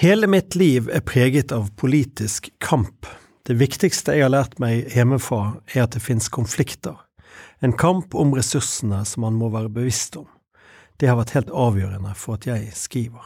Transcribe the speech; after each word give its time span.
Hele 0.00 0.26
mitt 0.26 0.54
liv 0.54 0.90
är 0.92 1.00
preget 1.00 1.52
av 1.52 1.70
politisk 1.76 2.50
kamp. 2.58 3.06
Det 3.46 3.54
viktigste 3.54 4.12
jag 4.12 4.24
har 4.24 4.28
lärt 4.28 4.58
mig 4.58 4.88
hemifrån 4.90 5.60
är 5.66 5.82
att 5.82 5.92
det 5.92 6.00
finns 6.00 6.28
konflikter. 6.28 6.96
En 7.58 7.72
kamp 7.72 8.14
om 8.14 8.34
resurserna 8.34 9.04
som 9.04 9.20
man 9.20 9.34
må 9.34 9.48
vara 9.48 9.68
bevisst 9.68 10.16
om. 10.16 10.26
Det 10.96 11.06
har 11.06 11.16
varit 11.16 11.30
helt 11.30 11.50
avgörande 11.50 12.14
för 12.14 12.34
att 12.34 12.46
jag 12.46 12.76
skriver. 12.76 13.20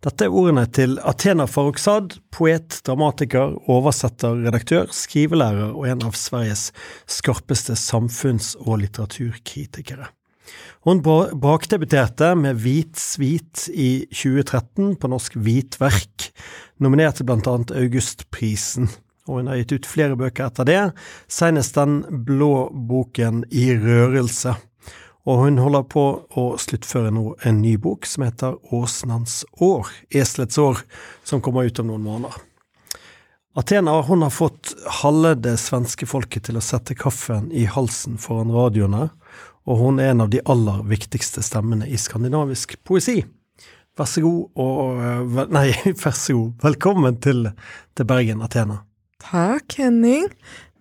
Detta 0.00 0.24
är 0.24 0.28
orden 0.28 0.72
till 0.72 0.98
Athena 0.98 1.46
Farrokhzad, 1.46 2.14
poet, 2.30 2.84
dramatiker, 2.84 3.76
översättare, 3.78 4.44
redaktör, 4.44 4.88
skrivelærer 4.90 5.72
och 5.72 5.88
en 5.88 6.02
av 6.02 6.12
Sveriges 6.12 6.72
skarpaste 7.06 7.76
samfunds 7.76 8.54
och 8.54 8.78
litteraturkritiker. 8.78 10.10
Hun 10.80 11.02
bakdebuterte 11.04 12.30
med 12.40 12.56
Hvit 12.56 12.96
svit 12.96 13.66
i 13.68 14.06
2013 14.08 14.94
på 14.96 15.10
norsk 15.12 15.34
Hvitverk, 15.36 16.30
nominert 16.80 17.18
til 17.20 17.28
blant 17.28 17.44
Augustprisen, 17.76 18.88
og 19.28 19.42
hun 19.42 19.50
har 19.52 19.60
gitt 19.60 19.74
ut 19.76 19.88
flere 19.90 20.16
bøker 20.16 20.46
etter 20.46 20.64
det, 20.64 20.80
senest 21.28 21.76
den 21.76 22.00
blå 22.24 22.70
boken 22.72 23.44
I 23.52 23.74
rørelse. 23.76 24.56
Og 25.28 25.42
hun 25.44 25.60
holder 25.60 25.84
på 25.84 26.06
å 26.40 26.46
sluttføre 26.56 27.12
nå 27.12 27.34
en 27.44 27.60
ny 27.60 27.74
bok 27.76 28.08
som 28.08 28.24
heter 28.24 28.56
Åsnans 28.72 29.42
år, 29.60 29.84
Eselets 30.08 30.56
år, 30.56 30.80
som 31.28 31.44
kommer 31.44 31.68
ut 31.68 31.84
om 31.84 31.92
noen 31.92 32.08
måneder. 32.08 32.40
Athena 33.60 34.00
hun 34.08 34.24
har 34.24 34.32
fått 34.32 34.72
halve 35.02 35.34
det 35.44 35.58
svenske 35.60 36.08
folket 36.08 36.48
til 36.48 36.56
å 36.56 36.64
sette 36.64 36.96
kaffen 36.96 37.50
i 37.52 37.68
halsen 37.68 38.16
foran 38.16 38.52
radioene, 38.54 39.10
og 39.68 39.78
hun 39.80 40.00
er 40.00 40.12
en 40.12 40.24
av 40.24 40.30
de 40.32 40.40
aller 40.48 40.82
viktigste 40.88 41.42
stemmene 41.44 41.88
i 41.88 41.98
skandinavisk 42.00 42.76
poesi. 42.86 43.20
Vær 43.98 44.08
så 44.08 44.22
god 44.24 44.60
og 44.62 45.50
Nei, 45.52 45.68
vær 46.02 46.16
så 46.16 46.36
god. 46.36 46.52
Velkommen 46.64 47.18
til, 47.22 47.48
til 47.96 48.08
Bergen, 48.08 48.44
Athena. 48.46 48.80
Takk, 49.20 49.76
Henning. 49.76 50.30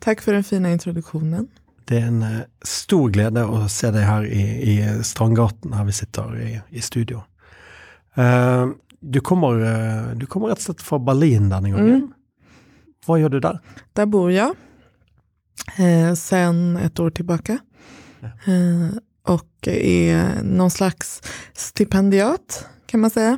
Takk 0.04 0.24
for 0.24 0.38
den 0.38 0.46
fine 0.48 0.72
introduksjonen. 0.78 1.50
Det 1.90 1.98
er 1.98 2.12
en 2.12 2.22
uh, 2.22 2.46
stor 2.64 3.10
glede 3.12 3.44
å 3.44 3.66
se 3.72 3.90
deg 3.92 4.06
her 4.06 4.28
i, 4.30 4.44
i 4.76 4.76
Strandgaten, 5.04 5.74
her 5.76 5.88
vi 5.88 5.98
sitter 5.98 6.38
i, 6.38 6.52
i 6.70 6.86
studio. 6.86 7.26
Uh, 8.16 8.72
du, 9.02 9.20
kommer, 9.26 9.60
du, 10.16 10.26
kommer, 10.30 10.54
rett 10.54 10.62
og 10.62 10.70
slett 10.70 10.86
fra 10.86 11.02
Berlin 11.02 11.50
denne 11.52 11.74
gangen. 11.74 12.08
Mm. 12.08 12.56
Hva 13.08 13.18
gjør 13.20 13.36
du 13.36 13.40
der? 13.44 13.60
Der 13.98 14.08
bor 14.12 14.30
jeg 14.32 14.54
eh, 15.78 16.14
sen 16.16 16.78
et 16.78 17.00
år 17.00 17.10
tilbake. 17.16 17.60
Eh, 18.24 18.98
och 19.24 19.68
är 19.68 20.44
någon 20.44 20.72
slags 20.72 21.22
stipendiat 21.54 22.68
kan 22.86 23.00
man 23.00 23.10
säga. 23.10 23.38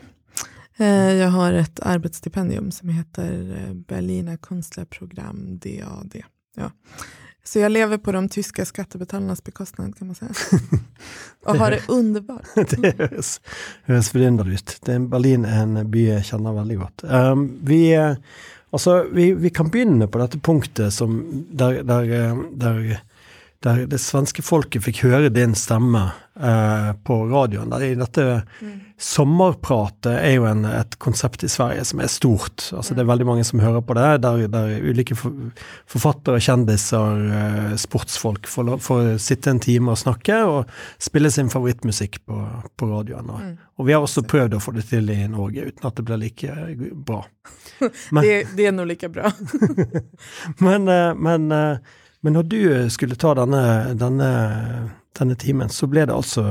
Eh, 0.78 1.14
jag 1.14 1.30
har 1.30 1.54
ett 1.54 1.80
arbetsstipendium 1.80 2.72
som 2.72 2.90
heter 2.90 3.70
Berliner 3.88 4.38
Kunstlerprogram 4.38 5.60
DAD. 5.60 6.16
Ja. 6.56 6.72
Så 7.44 7.60
jag 7.60 7.72
lever 7.72 7.98
på 7.98 8.12
de 8.12 8.30
tyska 8.30 8.66
skattebetalarnas 8.66 9.44
bekostnad 9.44 9.98
kan 9.98 10.08
man 10.08 10.16
säga. 10.16 10.32
Och 11.46 11.56
har 11.56 11.72
det 11.72 11.90
underbart. 11.90 12.48
det 13.86 14.04
forundrende 14.04 14.54
ut. 14.54 14.80
Berlin 14.86 15.46
er 15.46 15.64
en 15.64 15.92
by 15.92 16.06
jeg 16.06 16.26
kjenner 16.26 16.54
veldig 16.54 16.78
godt. 16.78 17.04
Um, 17.04 17.48
vi, 17.66 17.82
altså, 18.70 19.04
vi, 19.14 19.34
vi, 19.34 19.50
kan 19.50 19.72
begynne 19.74 20.08
på 20.08 20.22
dette 20.22 20.40
punktet 20.40 20.94
som, 20.94 21.18
der, 21.52 21.82
der, 21.84 22.38
der 22.62 23.02
der 23.62 23.86
det 23.90 24.00
svenske 24.02 24.42
folket 24.42 24.82
fikk 24.88 25.04
høre 25.06 25.30
din 25.30 25.54
stemme 25.58 26.08
eh, 26.34 26.92
på 27.06 27.18
radioen. 27.30 27.70
Der, 27.70 27.84
dette 28.00 28.26
mm. 28.62 28.80
Sommerpratet 29.02 30.12
er 30.14 30.36
jo 30.36 30.46
en, 30.46 30.64
et 30.66 30.96
konsept 31.02 31.42
i 31.46 31.50
Sverige 31.50 31.84
som 31.90 32.02
er 32.02 32.10
stort. 32.10 32.68
Altså, 32.70 32.94
Det 32.94 33.02
er 33.02 33.10
veldig 33.10 33.26
mange 33.26 33.46
som 33.46 33.62
hører 33.62 33.82
på 33.86 33.96
det, 33.98 34.08
der, 34.22 34.44
der 34.54 34.74
ulike 34.82 35.18
forfattere, 35.18 36.42
kjendiser, 36.42 37.24
eh, 37.38 37.72
sportsfolk 37.82 38.50
får, 38.50 38.76
får, 38.82 39.16
sitte 39.22 39.54
en 39.54 39.62
time 39.62 39.94
og 39.94 40.02
snakke 40.02 40.42
og 40.46 40.70
spille 41.02 41.34
sin 41.34 41.50
favorittmusikk 41.54 42.22
på, 42.26 42.42
på 42.78 42.90
radioen. 42.90 43.30
Og, 43.30 43.42
mm. 43.46 43.56
og, 43.78 43.88
vi 43.88 43.98
har 43.98 44.06
også 44.06 44.26
prøvd 44.26 44.58
å 44.58 44.62
få 44.62 44.74
det 44.78 44.86
til 44.90 45.10
i 45.14 45.22
Norge, 45.30 45.70
uten 45.70 45.90
at 45.90 45.98
det 45.98 46.06
blir 46.10 46.22
like 46.22 46.62
bra. 46.94 47.24
Men, 48.14 48.22
det, 48.22 48.36
det, 48.58 48.70
er 48.70 48.78
nå 48.78 48.86
like 48.86 49.10
bra. 49.10 49.34
men, 50.66 50.86
eh, 50.86 51.14
men 51.18 51.48
eh, 51.56 51.98
men 52.22 52.38
når 52.38 52.44
du 52.44 52.60
eh, 52.74 52.88
skulle 52.94 53.18
ta 53.20 53.34
denne, 53.38 53.94
denne, 53.98 54.30
denne 55.18 55.36
timen, 55.40 55.70
så 55.70 55.90
ble 55.90 56.06
det 56.06 56.16
altså 56.16 56.46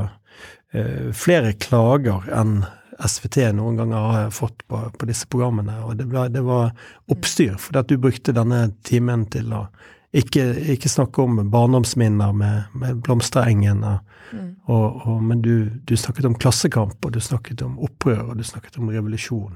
eh, 0.72 1.10
flere 1.16 1.54
klager 1.62 2.26
enn 2.34 2.60
SVT 3.00 3.46
noen 3.56 3.78
ganger 3.78 3.96
har 3.96 4.30
fått 4.34 4.66
på, 4.68 4.80
på 4.98 5.08
disse 5.08 5.28
programmene. 5.30 5.78
Og 5.86 5.96
det, 5.96 6.04
ble, 6.10 6.26
det 6.32 6.42
var 6.44 6.74
oppstyr, 7.12 7.56
fordi 7.56 7.80
at 7.80 7.88
du 7.88 7.96
brukte 8.02 8.34
denne 8.36 8.66
timen 8.86 9.24
til 9.32 9.54
å 9.56 9.64
ikke, 10.10 10.42
ikke 10.74 10.90
snakke 10.90 11.22
om 11.22 11.38
barndomsminner 11.50 12.32
med, 12.34 12.74
med 12.74 12.98
blomsterengen, 13.06 13.84
mm. 14.32 14.48
og, 14.66 15.06
og, 15.06 15.22
men 15.22 15.42
du, 15.44 15.70
du, 15.86 15.94
snakket 15.96 16.26
om 16.26 16.34
klassekamp, 16.34 16.98
og 17.04 17.14
du 17.14 17.20
snakket 17.22 17.62
om 17.62 17.78
opprør, 17.78 18.32
og 18.32 18.40
du 18.40 18.44
snakket 18.46 18.80
om 18.82 18.90
revolusjon. 18.90 19.54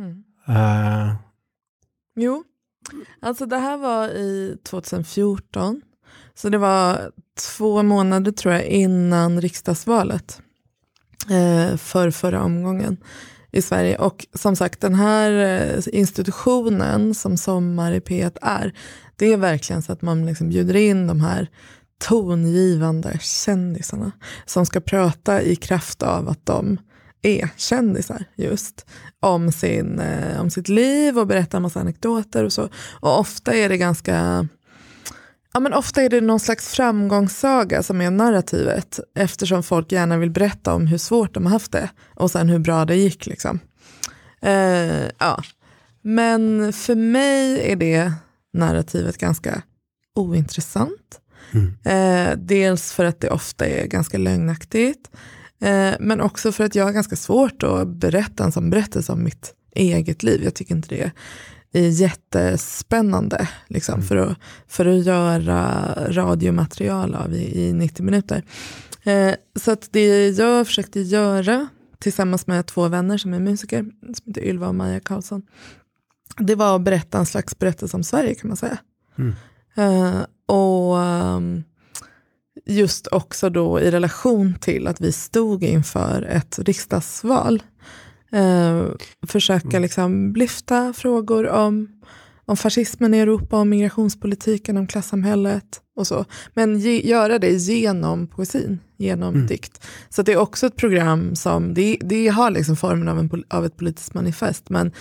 Mm. 0.00 0.14
Eh, 0.48 1.12
jo, 2.24 2.38
Alltså 3.20 3.46
det 3.46 3.56
här 3.56 3.76
var 3.76 4.08
i 4.08 4.56
2014. 4.62 5.82
Så 6.34 6.48
det 6.48 6.58
var 6.58 7.10
två 7.56 7.82
månader 7.82 8.32
tror 8.32 8.54
jag 8.54 8.64
innan 8.64 9.40
riksdagsvalet. 9.40 10.40
Eh, 11.30 11.76
för 11.76 12.10
förra 12.10 12.42
omgången 12.42 12.96
i 13.52 13.62
Sverige. 13.62 13.98
Och 13.98 14.26
som 14.34 14.56
sagt 14.56 14.80
den 14.80 14.94
här 14.94 15.30
eh, 15.30 15.82
institutionen 15.92 17.14
som 17.14 17.36
Sommar 17.36 17.92
i 17.92 18.00
P1 18.00 18.36
är. 18.42 18.72
Det 19.16 19.32
är 19.32 19.36
verkligen 19.36 19.82
så 19.82 19.92
att 19.92 20.02
man 20.02 20.26
liksom 20.26 20.48
bjuder 20.48 20.76
in 20.76 21.06
de 21.06 21.20
här 21.20 21.48
tongivande 21.98 23.18
kändisarna. 23.20 24.12
Som 24.46 24.66
ska 24.66 24.80
prata 24.80 25.42
i 25.42 25.56
kraft 25.56 26.02
av 26.02 26.28
att 26.28 26.46
de 26.46 26.78
är 27.26 27.48
kändisar 27.56 28.24
just 28.34 28.86
om, 29.20 29.52
sin, 29.52 29.98
eh, 29.98 30.40
om 30.40 30.50
sitt 30.50 30.68
liv 30.68 31.18
och 31.18 31.26
berättar 31.26 31.58
en 31.58 31.62
massa 31.62 31.80
anekdoter 31.80 32.44
och 32.44 32.52
så. 32.52 32.68
Och 33.00 33.18
ofta 33.20 33.54
är 33.54 33.68
det 33.68 33.76
ganska 33.76 34.48
Ja, 35.56 35.60
men 35.60 35.72
ofta 35.72 36.02
är 36.02 36.08
det 36.08 36.20
någon 36.20 36.40
slags 36.40 36.68
framgångssaga 36.68 37.82
som 37.82 38.00
är 38.00 38.10
narrativet 38.10 39.00
eftersom 39.14 39.62
folk 39.62 39.92
gärna 39.92 40.18
vill 40.18 40.30
berätta 40.30 40.74
om 40.74 40.86
hur 40.86 40.98
svårt 40.98 41.34
de 41.34 41.46
har 41.46 41.52
haft 41.52 41.72
det 41.72 41.90
och 42.14 42.30
sen 42.30 42.48
hur 42.48 42.58
bra 42.58 42.84
det 42.84 42.96
gick. 42.96 43.26
Liksom. 43.26 43.60
Eh, 44.42 45.04
ja. 45.18 45.42
Men 46.02 46.72
för 46.72 46.94
mig 46.94 47.72
är 47.72 47.76
det 47.76 48.12
narrativet 48.52 49.18
ganska 49.18 49.62
ointressant. 50.14 51.20
Mm. 51.52 51.74
Eh, 51.84 52.36
dels 52.38 52.92
för 52.92 53.04
att 53.04 53.20
det 53.20 53.30
ofta 53.30 53.66
är 53.66 53.86
ganska 53.86 54.18
lögnaktigt. 54.18 55.10
Eh, 55.60 55.94
men 56.00 56.20
också 56.20 56.52
för 56.52 56.64
att 56.64 56.74
jag 56.74 56.84
har 56.84 56.92
ganska 56.92 57.16
svårt 57.16 57.62
att 57.62 57.88
berätta 57.88 58.44
en 58.44 58.52
sån 58.52 58.70
berättelse 58.70 59.12
om 59.12 59.22
mitt 59.22 59.54
eget 59.74 60.22
liv. 60.22 60.44
Jag 60.44 60.54
tycker 60.54 60.74
inte 60.74 60.88
det 60.94 61.12
är 61.78 61.88
jättespännande 61.88 63.48
liksom, 63.68 63.94
mm. 63.94 64.06
för, 64.06 64.16
att, 64.16 64.38
för 64.68 64.86
att 64.86 65.04
göra 65.04 65.88
radiomaterial 66.08 67.14
av 67.14 67.34
i, 67.34 67.68
i 67.68 67.72
90 67.72 68.04
minuter. 68.04 68.42
Eh, 69.02 69.34
så 69.60 69.70
att 69.70 69.88
det 69.92 70.28
jag 70.28 70.66
försökte 70.66 71.00
göra 71.00 71.68
tillsammans 71.98 72.46
med 72.46 72.66
två 72.66 72.88
vänner 72.88 73.18
som 73.18 73.34
är 73.34 73.40
musiker, 73.40 73.82
som 74.00 74.26
heter 74.26 74.44
Ylva 74.44 74.68
och 74.68 74.74
Maja 74.74 75.00
Karlsson, 75.00 75.42
det 76.36 76.54
var 76.54 76.76
att 76.76 76.82
berätta 76.82 77.18
en 77.18 77.26
slags 77.26 77.58
berättelse 77.58 77.96
om 77.96 78.04
Sverige 78.04 78.34
kan 78.34 78.48
man 78.48 78.56
säga. 78.56 78.78
Mm. 79.18 79.34
Eh, 79.74 80.26
och 80.46 80.96
um, 80.96 81.64
just 82.66 83.06
också 83.06 83.50
då 83.50 83.80
i 83.80 83.90
relation 83.90 84.54
till 84.60 84.86
att 84.86 85.00
vi 85.00 85.12
stod 85.12 85.62
inför 85.62 86.22
ett 86.22 86.58
riksdagsval. 86.58 87.62
Eh, 88.32 88.84
försöka 89.26 89.68
mm. 89.68 89.82
liksom 89.82 90.34
lyfta 90.36 90.92
frågor 90.92 91.48
om, 91.48 91.88
om 92.44 92.56
fascismen 92.56 93.14
i 93.14 93.18
Europa, 93.18 93.56
om 93.56 93.68
migrationspolitiken, 93.68 94.76
om 94.76 94.86
klassamhället 94.86 95.80
och 95.96 96.06
så. 96.06 96.24
Men 96.54 96.78
ge, 96.78 97.08
göra 97.08 97.38
det 97.38 97.50
genom 97.50 98.26
poesin, 98.26 98.80
genom 98.96 99.34
mm. 99.34 99.46
dikt. 99.46 99.86
Så 100.08 100.22
det 100.22 100.32
är 100.32 100.36
också 100.36 100.66
ett 100.66 100.76
program 100.76 101.34
som, 101.36 101.74
det, 101.74 101.98
det 102.00 102.28
har 102.28 102.50
liksom 102.50 102.76
formen 102.76 103.08
av, 103.08 103.18
en, 103.18 103.44
av 103.50 103.64
ett 103.64 103.76
politiskt 103.76 104.14
manifest, 104.14 104.70
men 104.70 104.92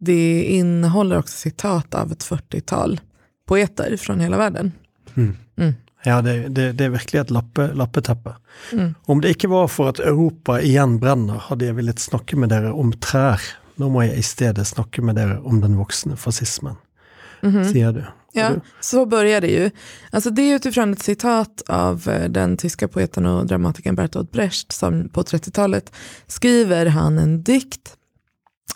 det 0.00 0.42
innehåller 0.44 1.18
också 1.18 1.36
citat 1.36 1.94
av 1.94 2.12
ett 2.12 2.24
40-tal 2.24 3.00
poeter 3.46 3.96
från 3.96 4.20
hela 4.20 4.38
världen. 4.38 4.72
Mm. 5.14 5.36
Mm. 5.56 5.74
Ja, 6.04 6.22
det, 6.22 6.48
det, 6.48 6.72
det, 6.72 6.84
er 6.84 6.94
virkelig 6.96 7.20
et 7.20 7.30
lappe, 7.30 7.68
lappeteppe. 7.78 8.34
Mm. 8.72 8.94
Om 9.06 9.20
det 9.22 9.36
ikke 9.36 9.52
var 9.52 9.68
for 9.70 9.92
at 9.92 10.00
Europa 10.02 10.58
igjen 10.60 10.98
brenner, 11.02 11.38
hadde 11.48 11.68
jeg 11.68 11.78
villet 11.78 12.02
snakke 12.02 12.38
med 12.38 12.50
dere 12.50 12.72
om 12.74 12.90
trær. 13.02 13.42
Nå 13.78 13.88
må 13.92 14.02
jeg 14.06 14.18
i 14.18 14.26
stedet 14.26 14.66
snakke 14.66 15.04
med 15.04 15.16
dere 15.20 15.38
om 15.46 15.62
den 15.62 15.78
voksne 15.78 16.16
fascismen, 16.16 16.76
mm 17.42 17.52
-hmm. 17.52 17.72
sier 17.72 17.92
du. 17.92 18.04
Ja, 18.32 18.50
du? 18.50 18.60
så 18.80 19.06
börjar 19.06 19.40
det 19.40 19.50
ju. 19.50 19.70
Alltså 20.10 20.30
det 20.30 20.42
är 20.42 20.56
utifrån 20.56 20.92
ett 20.92 21.02
citat 21.02 21.62
av 21.68 22.08
eh, 22.08 22.28
den 22.28 22.56
tyska 22.56 22.88
poeten 22.88 23.26
och 23.26 23.46
dramatikern 23.46 23.94
Bertolt 23.94 24.32
Brecht 24.32 24.72
som 24.72 25.08
på 25.08 25.22
30-talet 25.22 25.92
skriver 26.26 26.86
han 26.86 27.18
en 27.18 27.42
dikt 27.42 27.96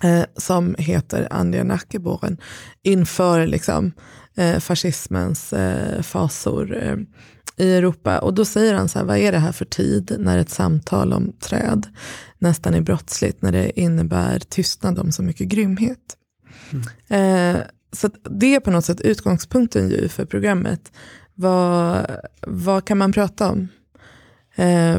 eh, 0.03 0.25
som 0.37 0.75
heter 0.79 1.29
Anja 1.31 1.65
Nackeborren 1.65 2.37
inför 2.83 3.47
liksom, 3.47 3.93
eh, 4.37 4.59
fascismens 4.59 5.53
eh, 5.53 6.03
fasor 6.03 6.77
eh, 6.77 6.97
i 7.57 7.73
Europa. 7.73 8.19
Och 8.19 8.35
då 8.35 8.45
säger 8.45 8.75
han 8.75 8.89
så 8.89 8.99
här, 8.99 9.07
vad 9.07 9.19
är 9.19 9.33
det 9.33 9.39
här 9.39 9.53
för 9.53 9.65
tid 9.65 10.17
när 10.19 10.39
ett 10.39 10.51
samtal 10.51 11.13
om 11.13 11.33
träd 11.41 11.87
nästan 12.39 12.75
är 12.75 12.81
brottsligt, 12.81 13.43
när 13.43 13.53
det 13.53 13.81
innebär 13.81 14.39
tystnad 14.39 14.99
om 14.99 15.13
så 15.13 15.23
mycket 15.23 15.49
grymhet. 15.49 16.17
Mm. 16.71 17.63
Så 17.93 18.11
det 18.31 18.55
är 18.55 18.61
på 18.61 18.71
något 18.71 18.85
sätt 18.85 19.01
utgångspunkten 19.01 19.91
ju 19.91 20.09
för 20.09 20.25
programmet. 20.25 20.93
Vad, 21.35 22.07
vad 22.47 22.85
kan 22.85 22.99
man 22.99 23.13
prata 23.13 23.51
om 23.51 23.69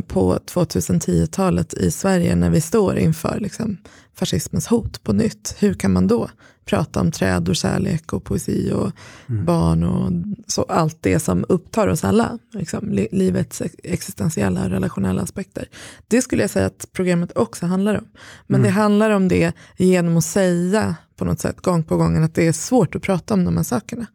på 0.07 0.39
2010-talet 0.45 1.73
i 1.73 1.91
Sverige 1.91 2.35
när 2.35 2.49
vi 2.49 2.61
står 2.61 2.97
inför 2.97 3.39
liksom, 3.39 3.77
fascismens 4.15 4.67
hot 4.67 5.03
på 5.03 5.13
nytt? 5.13 5.55
Hur 5.59 5.73
kan 5.73 5.93
man 5.93 6.07
då 6.07 6.29
prata 6.67 6.99
om 6.99 7.11
träd 7.11 7.49
och 7.49 7.55
kärlek 7.55 8.13
och 8.13 8.23
poesi 8.23 8.71
och 8.71 8.91
mm. 9.29 9.45
barn 9.45 9.83
och 9.83 10.11
så, 10.47 10.63
allt 10.63 10.97
det 11.01 11.19
som 11.19 11.45
upptar 11.49 11.87
oss 11.87 12.03
alla, 12.03 12.39
liksom, 12.53 12.89
li 12.89 13.07
livets 13.11 13.61
existentiella 13.83 14.63
och 14.63 14.69
relationella 14.69 15.21
aspekter. 15.21 15.69
Det 16.07 16.21
skulle 16.21 16.43
jag 16.43 16.49
säga 16.49 16.65
att 16.65 16.89
programmet 16.93 17.37
också 17.37 17.65
handlar 17.65 17.95
om. 17.97 18.05
Men 18.47 18.59
mm. 18.59 18.71
det 18.71 18.79
handlar 18.79 19.09
om 19.09 19.27
det 19.27 19.53
genom 19.77 20.17
att 20.17 20.23
säga 20.23 20.95
på 21.15 21.25
något 21.25 21.39
sätt 21.39 21.61
gång 21.61 21.83
på 21.83 21.97
gång 21.97 22.23
att 22.23 22.35
det 22.35 22.47
är 22.47 22.53
svårt 22.53 22.95
att 22.95 23.01
prata 23.01 23.33
om 23.33 23.45
de 23.45 23.57
här 23.57 23.63
sakerna 23.63 24.05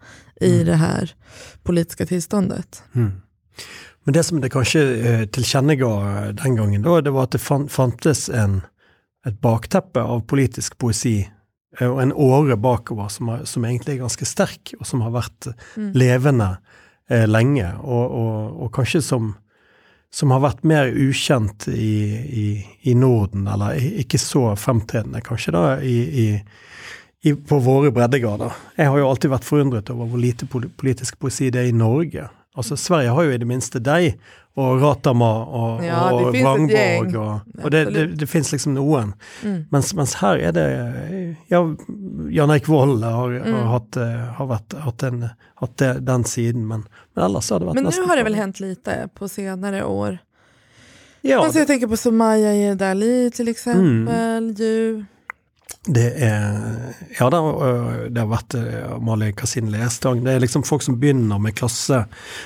i 0.40 0.54
mm. 0.54 0.66
det 0.66 0.76
här 0.76 1.14
politiska 1.62 2.06
tillståndet. 2.06 2.82
Mm. 2.94 3.12
Men 4.04 4.14
det 4.14 4.22
som 4.22 4.40
det 4.40 4.50
kanske 4.50 4.82
eh, 4.82 5.26
tillkännagav 5.26 6.34
den 6.34 6.56
gången 6.56 6.82
då, 6.82 7.00
det 7.00 7.10
var 7.10 7.24
att 7.24 7.30
det 7.30 7.38
fanns 7.68 8.28
en, 8.28 8.60
ett 9.26 9.40
bakteppe 9.40 10.00
av 10.02 10.20
politisk 10.20 10.78
poesi 10.78 11.28
Eh, 11.41 11.41
og 11.80 12.02
en 12.02 12.12
åre 12.12 12.56
bakover 12.60 13.08
som, 13.08 13.30
har, 13.32 13.44
som, 13.48 13.64
egentlig 13.64 13.94
er 13.94 14.02
ganske 14.04 14.26
sterk, 14.28 14.74
og 14.78 14.86
som 14.88 15.04
har 15.04 15.14
vært 15.14 15.48
mm. 15.76 15.92
levende 15.96 16.50
eh, 17.08 17.24
lenge. 17.28 17.70
Og, 17.80 18.18
og, 18.18 18.58
og, 18.64 18.72
kanskje 18.76 19.00
som, 19.06 19.30
som 20.12 20.34
har 20.34 20.42
vært 20.44 20.66
mer 20.68 20.92
ukjent 20.92 21.68
i, 21.72 21.94
i, 22.42 22.46
i, 22.92 22.96
Norden, 22.98 23.48
eller 23.48 23.80
ikke 24.04 24.20
så 24.20 24.50
fremtredende 24.60 25.24
kanskje 25.24 25.56
da, 25.56 25.64
i, 25.80 26.28
på 27.48 27.58
våre 27.64 27.92
breddegrader. 27.94 28.52
Jeg 28.76 28.92
har 28.92 29.00
jo 29.00 29.08
alltid 29.08 29.32
vært 29.32 29.48
forundret 29.48 29.90
over 29.94 30.10
hvor 30.10 30.20
lite 30.20 30.48
politisk 30.50 31.20
poesi 31.22 31.50
det 31.54 31.64
er 31.64 31.72
i 31.72 31.76
Norge. 31.76 32.28
Altså 32.58 32.76
Sverige 32.76 33.14
har 33.16 33.24
jo 33.24 33.32
i 33.32 33.40
det 33.40 33.48
minste 33.48 33.80
deg, 33.80 34.18
och 34.54 34.80
Ratama 34.80 35.44
och, 35.44 35.84
ja, 35.84 36.12
och 36.12 36.34
Wrangborg. 36.34 37.16
Och, 37.16 37.40
och 37.62 37.70
det, 37.70 37.84
det, 37.84 38.06
det, 38.06 38.26
finns 38.26 38.52
liksom 38.52 38.74
noen. 38.74 39.14
Mm. 39.42 39.64
Men, 39.70 39.82
men 39.94 40.06
här 40.16 40.36
är 40.36 40.52
det, 40.52 41.36
ja, 41.46 41.76
Jan-Erik 42.30 42.68
Wolle 42.68 43.06
har, 43.06 43.30
mm. 43.30 43.54
har, 43.54 43.62
haft, 43.62 43.96
eh, 43.96 44.04
har 44.06 44.46
varit, 44.46 44.72
haft, 44.72 44.98
den, 44.98 45.28
haft 45.54 45.78
den 46.00 46.24
sidan. 46.24 46.66
Men, 46.68 46.84
men 47.14 47.24
annars 47.24 47.50
har 47.50 47.58
det 47.58 47.66
varit 47.66 47.74
Men 47.74 47.84
nu 47.84 48.02
har 48.02 48.16
det 48.16 48.22
väl 48.22 48.34
hänt 48.34 48.60
lite 48.60 49.08
på 49.14 49.28
senare 49.28 49.84
år? 49.84 50.18
Ja. 51.20 51.44
Alltså 51.44 51.58
jag 51.58 51.66
tänker 51.66 51.86
på 51.86 51.96
Somaya 51.96 52.54
Yerdali 52.54 53.30
till 53.30 53.48
exempel. 53.48 54.14
Mm. 54.14 54.54
Ju. 54.58 55.04
Det 55.86 56.12
er 56.22 56.94
Ja, 57.18 57.30
det 57.30 57.36
har, 57.36 58.08
det 58.08 58.20
har 58.20 58.28
vært 58.30 58.54
Malin 59.02 59.34
Kasin 59.34 59.70
Lestang. 59.72 60.22
Det 60.24 60.36
er 60.36 60.42
liksom 60.44 60.62
folk 60.62 60.82
som 60.82 61.00
begynner 61.00 61.40
med 61.42 61.56
klasse. 61.58 62.04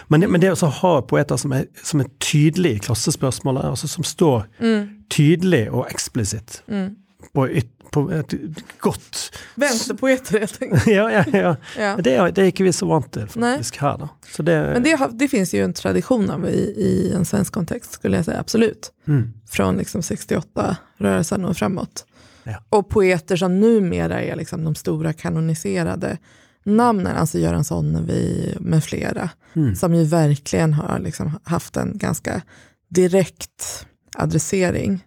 Men 0.08 0.24
det, 0.24 0.30
men 0.32 0.40
det 0.40 0.54
å 0.56 0.70
ha 0.80 0.92
poeter 1.04 1.36
som 1.40 1.52
er, 1.52 1.66
som 1.84 2.00
er 2.00 2.08
tydelige 2.22 2.80
i 2.80 2.84
klassespørsmålet, 2.88 3.68
altså 3.68 3.90
som 3.92 4.06
står 4.08 4.46
mm. 4.58 4.88
tydelig 5.12 5.66
og 5.68 5.84
eksplisitt 5.90 6.62
mm. 6.72 6.88
på, 7.36 7.46
på, 7.92 8.06
et 8.16 8.34
godt 8.80 9.20
Venstrepoeter, 9.60 10.40
helt 10.40 10.62
enkelt. 10.62 10.88
ja, 10.96 11.06
ja, 11.12 11.24
ja. 11.32 11.54
ja. 11.78 11.92
Det, 12.00 12.16
er, 12.16 12.32
det, 12.32 12.42
er, 12.42 12.50
ikke 12.54 12.66
vi 12.66 12.72
så 12.72 12.88
vant 12.88 13.12
til 13.12 13.28
faktisk 13.28 13.80
her, 13.84 14.00
da. 14.00 14.10
Det, 14.38 14.58
men 14.72 14.88
det, 14.88 14.96
det 15.20 15.28
finns 15.28 15.54
ju 15.54 15.60
en 15.64 15.76
tradition 15.76 16.30
av 16.30 16.48
i, 16.48 16.64
i, 16.88 16.90
en 17.14 17.24
svensk 17.24 17.52
kontext, 17.52 18.00
skulle 18.00 18.16
jag 18.16 18.24
säga, 18.24 18.40
absolut. 18.40 18.92
Mm. 19.06 19.32
Från 19.46 19.76
liksom 19.76 20.00
68-rörelsen 20.00 21.44
och 21.44 21.56
framåt. 21.56 22.06
Ja. 22.46 22.64
Och 22.68 22.88
poeter 22.88 23.36
som 23.36 23.60
numera 23.60 24.22
är 24.22 24.36
liksom 24.36 24.64
de 24.64 24.74
stora 24.74 25.12
kanoniserade 25.12 26.18
namnen, 26.64 27.16
alltså 27.16 27.38
Göran 27.38 27.64
Sonnevi 27.64 28.54
med 28.60 28.84
flera, 28.84 29.30
mm. 29.54 29.76
som 29.76 29.94
ju 29.94 30.04
verkligen 30.04 30.72
har 30.72 30.98
liksom 30.98 31.38
haft 31.44 31.76
en 31.76 31.98
ganska 31.98 32.42
direkt 32.88 33.86
adressering 34.16 35.04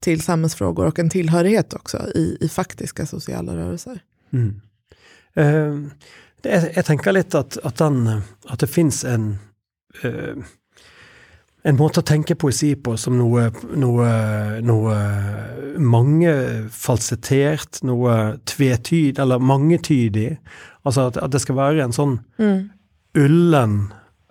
till 0.00 0.22
samhällsfrågor 0.22 0.86
och 0.86 0.98
en 0.98 1.10
tillhörighet 1.10 1.74
också 1.74 2.08
i, 2.14 2.36
i 2.40 2.48
faktiska 2.48 3.06
sociala 3.06 3.56
rörelser. 3.56 4.00
Mm. 4.32 4.60
Uh, 5.36 5.90
det, 6.40 6.72
jag 6.76 6.84
tänker 6.84 7.12
lite 7.12 7.38
att, 7.38 7.58
att, 7.58 7.76
den, 7.76 8.20
att 8.46 8.60
det 8.60 8.66
finns 8.66 9.04
en 9.04 9.38
uh, 10.04 10.36
en 11.68 11.76
måte 11.76 12.00
å 12.00 12.06
tenke 12.06 12.36
poesi 12.38 12.72
på 12.80 12.94
som 13.00 13.16
noe, 13.18 13.48
noe, 13.76 14.08
noe 14.64 14.96
mangefalsittert, 15.78 17.82
noe 17.86 18.14
tvetyd, 18.48 19.18
eller 19.20 19.42
mangetydig. 19.42 20.38
Altså 20.86 21.08
at, 21.10 21.18
at, 21.20 21.32
det 21.34 21.42
skal 21.44 21.58
være 21.58 21.84
en 21.84 21.94
sånn 21.94 22.14
mm. 22.40 22.60
ullen 23.20 23.74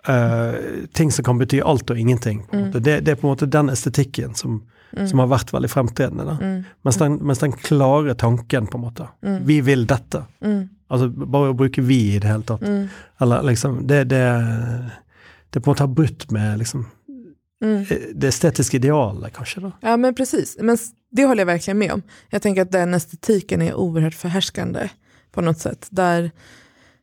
uh, 0.08 0.54
ting 0.98 1.12
som 1.14 1.26
kan 1.28 1.40
bety 1.40 1.58
alt 1.62 1.92
og 1.92 2.00
ingenting. 2.00 2.42
Mm. 2.50 2.72
Det, 2.74 2.98
det, 3.06 3.12
er 3.12 3.20
på 3.20 3.28
en 3.28 3.34
måte 3.36 3.50
den 3.50 3.70
estetikken 3.72 4.34
som, 4.38 4.52
mm. 4.96 5.06
som 5.12 5.22
har 5.22 5.30
vært 5.30 5.54
veldig 5.54 5.72
fremtredende. 5.72 6.38
Mm. 6.40 6.58
Mens 6.88 7.00
den, 7.02 7.20
mens, 7.22 7.44
den, 7.44 7.54
klare 7.54 8.18
tanken, 8.18 8.66
på 8.66 8.80
en 8.80 8.86
måte 8.88 9.08
mm. 9.22 9.40
Vi 9.46 9.60
vil 9.68 9.86
dette. 9.88 10.24
Mm. 10.44 10.62
Altså 10.88 11.10
bare 11.12 11.52
å 11.52 11.56
bruke 11.56 11.84
'vi' 11.84 12.16
i 12.16 12.20
det 12.22 12.30
hele 12.30 12.46
tatt. 12.48 12.62
Eller 13.20 13.42
liksom 13.44 13.82
det, 13.86 14.06
det, 14.08 14.24
det 15.52 15.60
på 15.60 15.68
en 15.68 15.74
måte 15.74 15.84
har 15.84 15.92
brutt 15.92 16.30
med 16.32 16.62
liksom 16.62 16.86
Mm. 17.62 17.80
Eh, 17.90 17.98
det 18.14 18.28
estetiska 18.28 18.76
idealet 18.76 19.32
kanske 19.32 19.60
då? 19.60 19.72
Ja 19.80 19.96
men 19.96 20.14
precis, 20.14 20.56
men 20.60 20.78
det 21.10 21.24
håller 21.24 21.40
jag 21.40 21.46
verkligen 21.46 21.78
med 21.78 21.92
om. 21.92 22.02
Jag 22.30 22.42
tänker 22.42 22.62
att 22.62 22.72
den 22.72 22.94
estetiken 22.94 23.62
är 23.62 23.74
oerhört 23.74 24.14
förhärskande 24.14 24.88
på 25.32 25.40
något 25.40 25.58
sätt. 25.58 25.86
Där 25.90 26.30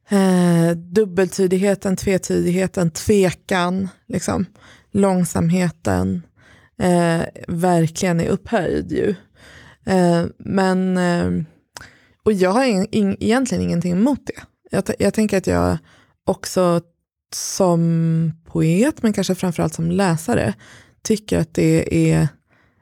eh, 0.10 0.72
dubbeltydigheten, 0.78 1.96
tvetydigheten, 1.96 2.92
tvekan, 2.92 3.90
liksom, 4.08 4.46
långsamheten 4.92 6.22
eh, 6.80 7.22
verkligen 7.48 8.20
är 8.20 8.28
upphöjd 8.28 8.92
ju. 8.92 9.16
Eh, 9.86 10.26
men, 10.38 10.98
eh, 10.98 11.46
och 12.24 12.34
jag 12.34 12.52
har 12.52 12.66
in, 12.66 12.88
in, 12.92 13.18
egentligen 13.20 13.64
ingenting 13.64 13.92
emot 13.92 14.20
det. 14.26 14.42
Jag, 14.72 14.84
jag 15.00 15.14
tänker 15.14 15.38
att 15.38 15.48
jag 15.48 15.78
också 16.26 16.82
som 17.34 18.32
poet, 18.46 19.04
men 19.04 19.14
kanske 19.14 19.36
framförallt 19.36 19.74
som 19.74 19.92
läsare, 19.92 20.54
tycker 21.02 21.40
att 21.40 21.54
det 21.54 21.96
är 22.12 22.28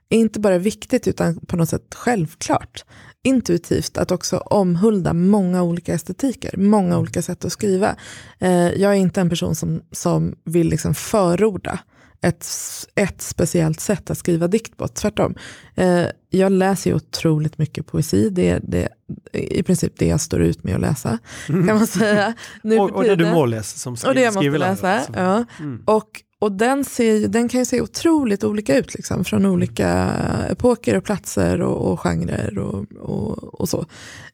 inte 0.09 0.39
bara 0.39 0.57
viktigt 0.57 1.07
utan 1.07 1.39
på 1.39 1.57
något 1.57 1.69
sätt 1.69 1.95
självklart, 1.95 2.85
intuitivt 3.23 3.97
att 3.97 4.11
också 4.11 4.37
omhulda 4.37 5.13
många 5.13 5.63
olika 5.63 5.93
estetiker, 5.93 6.57
många 6.57 6.99
olika 6.99 7.21
sätt 7.21 7.45
att 7.45 7.51
skriva. 7.51 7.95
Eh, 8.39 8.71
jag 8.73 8.91
är 8.91 8.97
inte 8.97 9.21
en 9.21 9.29
person 9.29 9.55
som, 9.55 9.81
som 9.91 10.35
vill 10.43 10.69
liksom 10.69 10.95
förorda 10.95 11.79
ett, 12.23 12.47
ett 12.95 13.21
speciellt 13.21 13.79
sätt 13.79 14.09
att 14.09 14.17
skriva 14.17 14.47
dikt 14.47 14.77
på. 14.77 14.87
Tvärtom. 14.87 15.35
Eh, 15.75 16.05
jag 16.29 16.51
läser 16.51 16.89
ju 16.89 16.95
otroligt 16.95 17.57
mycket 17.57 17.87
poesi. 17.87 18.29
Det 18.29 18.49
är 18.49 18.59
det, 18.63 18.89
i 19.33 19.63
princip 19.63 19.93
det 19.97 20.05
jag 20.05 20.21
står 20.21 20.41
ut 20.41 20.63
med 20.63 20.75
att 20.75 20.81
läsa. 20.81 21.19
Mm. 21.49 21.67
Kan 21.67 21.77
man 21.77 21.87
säga. 21.87 22.33
Nu 22.63 22.79
och, 22.79 22.91
och 22.91 23.03
det 23.03 23.15
du 23.15 23.25
må 23.25 23.45
läsa 23.45 23.77
som 23.77 23.97
skriv, 23.97 24.09
Och 24.09 24.15
det 24.15 24.21
jag 24.21 24.33
måste 24.33 24.57
läsa. 24.57 25.01
Ja. 25.13 25.45
Mm. 25.59 25.83
Och, 25.85 26.21
och 26.39 26.51
den, 26.51 26.85
ser, 26.85 27.27
den 27.27 27.49
kan 27.49 27.59
ju 27.59 27.65
se 27.65 27.81
otroligt 27.81 28.43
olika 28.43 28.77
ut 28.77 28.93
liksom, 28.93 29.25
från 29.25 29.45
olika 29.45 30.11
epoker 30.49 30.97
och 30.97 31.03
platser 31.03 31.61
och, 31.61 31.91
och 31.91 31.99
genrer 31.99 32.57
och, 32.57 32.85
och, 32.99 33.61
och 33.61 33.69
så. 33.69 33.85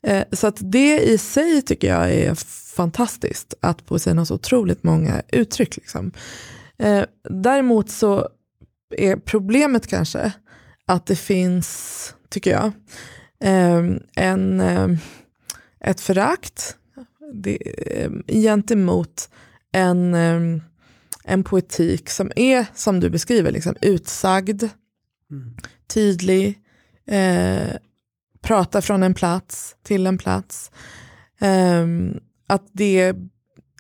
Eh, 0.02 0.24
så 0.32 0.48
att 0.48 0.58
det 0.60 1.00
i 1.00 1.18
sig 1.18 1.62
tycker 1.62 1.88
jag 1.88 2.12
är 2.12 2.36
fantastiskt, 2.76 3.54
att 3.62 3.86
poesin 3.86 4.18
har 4.18 4.26
så 4.26 4.36
otroligt 4.36 4.84
många 4.84 5.22
uttryck. 5.32 5.76
Liksom. 5.76 6.12
Eh, 6.80 7.06
däremot 7.30 7.90
så 7.90 8.30
är 8.98 9.16
problemet 9.16 9.88
kanske 9.88 10.32
att 10.86 11.06
det 11.06 11.16
finns, 11.16 12.16
tycker 12.30 12.52
jag, 12.52 12.72
eh, 13.44 13.84
en, 14.16 14.62
eh, 14.62 14.88
ett 15.80 16.02
förakt 16.02 16.76
eh, 17.46 18.12
gentemot 18.28 19.30
en, 19.72 20.14
eh, 20.14 20.62
en 21.24 21.44
poetik 21.44 22.10
som 22.10 22.32
är, 22.36 22.66
som 22.76 23.00
du 23.00 23.10
beskriver, 23.10 23.52
liksom, 23.52 23.76
utsagd, 23.82 24.64
mm. 25.32 25.56
tydlig, 25.88 26.60
eh, 27.08 27.76
prata 28.42 28.82
från 28.82 29.04
en 29.04 29.14
plats 29.14 29.76
till 29.84 30.08
en 30.08 30.18
plats. 30.18 30.72
Eh, 31.40 31.88
att 32.48 32.68
det 32.72 33.16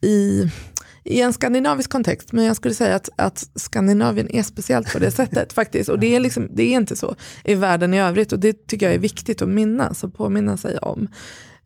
i 0.02 0.52
i 1.10 1.22
en 1.22 1.34
skandinavisk 1.34 1.90
kontext, 1.90 2.32
men 2.32 2.46
jag 2.46 2.56
skulle 2.56 2.74
säga 2.74 2.96
att, 2.96 3.10
att 3.16 3.50
Skandinavien 3.56 4.36
är 4.36 4.44
speciellt 4.44 4.94
på 4.94 5.00
det 5.00 5.12
sättet 5.12 5.54
faktiskt. 5.60 5.90
Och 5.90 6.00
det 6.00 6.16
är, 6.16 6.20
liksom, 6.20 6.50
det 6.56 6.64
är 6.64 6.76
inte 6.76 6.96
så 6.96 7.16
i 7.44 7.56
världen 7.56 7.94
i 7.94 8.02
övrigt 8.02 8.34
och 8.34 8.40
det 8.40 8.68
tycker 8.68 8.86
jag 8.86 8.96
är 8.96 9.00
viktigt 9.00 9.42
att 9.42 9.50
minnas 9.50 10.04
och 10.04 10.14
påminna 10.14 10.58
sig 10.58 10.78
om. 10.78 11.08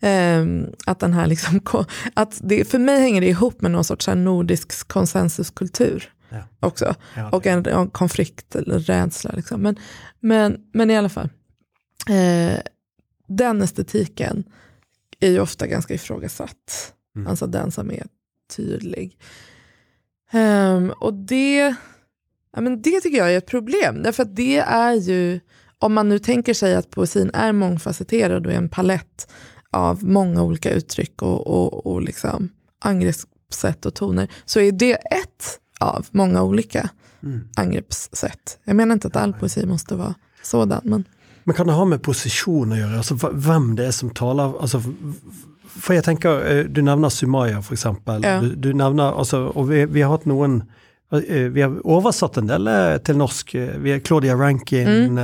Um, 0.01 0.67
att 0.85 1.00
den 1.00 1.13
här 1.13 1.27
liksom, 1.27 1.62
att 2.13 2.41
det, 2.43 2.65
för 2.65 2.79
mig 2.79 3.01
hänger 3.01 3.21
det 3.21 3.27
ihop 3.27 3.62
med 3.62 3.71
någon 3.71 3.83
sorts 3.83 4.07
nordisk 4.07 4.88
konsensuskultur 4.88 6.12
ja. 6.29 6.43
också. 6.59 6.95
Ja, 7.15 7.29
och 7.29 7.47
en, 7.47 7.65
en, 7.65 7.89
konflikt 7.89 8.55
eller 8.55 8.79
rädsla. 8.79 9.31
Liksom. 9.35 9.62
Men, 9.62 9.75
men, 10.19 10.57
men 10.73 10.91
i 10.91 10.97
alla 10.97 11.09
fall, 11.09 11.29
eh, 12.09 12.59
den 13.27 13.62
estetiken 13.62 14.43
är 15.19 15.29
ju 15.29 15.39
ofta 15.39 15.67
ganska 15.67 15.93
ifrågasatt. 15.93 16.93
Mm. 17.15 17.27
Alltså 17.27 17.47
den 17.47 17.71
som 17.71 17.91
är 17.91 18.03
tydlig. 18.55 19.17
Um, 20.33 20.93
och 21.00 21.13
det, 21.13 21.75
ja, 22.55 22.62
men 22.62 22.81
det 22.81 23.01
tycker 23.01 23.17
jag 23.17 23.33
är 23.33 23.38
ett 23.38 23.48
problem. 23.48 24.03
Därför 24.03 24.24
att 24.24 24.36
det 24.36 24.57
är 24.57 24.93
ju, 24.93 25.39
om 25.79 25.93
man 25.93 26.10
nu 26.10 26.19
tänker 26.19 26.53
sig 26.53 26.75
att 26.75 26.89
poesin 26.89 27.31
är 27.33 27.51
mångfacetterad 27.51 28.45
och 28.45 28.51
är 28.53 28.57
en 28.57 28.69
palett 28.69 29.27
av 29.72 30.03
många 30.03 30.43
olika 30.43 30.72
uttryck 30.72 31.22
och, 31.22 31.48
och, 31.48 31.86
och 31.86 32.01
liksom 32.01 32.50
angreppssätt 32.79 33.86
och 33.86 33.93
toner, 33.93 34.27
så 34.45 34.60
är 34.60 34.72
det 34.72 34.93
ett 34.93 35.60
av 35.79 36.07
många 36.12 36.43
olika 36.43 36.89
mm. 37.24 37.48
angreppssätt. 37.55 38.60
Jag 38.63 38.75
menar 38.75 38.93
inte 38.93 39.07
att 39.07 39.15
all 39.15 39.33
poesi 39.33 39.65
måste 39.65 39.95
vara 39.95 40.15
sådan. 40.43 40.81
Men... 40.83 41.03
men 41.43 41.55
kan 41.55 41.67
det 41.67 41.74
ha 41.74 41.86
med 41.86 42.01
position 42.01 42.72
att 42.72 42.79
göra? 42.79 42.98
Alltså 42.98 43.31
vem 43.33 43.75
det 43.75 43.86
är 43.86 43.91
som 43.91 44.10
talar? 44.10 44.62
Alltså, 44.62 44.83
för 45.79 45.93
jag 45.93 46.03
tänker, 46.03 46.57
eh, 46.57 46.63
du 46.63 46.81
nämner 46.81 47.09
Sumaya 47.09 47.61
för 47.61 47.73
exempel. 47.73 48.23
Ja. 48.23 48.41
Du, 48.41 48.55
du 48.55 48.73
nevner, 48.73 49.19
altså, 49.19 49.37
og 49.47 49.69
vi, 49.69 49.85
vi, 49.85 50.01
har 50.01 50.11
hatt 50.11 50.25
noen 50.25 50.63
eh, 51.13 51.49
Vi 51.53 51.61
har 51.61 51.75
oversatt 51.87 52.37
en 52.37 52.47
del 52.47 52.67
eh, 52.67 52.97
til 53.05 53.17
norsk. 53.17 53.55
Vi 53.55 53.91
har 53.91 53.99
Claudia 53.99 54.35
Rankin, 54.35 54.87
mm, 54.87 55.19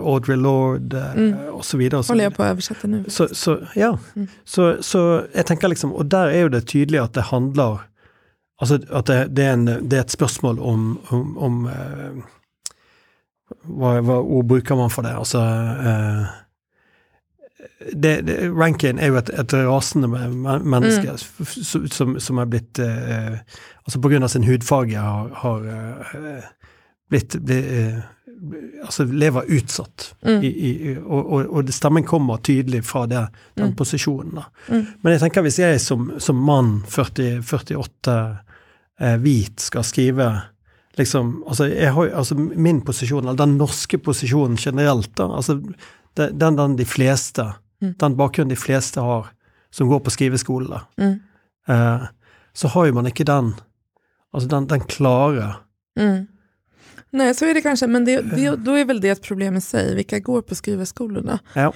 Audrey 0.00 0.36
Lord 0.36 0.94
mm. 0.94 1.34
osv. 1.52 1.80
Håller 1.92 2.24
jag 2.24 2.34
på 2.34 2.42
att 2.42 2.50
översätta 2.50 2.88
nu. 2.88 3.04
Så, 3.08 3.28
så, 3.32 3.58
ja. 3.74 3.98
Mm. 4.16 4.28
Så, 4.44 4.76
så 4.80 5.22
jeg 5.34 5.46
tenker 5.46 5.68
liksom, 5.68 5.92
Og 5.92 6.06
der 6.06 6.32
er 6.32 6.40
jo 6.40 6.48
det 6.48 6.66
tydelig 6.66 7.00
at 7.00 7.14
det 7.14 7.22
handler 7.32 7.88
Altså 8.62 8.78
at 8.92 9.06
det, 9.06 9.36
det, 9.36 9.44
er, 9.44 9.52
en, 9.52 9.66
det 9.66 9.96
er, 9.98 10.04
et 10.04 10.10
spørsmål 10.10 10.58
om, 10.60 10.98
om, 11.10 11.38
om 11.38 11.56
hva, 13.66 13.96
hva, 14.00 14.20
ord 14.20 14.46
bruker 14.46 14.78
man 14.78 14.92
for 14.92 15.02
det? 15.02 15.16
Altså 15.18 15.40
uh, 15.42 16.28
det, 17.92 18.26
det, 18.26 18.38
Rankin 18.50 18.98
er 18.98 19.12
jo 19.12 19.18
et, 19.20 19.30
et 19.38 19.54
rasende 19.66 20.08
menneske 20.08 21.14
mm. 21.14 21.46
som, 21.90 22.16
som, 22.20 22.40
er 22.42 22.50
blitt 22.50 22.80
eh, 22.82 23.38
Altså 23.82 24.00
pga. 24.02 24.28
sin 24.28 24.46
hudfarge 24.46 24.98
har, 24.98 25.30
har 25.42 25.68
eh, 25.68 26.50
blitt, 27.10 27.36
blitt 27.42 27.70
eh, 27.70 28.00
Altså 28.82 29.04
lever 29.06 29.50
utsatt. 29.54 30.14
Mm. 30.26 30.42
I, 30.42 30.48
i, 30.48 30.96
og, 30.98 31.32
og, 31.32 31.50
og, 31.50 31.68
stemmen 31.74 32.06
kommer 32.06 32.40
tydelig 32.42 32.82
fra 32.84 33.04
det, 33.06 33.26
den 33.54 33.70
mm. 33.70 33.76
posisjonen. 33.78 34.40
Mm. 34.66 34.86
Men 35.02 35.14
jeg 35.14 35.22
tenker 35.22 35.44
hvis 35.46 35.60
jeg 35.62 35.82
som, 35.82 36.08
som 36.18 36.40
mann, 36.42 36.80
40, 36.90 37.44
48, 37.46 38.16
eh, 38.98 39.14
hvit, 39.22 39.62
skal 39.62 39.86
skrive 39.86 40.32
liksom, 40.98 41.44
altså, 41.46 41.68
jeg 41.70 41.92
har, 41.94 42.10
altså 42.18 42.34
Min 42.36 42.82
posisjon, 42.84 43.24
eller 43.24 43.38
den 43.38 43.56
norske 43.60 43.98
posisjonen 43.98 44.58
generelt, 44.60 45.12
da, 45.16 45.30
altså 45.38 45.60
den, 46.14 46.56
den 46.56 46.76
de 46.76 46.84
fleste 46.84 47.52
mm. 47.82 47.94
den 47.98 48.16
bakgrunnen 48.16 48.48
de 48.48 48.56
fleste 48.56 49.00
har 49.00 49.26
som 49.70 49.88
går 49.88 50.00
på 50.00 50.10
skriveskole, 50.10 50.80
mm. 50.96 51.20
eh, 51.68 52.02
så 52.52 52.68
har 52.68 52.84
ju 52.84 52.92
man 52.92 53.06
inte 53.06 53.24
den, 53.24 53.54
alltså 54.32 54.48
den, 54.48 54.66
den 54.66 54.80
klara. 54.80 55.54
Mm. 56.00 56.26
Nej, 57.10 57.34
så 57.34 57.44
är 57.44 57.54
det 57.54 57.60
kanske, 57.60 57.86
men 57.86 58.04
det, 58.04 58.20
det, 58.20 58.56
då 58.56 58.72
är 58.72 58.84
väl 58.84 59.00
det 59.00 59.08
ett 59.08 59.22
problem 59.22 59.56
i 59.56 59.60
sig. 59.60 59.94
Vilka 59.94 60.18
går 60.18 60.42
på 60.42 60.54
skrivarskolorna? 60.54 61.38
Ja. 61.54 61.72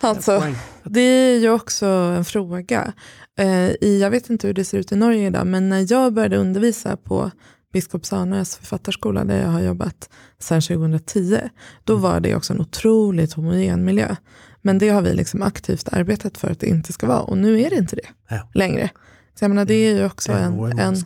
Alltså, 0.00 0.42
det 0.84 1.00
är 1.00 1.38
ju 1.38 1.50
också 1.50 1.86
en 1.86 2.24
fråga. 2.24 2.92
Eh, 3.38 3.70
i, 3.70 3.98
jag 4.02 4.10
vet 4.10 4.30
inte 4.30 4.46
hur 4.46 4.54
det 4.54 4.64
ser 4.64 4.78
ut 4.78 4.92
i 4.92 4.96
Norge 4.96 5.26
idag, 5.26 5.46
men 5.46 5.68
när 5.68 5.92
jag 5.92 6.12
började 6.12 6.36
undervisa 6.36 6.96
på 6.96 7.30
Biskops 7.72 8.12
Arnös 8.12 8.56
författarskola, 8.56 9.24
där 9.24 9.42
jag 9.42 9.48
har 9.48 9.60
jobbat 9.60 10.10
sedan 10.40 10.60
2010, 10.60 11.40
då 11.84 11.92
mm. 11.92 12.02
var 12.02 12.20
det 12.20 12.34
också 12.34 12.52
en 12.52 12.60
otroligt 12.60 13.32
homogen 13.32 13.84
miljö. 13.84 14.16
Men 14.62 14.78
det 14.78 14.88
har 14.88 15.02
vi 15.02 15.14
liksom 15.14 15.42
aktivt 15.42 15.88
arbetat 15.92 16.38
för 16.38 16.50
att 16.50 16.60
det 16.60 16.66
inte 16.66 16.92
ska 16.92 17.06
vara 17.06 17.20
och 17.20 17.38
nu 17.38 17.60
är 17.60 17.70
det 17.70 17.76
inte 17.76 17.96
det 17.96 18.08
ja. 18.28 18.48
längre. 18.54 18.90
Så 19.34 19.44
jag 19.44 19.48
menar, 19.48 19.64
det 19.64 19.74
är 19.74 19.94
ju 19.94 20.04
också 20.04 20.32
en, 20.32 20.78
en 20.78 20.96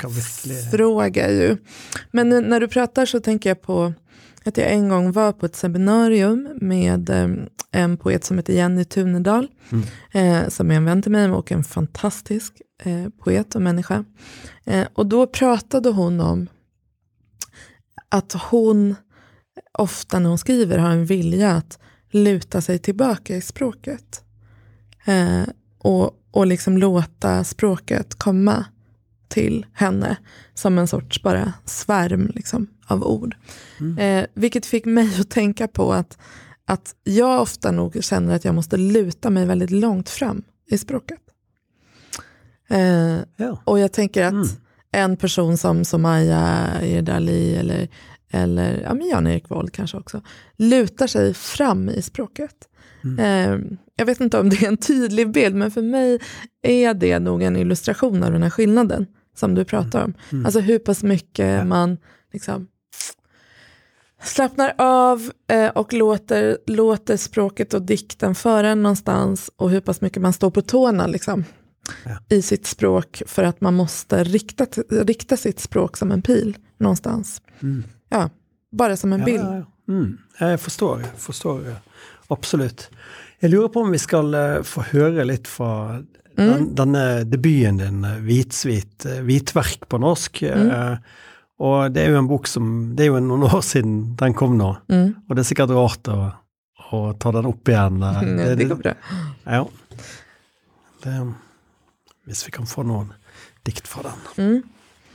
fråga. 0.72 1.30
Ju. 1.30 1.56
Men 2.10 2.28
när 2.28 2.60
du 2.60 2.68
pratar 2.68 3.06
så 3.06 3.20
tänker 3.20 3.50
jag 3.50 3.62
på 3.62 3.92
att 4.44 4.56
jag 4.56 4.72
en 4.72 4.88
gång 4.88 5.12
var 5.12 5.32
på 5.32 5.46
ett 5.46 5.56
seminarium 5.56 6.48
med 6.60 7.10
eh, 7.10 7.28
en 7.70 7.96
poet 7.96 8.24
som 8.24 8.38
heter 8.38 8.52
Jenny 8.52 8.84
Tunedal, 8.84 9.48
mm. 9.72 9.84
eh, 10.12 10.48
som 10.48 10.70
är 10.70 10.74
en 10.74 10.84
vän 10.84 11.02
till 11.02 11.12
mig 11.12 11.30
och 11.30 11.52
en 11.52 11.64
fantastisk 11.64 12.62
eh, 12.82 13.08
poet 13.24 13.54
och 13.54 13.62
människa. 13.62 14.04
Eh, 14.64 14.86
och 14.94 15.06
då 15.06 15.26
pratade 15.26 15.88
hon 15.88 16.20
om 16.20 16.48
att 18.08 18.32
hon 18.32 18.94
ofta 19.78 20.18
när 20.18 20.28
hon 20.28 20.38
skriver 20.38 20.78
har 20.78 20.90
en 20.90 21.06
vilja 21.06 21.52
att 21.52 21.78
luta 22.10 22.60
sig 22.60 22.78
tillbaka 22.78 23.36
i 23.36 23.40
språket. 23.40 24.24
Eh, 25.04 25.42
och, 25.78 26.10
och 26.30 26.46
liksom 26.46 26.78
låta 26.78 27.44
språket 27.44 28.14
komma 28.14 28.64
till 29.28 29.66
henne 29.72 30.16
som 30.54 30.78
en 30.78 30.88
sorts 30.88 31.22
bara 31.22 31.52
svärm 31.64 32.32
liksom, 32.34 32.66
av 32.86 33.04
ord. 33.04 33.36
Mm. 33.80 33.98
Eh, 33.98 34.26
vilket 34.34 34.66
fick 34.66 34.84
mig 34.84 35.20
att 35.20 35.30
tänka 35.30 35.68
på 35.68 35.92
att, 35.92 36.18
att 36.66 36.94
jag 37.04 37.42
ofta 37.42 37.70
nog 37.70 38.04
känner 38.04 38.34
att 38.34 38.44
jag 38.44 38.54
måste 38.54 38.76
luta 38.76 39.30
mig 39.30 39.46
väldigt 39.46 39.70
långt 39.70 40.08
fram 40.08 40.42
i 40.70 40.78
språket. 40.78 41.20
Eh, 42.68 43.18
ja. 43.36 43.62
Och 43.64 43.78
jag 43.78 43.92
tänker 43.92 44.24
att 44.24 44.32
mm. 44.32 44.46
en 44.92 45.16
person 45.16 45.58
som, 45.58 45.84
som 45.84 46.02
Maja 46.02 46.68
Erdali 46.82 47.56
eller 47.56 47.88
eller 48.34 48.80
ja, 48.80 48.96
Jan-Erik 49.10 49.50
Wold 49.50 49.72
kanske 49.72 49.96
också, 49.96 50.22
lutar 50.56 51.06
sig 51.06 51.34
fram 51.34 51.88
i 51.88 52.02
språket. 52.02 52.68
Mm. 53.04 53.18
Eh, 53.18 53.76
jag 53.96 54.06
vet 54.06 54.20
inte 54.20 54.38
om 54.38 54.50
det 54.50 54.62
är 54.62 54.68
en 54.68 54.76
tydlig 54.76 55.32
bild, 55.32 55.54
men 55.54 55.70
för 55.70 55.82
mig 55.82 56.20
är 56.62 56.94
det 56.94 57.18
nog 57.18 57.42
en 57.42 57.56
illustration 57.56 58.22
av 58.22 58.32
den 58.32 58.42
här 58.42 58.50
skillnaden 58.50 59.06
som 59.36 59.54
du 59.54 59.64
pratar 59.64 60.04
om. 60.04 60.14
Mm. 60.32 60.46
Alltså 60.46 60.60
hur 60.60 60.78
pass 60.78 61.02
mycket 61.02 61.58
ja. 61.58 61.64
man 61.64 61.98
liksom 62.32 62.68
slappnar 64.22 64.74
av 64.78 65.30
eh, 65.50 65.68
och 65.68 65.92
låter, 65.92 66.58
låter 66.66 67.16
språket 67.16 67.74
och 67.74 67.82
dikten 67.82 68.34
föra 68.34 68.68
en 68.68 68.82
någonstans 68.82 69.50
och 69.56 69.70
hur 69.70 69.80
pass 69.80 70.00
mycket 70.00 70.22
man 70.22 70.32
står 70.32 70.50
på 70.50 70.62
tårna 70.62 71.06
liksom, 71.06 71.44
ja. 72.04 72.18
i 72.28 72.42
sitt 72.42 72.66
språk 72.66 73.22
för 73.26 73.44
att 73.44 73.60
man 73.60 73.74
måste 73.74 74.24
rikta, 74.24 74.66
rikta 74.90 75.36
sitt 75.36 75.60
språk 75.60 75.96
som 75.96 76.12
en 76.12 76.22
pil 76.22 76.56
någonstans. 76.78 77.42
Mm. 77.62 77.84
Ja, 78.14 78.30
bara 78.72 78.96
som 78.96 79.12
en 79.12 79.20
ja, 79.20 79.26
bild. 79.26 79.64
Mm. 79.88 80.18
Jag 80.38 80.60
förstår, 80.60 81.00
jag 81.00 81.20
förstår. 81.20 81.76
Absolut. 82.28 82.90
Jag 83.40 83.50
lurer 83.50 83.68
på 83.68 83.80
om 83.80 83.90
vi 83.90 83.98
ska 83.98 84.22
uh, 84.22 84.62
få 84.62 84.80
höra 84.80 85.24
lite 85.24 85.50
från 85.50 85.90
mm. 85.90 86.06
den, 86.36 86.74
denne 86.74 87.24
debuten 87.24 87.76
din, 87.76 88.04
Hvitsvit, 88.04 89.06
Hvitverk 89.06 89.78
eh, 89.82 89.86
på 89.86 89.98
norsk. 89.98 90.42
Mm. 90.42 90.96
Och 91.58 91.90
det 91.90 92.02
är 92.02 92.08
ju 92.08 92.16
en 92.16 92.26
bok 92.26 92.46
som, 92.46 92.96
det 92.96 93.02
är 93.02 93.04
ju 93.04 93.20
några 93.20 93.56
år 93.56 93.60
sedan 93.60 94.16
den 94.16 94.34
kom 94.34 94.58
nu. 94.58 94.74
Mm. 94.96 95.14
Och 95.28 95.34
det 95.34 95.40
är 95.40 95.44
säkert 95.44 95.70
rart 95.70 96.08
att, 96.08 96.34
att 96.92 97.20
ta 97.20 97.32
den 97.32 97.46
upp 97.46 97.68
igen. 97.68 98.02
Mm, 98.22 98.36
det, 98.36 98.54
det 98.54 98.64
går 98.64 98.76
bra. 98.76 98.94
Ja. 99.44 99.68
Det, 101.02 101.20
om 101.20 101.34
vi 102.24 102.52
kan 102.52 102.66
få 102.66 102.82
någon 102.82 103.12
dikt 103.62 103.88
från 103.88 104.02
den. 104.02 104.44
Mm. 104.46 104.62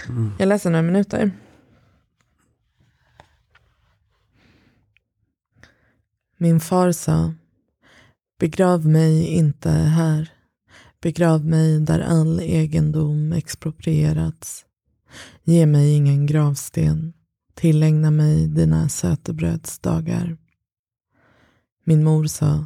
Mm. 0.10 0.32
Jag 0.39 0.48
läser 0.48 0.70
några 0.70 0.82
minuter. 0.82 1.32
Min 6.41 6.60
far 6.60 6.91
sa, 6.91 7.34
begrav 8.39 8.86
mig 8.86 9.25
inte 9.25 9.69
här. 9.69 10.31
Begrav 11.01 11.46
mig 11.46 11.79
där 11.79 12.00
all 12.00 12.39
egendom 12.39 13.34
exproprierats. 13.34 14.65
Ge 15.43 15.65
mig 15.65 15.93
ingen 15.93 16.25
gravsten. 16.25 17.13
Tillägna 17.53 18.12
mig 18.12 18.48
dina 18.48 18.89
sötebrödsdagar. 18.89 20.38
Min 21.84 22.03
mor 22.03 22.25
sa, 22.25 22.65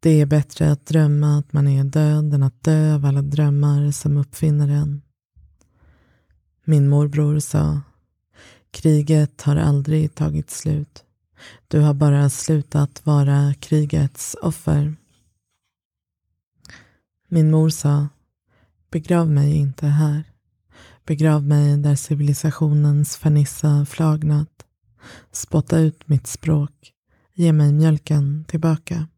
det 0.00 0.20
är 0.20 0.26
bättre 0.26 0.72
att 0.72 0.86
drömma 0.86 1.38
att 1.38 1.52
man 1.52 1.68
är 1.68 1.84
död 1.84 2.34
än 2.34 2.42
att 2.42 2.62
dö 2.62 2.94
av 2.94 3.04
alla 3.04 3.22
drömmar 3.22 3.90
som 3.90 4.16
uppfinner 4.16 4.68
en. 4.68 5.02
Min 6.64 6.88
morbror 6.88 7.38
sa, 7.38 7.80
kriget 8.70 9.42
har 9.42 9.56
aldrig 9.56 10.14
tagit 10.14 10.50
slut. 10.50 11.04
Du 11.68 11.80
har 11.80 11.94
bara 11.94 12.30
slutat 12.30 13.06
vara 13.06 13.54
krigets 13.54 14.36
offer. 14.42 14.96
Min 17.28 17.50
mor 17.50 17.68
sa, 17.68 18.08
begrav 18.90 19.30
mig 19.30 19.56
inte 19.56 19.86
här. 19.86 20.24
Begrav 21.06 21.42
mig 21.42 21.76
där 21.76 21.94
civilisationens 21.94 23.16
fernissa 23.16 23.86
flagnat. 23.86 24.66
Spotta 25.32 25.78
ut 25.78 26.08
mitt 26.08 26.26
språk. 26.26 26.92
Ge 27.34 27.52
mig 27.52 27.72
mjölken 27.72 28.44
tillbaka. 28.48 29.08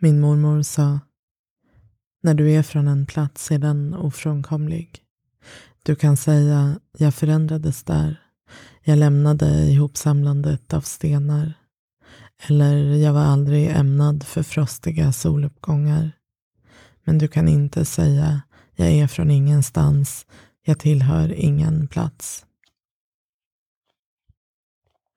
Min 0.00 0.20
mormor 0.20 0.62
sa 0.62 1.00
När 2.22 2.34
du 2.34 2.50
är 2.50 2.62
från 2.62 2.88
en 2.88 3.06
plats 3.06 3.50
är 3.50 3.58
den 3.58 3.94
ofrånkomlig. 3.94 5.02
Du 5.82 5.96
kan 5.96 6.16
säga 6.16 6.80
jag 6.98 7.14
förändrades 7.14 7.84
där. 7.84 8.27
Jag 8.88 8.98
lämnade 8.98 9.46
ihopsamlandet 9.46 10.74
av 10.74 10.80
stenar. 10.80 11.54
Eller 12.42 12.76
jag 12.76 13.12
var 13.12 13.24
aldrig 13.24 13.70
ämnad 13.70 14.26
för 14.26 14.42
frostiga 14.42 15.12
soluppgångar. 15.12 16.12
Men 17.04 17.18
du 17.18 17.28
kan 17.28 17.48
inte 17.48 17.84
säga 17.84 18.42
jag 18.76 18.88
är 18.88 19.06
från 19.06 19.30
ingenstans. 19.30 20.26
Jag 20.64 20.78
tillhör 20.78 21.32
ingen 21.32 21.88
plats. 21.88 22.46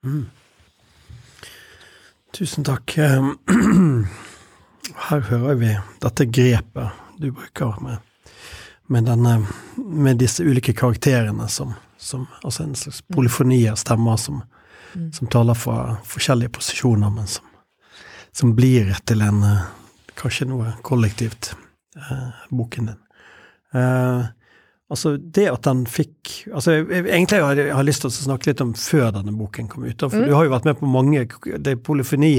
Mm. 0.04 0.26
Tusen 2.38 2.64
tack. 2.64 2.98
Ehm, 2.98 3.36
här 4.96 5.20
hör 5.20 5.54
vi 5.54 5.80
detta 6.00 6.26
grepet 6.26 6.90
du 7.18 7.32
brukar 7.32 7.80
med, 7.82 7.98
med, 8.88 9.04
denne, 9.04 9.34
eh, 9.34 9.44
med 9.84 10.18
dessa 10.18 10.44
olika 10.44 10.74
karaktärerna 10.74 11.48
som, 11.48 11.74
som 12.02 12.28
Altså 12.44 12.64
en 12.64 12.76
slags 12.76 13.02
polyfoni 13.14 13.62
av 13.70 13.78
stemmer 13.80 14.18
som, 14.18 14.42
mm. 14.96 15.12
som 15.14 15.30
taler 15.30 15.54
fra 15.54 15.78
forskjellige 16.08 16.56
posisjoner, 16.58 17.14
men 17.14 17.30
som, 17.30 17.46
som 18.34 18.56
blir 18.58 18.90
til 19.06 19.22
en 19.22 19.44
eh, 19.46 19.64
kanskje 20.18 20.50
noe 20.50 20.74
kollektivt, 20.86 21.54
eh, 21.98 22.30
boken. 22.50 22.90
Eh, 23.74 24.24
altså 24.92 25.14
det 25.18 25.46
at 25.48 25.64
den 25.64 25.86
fikk 25.88 26.32
altså 26.52 26.74
Egentlig 26.82 27.40
har 27.40 27.56
jeg, 27.56 27.72
har 27.72 27.86
lyst 27.88 28.04
til 28.04 28.10
å 28.10 28.16
snakke 28.16 28.50
litt 28.50 28.64
om 28.66 28.74
før 28.76 29.14
denne 29.16 29.36
boken 29.38 29.70
kom 29.72 29.86
ut. 29.86 30.02
For 30.02 30.18
mm. 30.18 30.26
Du 30.28 30.34
har 30.36 30.48
jo 30.48 30.56
vært 30.56 30.68
med 30.68 30.82
på 30.82 30.90
mange 30.90 31.24
det 31.62 31.78
Polyfoni 31.86 32.34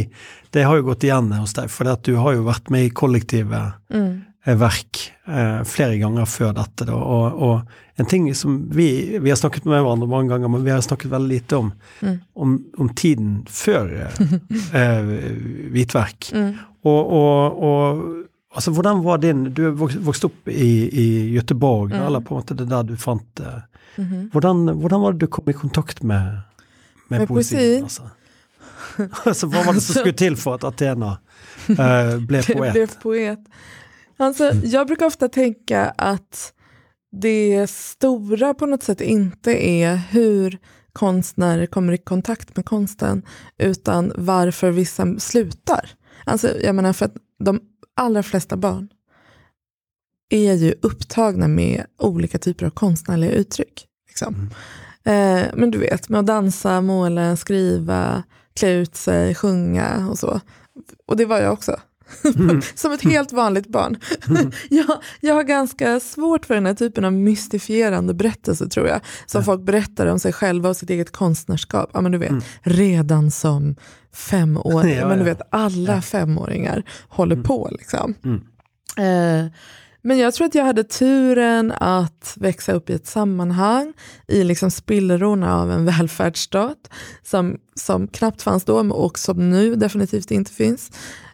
det 0.53 0.67
har 0.69 0.77
jo 0.77 0.91
gått 0.91 1.07
igjen 1.07 1.31
hos 1.39 1.55
deg, 1.57 1.71
for 1.73 1.89
du 2.05 2.13
har 2.19 2.37
jo 2.37 2.45
vært 2.51 2.69
med 2.75 2.91
i 2.91 2.93
kollektive 2.93 3.63
mm. 3.95 4.13
Verk 4.45 5.13
eh, 5.27 5.63
flere 5.69 5.99
ganger 6.01 6.27
før 6.27 6.55
dette. 6.57 6.87
Da, 6.89 6.97
og, 6.97 7.43
og, 7.43 7.79
en 8.01 8.09
ting 8.09 8.27
som 8.35 8.57
vi, 8.73 9.19
vi 9.21 9.31
har 9.31 9.39
snakket 9.39 9.67
med 9.69 9.83
hverandre 9.85 10.09
mange 10.11 10.33
ganger, 10.33 10.51
men 10.51 10.65
vi 10.65 10.73
har 10.73 10.81
snakket 10.83 11.13
veldig 11.13 11.29
lite 11.29 11.59
om, 11.61 11.71
mm. 12.01 12.17
om, 12.35 12.57
om, 12.81 12.89
tiden 12.99 13.35
før 13.51 13.93
eh, 14.07 14.23
eh 14.81 15.13
hvitverk. 15.75 16.33
Mm. 16.35 16.53
og, 16.83 17.01
og, 17.21 17.63
og 17.63 18.05
Altså, 18.53 18.69
Hvordan 18.71 18.99
var 19.01 19.17
din 19.17 19.47
Du 19.57 19.63
vokste 19.73 20.29
opp 20.29 20.49
i, 20.49 20.89
i 20.93 21.07
Göteborg, 21.33 21.95
mm. 21.95 22.03
eller 22.07 22.21
på 22.21 22.35
en 22.35 22.43
måte 22.43 22.55
det 22.55 22.67
der 22.69 22.83
du 22.83 22.97
fant 22.97 23.41
mm 23.41 24.09
-hmm. 24.09 24.31
hvordan, 24.33 24.69
hvordan, 24.69 25.01
var 25.01 25.13
det 25.13 25.21
du 25.21 25.27
kom 25.27 25.49
i 25.49 25.53
kontakt 25.53 26.03
med, 26.03 26.39
med, 27.09 27.19
med 27.19 27.29
poesien? 27.29 27.83
Altså? 27.83 28.03
alltså, 29.25 29.47
vad 29.47 29.67
var 29.67 29.73
det 29.73 29.81
som 29.81 29.95
skulle 29.95 30.13
till 30.13 30.37
för 30.37 30.55
att 30.55 30.65
Athena 30.65 31.19
äh, 31.69 32.19
blev 32.19 32.43
poet? 32.57 32.73
blev 32.73 32.89
poet. 33.03 33.39
Alltså, 34.17 34.53
jag 34.65 34.87
brukar 34.87 35.07
ofta 35.07 35.29
tänka 35.29 35.95
att 35.99 36.53
det 37.13 37.71
stora 37.71 38.55
på 38.55 38.67
något 38.67 38.83
sätt 38.83 39.01
inte 39.01 39.67
är 39.67 39.97
hur 39.97 40.59
konstnärer 40.93 41.67
kommer 41.67 41.93
i 41.93 41.99
kontakt 41.99 42.57
med 42.57 42.65
konsten, 42.65 43.23
utan 43.59 44.13
varför 44.17 44.71
vissa 44.71 45.19
slutar. 45.19 45.91
Alltså, 46.25 46.61
jag 46.61 46.75
menar 46.75 46.93
för 46.93 47.07
att 47.07 47.17
de 47.45 47.61
allra 47.97 48.23
flesta 48.23 48.57
barn 48.57 48.89
är 50.29 50.55
ju 50.55 50.75
upptagna 50.83 51.49
med 51.49 51.85
olika 51.99 52.39
typer 52.39 52.67
av 52.67 52.71
konstnärliga 52.71 53.31
uttryck. 53.31 53.87
Liksom. 54.09 54.35
Mm. 54.35 54.49
Eh, 55.45 55.51
men 55.55 55.71
du 55.71 55.79
vet, 55.79 56.09
med 56.09 56.21
att 56.21 56.27
dansa, 56.27 56.81
måla, 56.81 57.37
skriva, 57.37 58.23
klä 58.55 58.73
ut 58.73 58.97
sig, 58.97 59.35
sjunga 59.35 60.09
och 60.11 60.19
så. 60.19 60.41
Och 61.07 61.17
det 61.17 61.25
var 61.25 61.41
jag 61.41 61.53
också. 61.53 61.81
Mm. 62.37 62.63
Som 62.75 62.93
ett 62.93 63.03
helt 63.03 63.33
vanligt 63.33 63.69
barn. 63.69 63.97
Mm. 64.29 64.53
jag, 64.71 65.03
jag 65.21 65.35
har 65.35 65.43
ganska 65.43 66.01
svårt 66.01 66.47
för 66.47 66.55
den 66.55 66.67
här 66.67 66.75
typen 66.75 67.05
av 67.05 67.13
mystifierande 67.13 68.15
berättelser 68.15 68.67
tror 68.67 68.89
jag. 68.89 69.01
Som 69.27 69.39
ja. 69.39 69.45
folk 69.45 69.63
berättar 69.63 70.07
om 70.07 70.19
sig 70.19 70.33
själva 70.33 70.69
och 70.69 70.77
sitt 70.77 70.91
eget 70.91 71.13
konstnärskap. 71.13 71.91
Ja, 71.93 72.01
men 72.01 72.13
du 72.13 72.19
vet, 72.19 72.31
mm. 72.31 72.43
Redan 72.63 73.31
som 73.31 73.77
femåring. 74.13 74.95
ja, 74.99 75.09
men 75.09 75.19
du 75.19 75.25
vet, 75.25 75.41
alla 75.51 75.95
ja. 75.95 76.01
femåringar 76.01 76.83
håller 77.09 77.37
mm. 77.37 77.45
på. 77.45 77.69
Liksom. 77.73 78.15
Mm. 78.25 78.43
Eh, 78.97 79.53
men 80.05 80.19
jag 80.19 80.35
tror 80.35 80.47
att 80.47 80.55
jag 80.55 80.65
hade 80.65 80.85
turen 80.85 81.73
att 81.73 82.35
växa 82.37 82.73
upp 82.73 82.91
i 82.91 82.93
ett 82.93 83.07
sammanhang 83.07 83.93
i 84.29 84.45
liksom 84.45 84.71
spillrorna 84.71 85.61
av 85.61 85.71
en 85.71 85.85
välfärdsstat 85.85 86.91
som, 87.23 87.59
som 87.75 88.09
knappt 88.09 88.43
fanns 88.43 88.65
då 88.65 88.79
och 88.79 89.19
som 89.19 89.51
nu 89.51 89.75
definitivt 89.75 90.31
inte 90.31 90.53
finns. 90.53 90.91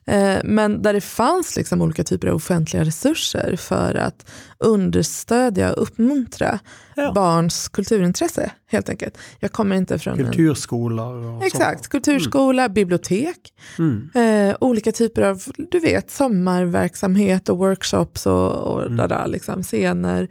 Eh, 0.08 0.38
men 0.44 0.82
där 0.82 0.92
det 0.92 1.00
fanns 1.00 1.56
liksom 1.56 1.82
olika 1.82 2.04
typer 2.04 2.28
av 2.28 2.34
offentliga 2.34 2.84
resurser 2.84 3.56
för 3.56 3.94
att 3.94 4.30
understödja 4.58 5.72
och 5.72 5.82
uppmuntra 5.82 6.58
ja. 6.96 7.12
barns 7.12 7.68
kulturintresse. 7.68 8.50
helt 8.70 8.88
enkelt. 8.88 9.18
Jag 9.38 9.52
kommer 9.52 9.76
inte 9.76 9.98
från 9.98 10.16
Kulturskolor? 10.16 11.44
exakt, 11.44 11.78
sånt. 11.78 11.88
kulturskola, 11.88 12.62
mm. 12.62 12.74
bibliotek, 12.74 13.54
mm. 13.78 14.10
Eh, 14.14 14.56
olika 14.60 14.92
typer 14.92 15.22
av 15.22 15.42
du 15.70 15.80
vet, 15.80 16.10
sommarverksamhet 16.10 17.48
och 17.48 17.58
workshops 17.58 18.26
och, 18.26 18.52
och 18.52 18.86
mm. 18.86 19.08
där, 19.08 19.26
liksom, 19.26 19.62
scener. 19.62 20.28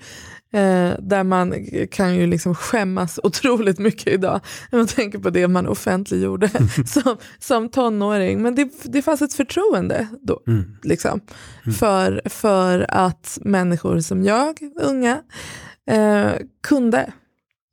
Eh, 0.51 0.93
där 0.99 1.23
man 1.23 1.53
kan 1.91 2.15
ju 2.15 2.27
liksom 2.27 2.55
skämmas 2.55 3.19
otroligt 3.23 3.79
mycket 3.79 4.13
idag 4.13 4.41
när 4.71 4.79
man 4.79 4.87
tänker 4.87 5.19
på 5.19 5.29
det 5.29 5.47
man 5.47 5.67
offentliggjorde 5.67 6.49
som, 6.85 7.17
som 7.39 7.69
tonåring. 7.69 8.41
Men 8.41 8.55
det, 8.55 8.71
det 8.83 9.01
fanns 9.01 9.21
ett 9.21 9.33
förtroende 9.33 10.07
då, 10.21 10.41
mm. 10.47 10.77
liksom, 10.83 11.21
mm. 11.63 11.73
För, 11.73 12.21
för 12.25 12.85
att 12.89 13.37
människor 13.41 13.99
som 13.99 14.23
jag, 14.23 14.59
unga, 14.81 15.21
eh, 15.89 16.31
kunde 16.67 17.13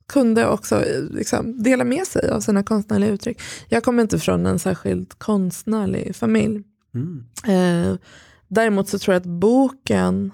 kunde 0.07 0.47
också 0.47 0.83
liksom, 1.11 1.63
dela 1.63 1.83
med 1.83 2.07
sig 2.07 2.29
av 2.29 2.39
sina 2.39 2.63
konstnärliga 2.63 3.09
uttryck. 3.09 3.41
Jag 3.69 3.83
kommer 3.83 4.03
inte 4.03 4.19
från 4.19 4.45
en 4.45 4.59
särskilt 4.59 5.19
konstnärlig 5.19 6.15
familj. 6.15 6.63
Mm. 6.95 7.25
Eh, 7.47 7.97
däremot 8.47 8.89
så 8.89 8.99
tror 8.99 9.13
jag 9.13 9.19
att 9.19 9.39
boken 9.39 10.31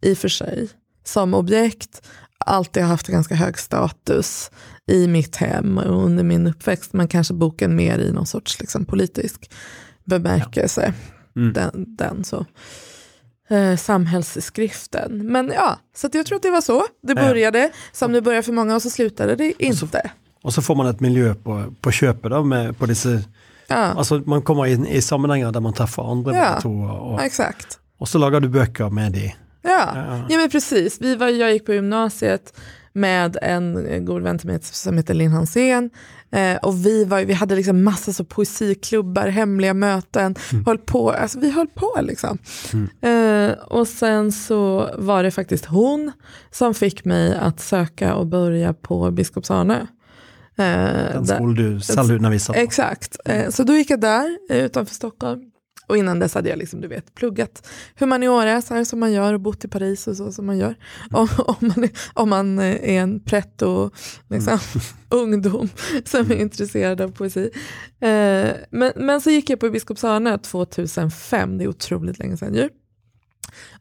i 0.00 0.14
och 0.14 0.18
för 0.18 0.28
sig 0.28 0.68
som 1.04 1.34
objekt 1.34 2.02
alltid 2.38 2.82
har 2.82 2.90
haft 2.90 3.06
ganska 3.06 3.34
hög 3.34 3.58
status 3.58 4.50
i 4.86 5.06
mitt 5.06 5.36
hem 5.36 5.78
och 5.78 6.04
under 6.04 6.24
min 6.24 6.46
uppväxt. 6.46 6.92
Men 6.92 7.08
kanske 7.08 7.34
boken 7.34 7.76
mer 7.76 7.98
i 7.98 8.12
någon 8.12 8.26
sorts 8.26 8.60
liksom, 8.60 8.84
politisk 8.84 9.50
bemärkelse. 10.04 10.94
Ja. 11.32 11.40
Mm. 11.40 11.52
Den, 11.52 11.96
den, 11.96 12.24
så. 12.24 12.46
Eh, 13.50 13.76
samhällsskriften. 13.76 15.26
Men 15.26 15.52
ja, 15.54 15.78
så 15.96 16.08
jag 16.12 16.26
tror 16.26 16.36
att 16.36 16.42
det 16.42 16.50
var 16.50 16.60
så 16.60 16.84
det 17.02 17.14
började. 17.14 17.70
Som 17.92 18.12
det 18.12 18.22
började 18.22 18.42
för 18.42 18.52
många 18.52 18.74
och 18.74 18.82
så 18.82 18.90
slutade 18.90 19.36
det 19.36 19.62
inte. 19.62 19.84
Och 19.84 19.90
så, 19.90 19.98
och 20.42 20.54
så 20.54 20.62
får 20.62 20.74
man 20.74 20.86
ett 20.86 21.00
miljö 21.00 21.34
på, 21.34 21.74
på 21.80 21.90
köpet 21.90 22.30
då, 22.30 22.42
med, 22.44 22.78
på 22.78 22.86
dessa 22.86 23.08
Ja. 23.72 23.76
Alltså 23.76 24.22
man 24.26 24.42
kommer 24.42 24.66
in 24.66 24.86
i 24.86 25.02
sammanhang 25.02 25.52
där 25.52 25.60
man 25.60 25.72
träffar 25.72 26.10
andra 26.10 26.36
ja, 26.36 26.60
och, 26.64 27.12
och, 27.12 27.22
exakt. 27.22 27.78
och 27.98 28.08
så 28.08 28.18
lagar 28.18 28.40
du 28.40 28.48
böcker 28.48 28.90
med 28.90 29.12
det. 29.12 29.34
Ja, 29.62 29.92
ja. 29.94 30.26
ja 30.28 30.38
men 30.38 30.50
precis. 30.50 31.00
Vi 31.00 31.16
var, 31.16 31.28
jag 31.28 31.52
gick 31.52 31.66
på 31.66 31.74
gymnasiet 31.74 32.60
med 32.92 33.36
en 33.42 34.04
god 34.04 34.22
vän 34.22 34.38
till 34.38 34.48
mig 34.48 34.58
som 34.62 34.96
heter 34.96 35.14
Linn 35.14 35.32
Hansén. 35.32 35.90
Eh, 36.32 36.56
och 36.56 36.86
vi, 36.86 37.04
var, 37.04 37.24
vi 37.24 37.32
hade 37.32 37.56
liksom 37.56 37.84
massa 37.84 38.12
så 38.12 38.24
poesiklubbar, 38.24 39.28
hemliga 39.28 39.74
möten. 39.74 40.34
Mm. 40.52 40.64
Höll 40.64 40.78
på, 40.78 41.10
alltså 41.10 41.38
vi 41.38 41.50
höll 41.50 41.66
på 41.66 41.98
liksom. 42.02 42.38
Mm. 42.72 43.50
Eh, 43.50 43.58
och 43.58 43.88
sen 43.88 44.32
så 44.32 44.90
var 44.98 45.22
det 45.22 45.30
faktiskt 45.30 45.64
hon 45.64 46.12
som 46.50 46.74
fick 46.74 47.04
mig 47.04 47.36
att 47.36 47.60
söka 47.60 48.14
och 48.14 48.26
börja 48.26 48.72
på 48.72 49.10
Biskops-Arnö. 49.10 49.86
Eh, 50.56 51.12
Den 51.12 51.26
skolan 51.26 51.54
du 51.54 51.80
salunavissade 51.80 52.58
Exakt, 52.58 53.16
eh, 53.24 53.50
så 53.50 53.62
då 53.62 53.74
gick 53.74 53.90
jag 53.90 54.00
där 54.00 54.38
eh, 54.50 54.64
utanför 54.64 54.94
Stockholm. 54.94 55.51
Och 55.92 55.98
innan 55.98 56.18
dess 56.18 56.34
hade 56.34 56.48
jag 56.48 56.58
liksom, 56.58 56.80
du 56.80 56.88
vet, 56.88 57.14
pluggat 57.14 57.68
humaniora 57.98 58.62
så 58.62 58.74
här 58.74 58.84
som 58.84 59.00
man 59.00 59.12
gör 59.12 59.34
och 59.34 59.40
bott 59.40 59.64
i 59.64 59.68
Paris 59.68 60.06
och 60.06 60.16
så 60.16 60.32
som 60.32 60.46
man 60.46 60.58
gör. 60.58 60.74
Om, 61.10 61.28
om, 61.38 61.56
man, 61.60 61.84
är, 61.84 61.90
om 62.14 62.28
man 62.28 62.58
är 62.58 63.00
en 63.00 63.20
pretto 63.20 63.90
liksom, 64.28 64.52
mm. 64.52 64.84
ungdom 65.08 65.68
som 66.04 66.30
är 66.30 66.34
intresserad 66.34 67.00
av 67.00 67.08
poesi. 67.08 67.50
Eh, 68.00 68.50
men, 68.70 68.92
men 68.96 69.20
så 69.20 69.30
gick 69.30 69.50
jag 69.50 69.60
på 69.60 69.70
Biskopsarne 69.70 70.38
2005, 70.38 71.58
det 71.58 71.64
är 71.64 71.68
otroligt 71.68 72.18
länge 72.18 72.36
sedan 72.36 72.54
ju. 72.54 72.68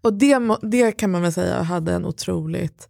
Och 0.01 0.13
det, 0.13 0.39
det 0.61 0.91
kan 0.91 1.11
man 1.11 1.21
väl 1.21 1.33
säga 1.33 1.61
hade 1.61 1.93
en 1.93 2.05
otroligt 2.05 2.89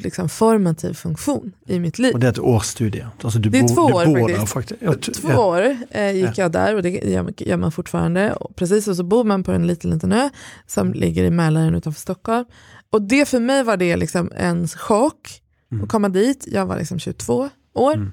liksom, 0.00 0.28
formativ 0.28 0.94
funktion 0.94 1.52
i 1.66 1.78
mitt 1.78 1.98
liv. 1.98 2.14
Och 2.14 2.20
det 2.20 2.26
är 2.26 2.30
ett 2.30 2.38
årsstudie? 2.38 3.06
Alltså 3.22 3.38
du 3.38 3.50
det 3.50 3.58
är 3.58 3.68
två 3.68 3.82
år 3.82 4.46
faktiskt. 4.46 4.80
Ja, 4.82 4.94
Två 4.94 5.30
ja. 5.30 5.46
år 5.46 5.76
eh, 5.90 6.10
gick 6.10 6.38
jag 6.38 6.52
där 6.52 6.76
och 6.76 6.82
det 6.82 6.90
gör, 6.90 7.32
gör 7.36 7.56
man 7.56 7.72
fortfarande. 7.72 8.32
Och 8.32 8.56
precis 8.56 8.88
och 8.88 8.96
så 8.96 9.02
bor 9.02 9.24
man 9.24 9.44
på 9.44 9.52
en 9.52 9.66
liten, 9.66 9.90
liten 9.90 10.12
ö 10.12 10.30
som 10.66 10.92
ligger 10.92 11.24
i 11.24 11.30
Mälaren 11.30 11.74
utanför 11.74 12.00
Stockholm. 12.00 12.44
Och 12.90 13.02
det 13.02 13.28
för 13.28 13.40
mig 13.40 13.62
var 13.62 13.76
det 13.76 13.96
liksom 13.96 14.32
en 14.36 14.68
chock 14.68 15.38
Mm. 15.72 15.84
att 15.84 15.90
komma 15.90 16.08
dit. 16.08 16.44
Jag 16.48 16.66
var 16.66 16.78
liksom 16.78 16.98
22 16.98 17.48
år. 17.74 17.94
Mm. 17.94 18.12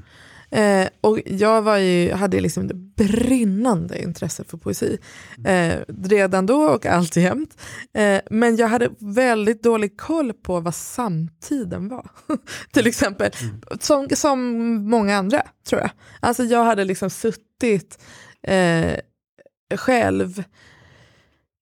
Eh, 0.51 0.87
och 1.01 1.19
jag 1.25 1.61
var 1.61 1.77
ju, 1.77 2.11
hade 2.11 2.39
liksom 2.39 2.67
det 2.67 2.73
brinnande 2.73 4.01
intresse 4.01 4.43
för 4.43 4.57
poesi. 4.57 4.97
Eh, 5.45 5.75
redan 5.87 6.45
då 6.45 6.61
och 6.61 6.85
alltjämt. 6.85 7.61
Eh, 7.93 8.21
men 8.29 8.55
jag 8.55 8.67
hade 8.67 8.89
väldigt 8.99 9.63
dålig 9.63 9.97
koll 9.97 10.33
på 10.33 10.59
vad 10.59 10.75
samtiden 10.75 11.89
var. 11.89 12.09
Till 12.71 12.87
exempel. 12.87 13.31
Som, 13.79 14.07
som 14.13 14.39
många 14.89 15.17
andra 15.17 15.41
tror 15.69 15.81
jag. 15.81 15.91
Alltså 16.19 16.43
jag 16.43 16.63
hade 16.63 16.83
liksom 16.83 17.09
suttit 17.09 17.99
eh, 18.43 18.95
själv 19.77 20.43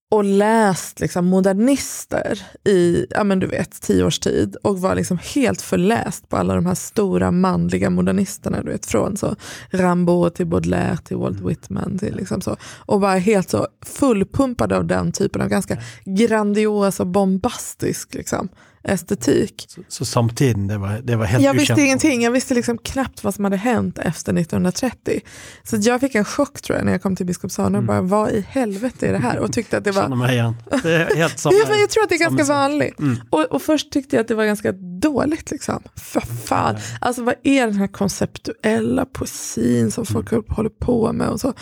och 0.10 0.24
läst 0.24 1.00
liksom 1.00 1.26
modernister 1.26 2.42
i 2.64 3.06
ja, 3.10 3.24
men 3.24 3.40
du 3.40 3.48
vet, 3.48 3.82
tio 3.82 4.04
års 4.04 4.20
tid 4.20 4.56
och 4.56 4.82
var 4.82 4.96
liksom 4.96 5.20
helt 5.36 5.62
förläst 5.62 6.30
på 6.30 6.38
alla 6.38 6.56
de 6.56 6.66
här 6.66 6.76
stora 6.76 7.32
manliga 7.32 7.90
modernisterna. 7.90 8.62
Du 8.64 8.72
vet, 8.72 8.86
från 8.86 9.18
så 9.18 9.36
Rimbaud 9.70 10.34
till 10.34 10.48
Baudelaire 10.48 10.98
till 10.98 11.18
Walt 11.18 11.42
Whitman. 11.42 11.98
Till 11.98 12.16
liksom 12.16 12.42
så, 12.42 12.56
och 12.78 13.02
var 13.02 13.18
helt 13.18 13.50
så 13.50 13.68
fullpumpad 13.86 14.74
av 14.74 14.86
den 14.86 15.12
typen 15.12 15.42
av 15.42 15.50
ganska 15.50 15.78
grandios 16.06 17.00
och 17.00 17.08
bombastisk 17.08 18.14
liksom, 18.14 18.50
estetik. 18.88 19.66
Så, 19.68 19.82
så 19.88 20.06
samtiden, 20.06 20.68
det 20.68 20.78
var, 20.78 21.00
det 21.04 21.16
var 21.16 21.26
helt 21.26 21.44
Jag 21.44 21.54
visste 21.54 21.74
okänt. 21.74 21.86
ingenting, 21.86 22.22
jag 22.22 22.32
visste 22.32 22.54
liksom 22.54 22.78
knappt 22.78 23.24
vad 23.24 23.36
som 23.36 23.44
hade 23.44 23.58
hänt 23.58 23.98
efter 24.00 24.34
1930. 24.38 25.22
Så 25.64 25.78
jag 25.82 26.00
fick 26.02 26.16
en 26.16 26.26
chock 26.26 26.62
tror 26.62 26.78
jag 26.78 26.86
när 26.86 26.92
jag 26.92 27.02
kom 27.02 27.16
till 27.16 27.26
Biskopsholm 27.26 27.76
och 27.76 27.84
bara 27.84 28.02
vad 28.02 28.32
i 28.32 28.42
helvete 28.50 29.08
är 29.08 29.12
det 29.12 29.20
här? 29.20 29.40
Och 29.40 29.54
tyckte 29.54 29.78
att 29.78 29.84
det 29.84 29.92
var 29.92 30.02
Känner 30.02 30.16
mig 30.16 30.34
igen. 30.36 30.54
Det 30.84 30.94
är 30.94 31.16
helt 31.16 31.40
samma. 31.40 31.56
Ja, 31.56 31.66
men 31.70 31.80
jag 31.80 31.90
tror 31.90 32.04
att 32.04 32.10
det 32.10 32.16
är 32.16 32.20
ganska 32.30 32.44
vanligt. 32.54 33.00
Mm. 33.00 33.18
Och, 33.30 33.42
och 33.46 33.62
först 33.62 33.92
tyckte 33.92 34.16
jag 34.16 34.22
att 34.22 34.28
det 34.28 34.36
var 34.36 34.46
ganska 34.46 34.72
dåligt. 35.02 35.52
Liksom. 35.52 35.84
För 35.96 36.22
fan. 36.22 36.76
Alltså 37.02 37.24
vad 37.24 37.36
är 37.44 37.66
den 37.68 37.76
här 37.76 37.88
konceptuella 37.88 39.06
poesin 39.06 39.92
som 39.92 40.06
folk 40.06 40.32
Mm. 40.32 40.44
håller 40.50 40.70
på 40.70 41.14
med 41.14 41.30
och 41.30 41.40
så. 41.40 41.54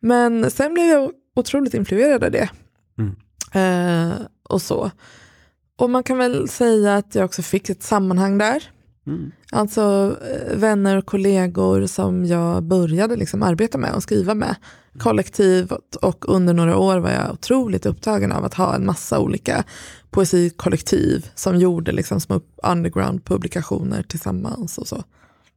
Men 0.00 0.50
sen 0.50 0.74
blev 0.74 0.86
jag 0.86 1.10
otroligt 1.36 1.74
influerad 1.74 2.24
av 2.24 2.30
det. 2.30 2.48
Mm. 2.98 3.16
Eh, 4.10 4.16
och 4.48 4.62
så. 4.62 4.90
Och 5.78 5.90
man 5.90 6.02
kan 6.02 6.18
väl 6.18 6.48
säga 6.48 6.96
att 6.96 7.14
jag 7.14 7.24
också 7.24 7.42
fick 7.42 7.70
ett 7.70 7.82
sammanhang 7.82 8.38
där. 8.38 8.62
Mm. 9.06 9.30
Alltså 9.52 10.16
eh, 10.32 10.56
vänner 10.56 10.96
och 10.96 11.06
kollegor 11.06 11.86
som 11.86 12.24
jag 12.24 12.62
började 12.62 13.16
liksom 13.16 13.42
arbeta 13.42 13.78
med 13.78 13.94
och 13.94 14.02
skriva 14.02 14.34
med. 14.34 14.54
Kollektivet 14.98 15.96
och 15.96 16.28
under 16.28 16.54
några 16.54 16.76
år 16.76 16.98
var 16.98 17.10
jag 17.10 17.32
otroligt 17.32 17.86
upptagen 17.86 18.32
av 18.32 18.44
att 18.44 18.54
ha 18.54 18.74
en 18.74 18.86
massa 18.86 19.18
olika 19.18 19.64
poesikollektiv 20.10 21.26
som 21.34 21.56
gjorde 21.56 21.92
liksom 21.92 22.20
små 22.20 22.40
underground-publikationer 22.62 24.02
tillsammans 24.02 24.78
och 24.78 24.88
så. 24.88 25.02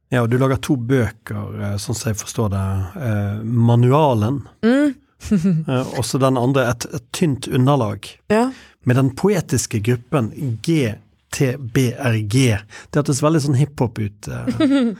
Ja, 0.08 0.20
och 0.22 0.28
du 0.28 0.38
lagar 0.38 0.56
to 0.56 0.76
bøker, 0.76 1.62
eh, 1.62 1.76
som 1.76 1.94
jeg 2.06 2.16
forstår 2.16 2.48
det. 2.48 2.84
Eh, 3.06 3.42
manualen, 3.44 4.48
Mm. 4.62 4.94
og 5.96 6.04
så 6.04 6.18
den 6.18 6.36
andre 6.36 6.64
et, 6.70 6.84
et 6.94 7.12
tynt 7.12 7.48
underlag. 7.48 8.08
Ja. 8.28 8.52
Med 8.84 8.96
den 8.96 9.10
poetiske 9.16 9.78
gruppen 9.78 10.32
GTBRG. 10.62 12.58
Det 12.90 12.98
hørtes 12.98 13.22
veldig 13.22 13.40
sånn 13.44 13.54
hiphop 13.58 13.98
ut. 13.98 14.28
eh. 14.28 14.46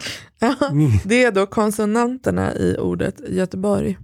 ja. 0.45 0.55
Mm. 0.71 0.99
Det 1.05 1.25
är 1.25 1.33
då 1.33 1.47
konsonanterna 1.47 2.55
i 2.55 2.77
ordet 2.79 3.21
Göteborg 3.29 3.99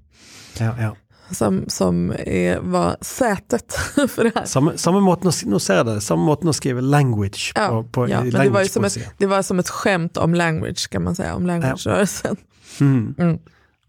Ja, 0.58 0.74
ja. 0.80 0.96
som, 1.30 1.64
som 1.68 2.10
är, 2.18 2.58
var 2.60 2.96
sätet 3.00 3.72
för 4.08 4.24
det 4.24 4.32
här. 4.34 5.00
Måten 5.00 5.28
å, 5.28 5.32
si- 5.32 5.48
nå 5.48 5.58
ser 5.58 5.84
det, 5.84 6.00
samme 6.00 6.24
måten 6.24 6.48
å 6.48 6.52
skrive 6.52 6.80
language 6.80 7.52
på. 7.54 7.60
Ja, 7.60 7.84
på 7.92 8.08
ja, 8.08 8.20
i 8.24 8.32
men 8.32 8.42
det 8.44 8.50
var, 8.50 8.62
ju 8.62 8.68
som 8.68 8.84
ett, 8.84 8.98
det 9.18 9.26
var 9.26 9.42
som 9.42 9.58
ett 9.58 9.68
skämt 9.68 10.16
om 10.16 10.34
language 10.34 10.88
kan 10.90 11.04
man 11.04 11.14
säga, 11.16 11.34
om 11.34 11.46
language-rörelsen. 11.46 12.36
Mm. 12.80 13.14
Mm. 13.18 13.38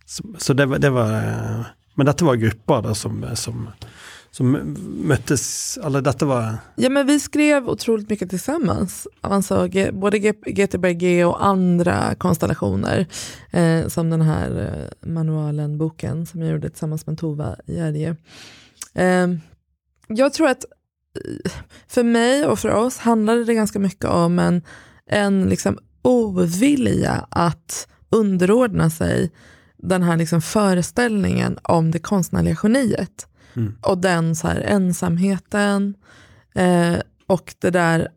Så, 0.06 0.23
så 0.38 0.54
det, 0.54 0.65
var- 0.65 0.78
det 0.80 0.89
var 0.89 1.13
eh, 1.13 1.65
Men 1.95 2.06
dette 2.06 2.23
var 2.25 2.36
grupper 2.36 2.82
da, 2.82 2.95
som, 2.95 3.25
som, 3.36 3.67
som 4.32 4.52
möttes 5.04 5.78
Eller 5.84 6.02
detta? 6.02 6.26
var 6.26 6.58
Ja 6.76 6.89
men 6.89 7.08
vi 7.08 7.20
skrev 7.20 7.70
otroligt 7.70 8.10
mycket 8.10 8.30
tillsammans. 8.30 9.08
Alltså, 9.22 9.70
både 9.94 10.20
GTBG 10.46 11.26
och 11.26 11.46
andra 11.46 12.15
konstellationer. 12.15 13.08
Eh, 13.52 13.88
som 13.88 14.10
den 14.10 14.22
här 14.22 14.76
eh, 15.02 15.10
manualen, 15.10 15.78
boken 15.78 16.26
som 16.26 16.42
jag 16.42 16.52
gjorde 16.52 16.70
tillsammans 16.70 17.08
med 17.08 17.18
Tova 17.18 17.56
Gärje. 17.65 18.15
Eh, 18.94 19.28
jag 20.08 20.34
tror 20.34 20.48
att 20.48 20.65
eh, 20.65 21.52
för 21.88 22.04
mig 22.04 22.46
och 22.46 22.60
för 22.60 22.70
oss 22.70 22.98
handlade 22.98 23.44
det 23.46 23.54
ganska 23.54 23.80
mycket 23.80 24.06
om 24.06 24.39
en, 24.39 24.62
en 25.06 25.46
liksom 25.46 25.80
ovilja 26.02 27.28
att 27.30 27.88
underordna 28.10 28.89
sig 28.89 29.32
den 29.78 30.04
här 30.04 30.18
liksom 30.18 30.42
föreställningen 30.42 31.58
om 31.63 31.92
det 31.92 32.00
konstnärliga 32.00 32.58
geniet. 32.63 33.28
Mm. 33.56 33.76
Och 33.82 33.98
den 33.98 34.36
så 34.36 34.48
här 34.48 34.62
ensamheten 34.62 35.96
eh, 36.56 36.96
och 37.28 37.56
det 37.60 37.70
där 37.70 38.08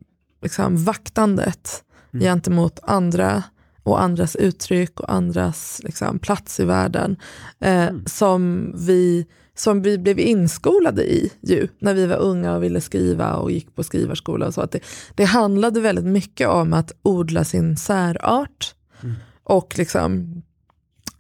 liksom 0.43 0.85
vaktandet 0.85 1.85
Mm. 2.15 2.25
gentemot 2.25 2.79
andra 2.83 3.43
och 3.83 4.03
andras 4.03 4.37
uttryck 4.37 5.01
och 5.01 5.13
andras 5.13 5.81
liksom, 5.85 6.19
plats 6.19 6.61
i 6.61 6.65
världen 6.65 7.17
eh, 7.61 7.89
Mm. 7.89 8.05
som, 8.07 8.73
vi, 8.77 9.27
som 9.55 9.83
vi 9.83 9.99
blev 9.99 10.19
inskolade 10.19 11.13
i 11.13 11.33
ju, 11.41 11.69
när 11.79 11.95
vi 11.95 12.07
var 12.07 12.17
unga 12.17 12.55
och 12.57 12.63
ville 12.63 12.81
skriva 12.81 13.37
och 13.37 13.51
gick 13.51 13.75
på 13.75 13.83
skrivarskola. 13.83 14.47
Och 14.47 14.55
så, 14.55 14.61
att 14.61 14.71
det, 14.73 14.81
det 15.15 15.25
handlade 15.25 15.81
väldigt 15.81 16.05
mycket 16.05 16.49
om 16.49 16.73
att 16.73 16.93
odla 17.03 17.45
sin 17.45 17.77
särart 17.77 18.75
Mm. 19.03 19.15
och 19.45 19.75
liksom 19.79 20.43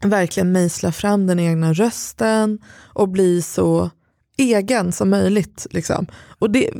verkligen 0.00 0.52
mejsla 0.52 0.92
fram 0.92 1.26
den 1.26 1.40
egna 1.40 1.72
rösten 1.72 2.58
och 2.82 3.08
bli 3.08 3.42
så 3.42 3.90
egen 4.38 4.92
som 4.92 5.10
möjligt. 5.10 5.66
Liksom. 5.70 6.06
Och 6.38 6.50
det, 6.50 6.70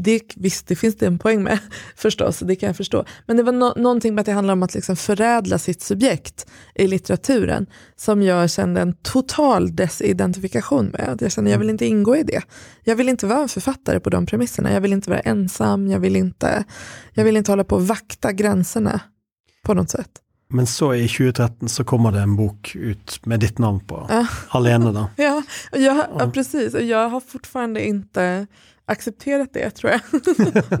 det, 0.00 0.22
visst, 0.36 0.66
det 0.66 0.76
finns 0.76 0.96
det 0.96 1.06
en 1.06 1.18
poäng 1.18 1.42
med 1.42 1.58
förstås, 1.96 2.38
det 2.38 2.56
kan 2.56 2.66
jag 2.66 2.76
förstå. 2.76 3.04
Men 3.26 3.36
det 3.36 3.42
var 3.42 3.52
no 3.52 3.74
någonting 3.76 4.14
med 4.14 4.22
att 4.22 4.26
det 4.26 4.32
handlar 4.32 4.52
om 4.52 4.62
att 4.62 4.74
liksom 4.74 4.96
förädla 4.96 5.58
sitt 5.58 5.82
subjekt 5.82 6.46
i 6.74 6.86
litteraturen 6.86 7.66
som 7.96 8.22
jag 8.22 8.50
kände 8.50 8.80
en 8.80 8.92
total 8.92 9.76
desidentifikation 9.76 10.86
med. 10.86 11.18
Jag 11.20 11.32
kände 11.32 11.50
jag 11.50 11.58
vill 11.58 11.70
inte 11.70 11.86
ingå 11.86 12.16
i 12.16 12.22
det. 12.22 12.42
Jag 12.84 12.96
vill 12.96 13.08
inte 13.08 13.26
vara 13.26 13.42
en 13.42 13.48
författare 13.48 14.00
på 14.00 14.10
de 14.10 14.26
premisserna. 14.26 14.72
Jag 14.72 14.80
vill 14.80 14.92
inte 14.92 15.10
vara 15.10 15.20
ensam, 15.20 15.88
jag 15.88 16.00
vill 16.00 16.16
inte, 16.16 16.64
jag 17.14 17.24
vill 17.24 17.36
inte 17.36 17.52
hålla 17.52 17.64
på 17.64 17.76
och 17.76 17.86
vakta 17.86 18.32
gränserna 18.32 19.00
på 19.62 19.74
något 19.74 19.90
sätt. 19.90 20.10
Men 20.52 20.66
så 20.66 20.94
i 20.94 21.08
2013 21.08 21.68
så 21.68 21.84
kommer 21.84 22.12
det 22.12 22.20
en 22.20 22.36
bok 22.36 22.72
ut 22.74 23.20
med 23.26 23.40
ditt 23.40 23.58
navn 23.58 23.80
på. 23.80 24.06
Ja. 24.08 24.26
Alene 24.48 24.92
da. 24.92 25.08
Ja, 25.16 25.42
och 25.72 25.78
jag, 25.78 25.96
ja. 26.18 26.30
Precis. 26.30 26.74
Och 26.74 26.82
jag 26.82 27.08
har 27.08 27.20
fortfarande 27.20 27.86
inte 27.86 28.46
accepterat 28.86 29.48
det 29.52 29.70
tror 29.70 29.92
jag. 29.92 30.00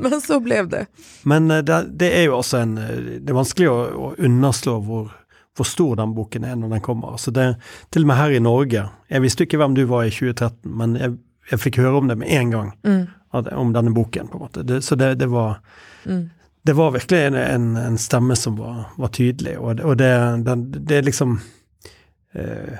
Men 0.00 0.20
så 0.20 0.40
blev 0.40 0.68
det. 0.68 0.86
Men 1.22 1.50
eh, 1.50 1.58
det, 1.58 1.86
det 1.92 2.10
er 2.18 2.22
jo 2.26 2.36
også 2.40 2.56
en 2.64 2.78
eh, 2.78 2.98
Det 3.22 3.32
vanskelig 3.36 3.68
å, 3.70 3.76
å 3.94 4.08
underslå 4.18 4.74
hvor, 4.82 5.12
hvor 5.56 5.68
stor 5.68 5.96
den 6.00 6.14
boken 6.18 6.44
er 6.44 6.58
når 6.58 6.74
den 6.74 6.82
kommer. 6.84 7.14
Så 7.16 7.30
det, 7.30 7.52
til 7.94 8.02
og 8.02 8.10
med 8.10 8.18
her 8.18 8.34
i 8.34 8.42
Norge 8.42 8.88
Jeg 9.10 9.22
visste 9.22 9.46
ikke 9.46 9.60
hvem 9.62 9.78
du 9.78 9.84
var 9.86 10.08
i 10.08 10.10
2013, 10.10 10.58
men 10.66 10.98
jeg, 10.98 11.14
jeg 11.52 11.62
fikk 11.62 11.78
høre 11.84 12.02
om 12.02 12.10
det 12.10 12.18
med 12.18 12.34
en 12.34 12.50
gang. 12.50 12.74
Mm, 12.82 13.06
Om 13.30 13.72
denne 13.72 13.94
boken, 13.94 14.26
på 14.28 14.38
måte. 14.42 14.62
Det, 14.66 14.80
så 14.82 14.96
det, 14.98 15.14
det 15.20 15.28
var 15.30 15.60
mm, 16.04 16.24
det 16.62 16.72
var 16.76 16.90
virkelig 16.92 17.18
en, 17.30 17.76
en, 17.76 17.98
stemme 17.98 18.36
som 18.36 18.56
var, 18.58 18.84
var 19.00 19.08
tydelig, 19.08 19.58
og, 19.58 19.76
det- 19.76 19.84
og 19.84 19.96
det, 19.96 20.10
den, 20.44 20.66
det 20.72 20.96
er 20.98 21.02
liksom 21.06 21.38
eh, 22.34 22.78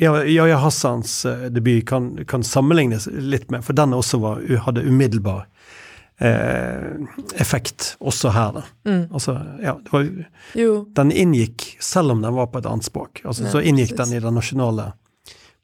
ja, 0.00 0.14
Yahya 0.24 0.56
Hassans 0.56 1.24
eh, 1.28 1.48
debut 1.52 1.84
kan, 1.88 2.24
kan 2.24 2.42
sammenlignes 2.42 3.06
litt 3.12 3.50
med, 3.50 3.64
for 3.64 3.76
den 3.76 3.92
også 3.92 4.18
var, 4.22 4.40
hadde 4.64 4.86
umiddelbar 4.88 5.42
eh, 6.20 6.96
effekt, 7.36 7.96
også 8.00 8.32
her. 8.32 8.62
mm. 8.88 9.02
Altså, 9.12 9.36
ja, 9.62 9.76
det 9.84 9.92
var, 9.92 10.08
den 11.02 11.12
inngikk, 11.12 11.74
selv 11.80 12.10
om 12.16 12.22
den 12.24 12.34
var 12.34 12.46
på 12.52 12.58
et 12.62 12.66
annet 12.72 12.88
språk, 12.88 13.20
altså, 13.24 13.44
Ja, 13.44 13.50
så 13.52 13.60
inngikk 13.60 13.92
precis. 13.96 14.06
den 14.10 14.16
i 14.16 14.24
den 14.24 14.34
nasjonale 14.40 14.92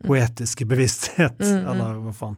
poetiske 0.04 0.66
bevissthet, 0.68 1.38
Mm, 1.40 1.54
mm. 1.62 1.68
eller 1.72 2.00
hva 2.04 2.12
faen. 2.12 2.36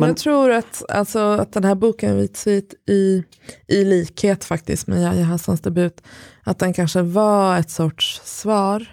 Men, 0.00 0.08
jag 0.08 0.16
tror 0.16 0.50
att, 0.50 0.82
alltså, 0.88 1.18
att 1.18 1.52
den 1.52 1.64
här 1.64 1.74
boken 1.74 2.16
Vit 2.16 2.36
svit 2.36 2.74
i, 2.88 3.24
i 3.68 3.84
likhet 3.84 4.44
faktiskt 4.44 4.86
med 4.86 5.02
Yahya 5.02 5.24
Hassans 5.24 5.60
debut, 5.60 6.02
att 6.44 6.58
den 6.58 6.72
kanske 6.72 7.02
var 7.02 7.58
ett 7.58 7.70
sorts 7.70 8.20
svar 8.24 8.86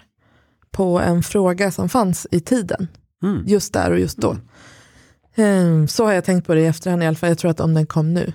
på 0.70 1.00
en 1.00 1.22
fråga 1.22 1.70
som 1.70 1.88
fanns 1.88 2.26
i 2.30 2.40
tiden, 2.40 2.88
Mm. 3.22 3.42
just 3.46 3.72
där 3.72 3.90
och 3.90 3.98
just 3.98 4.18
då. 4.18 4.36
Ehm, 5.34 5.88
Så 5.88 6.04
har 6.04 6.12
jag 6.12 6.24
tänkt 6.24 6.46
på 6.46 6.54
det 6.54 6.60
i 6.60 6.66
efterhand 6.66 7.02
i 7.02 7.06
alla 7.06 7.16
fall. 7.16 7.28
Jag 7.28 7.38
tror 7.38 7.50
att 7.50 7.60
om 7.60 7.74
den 7.74 7.86
kom 7.86 8.14
nu 8.14 8.32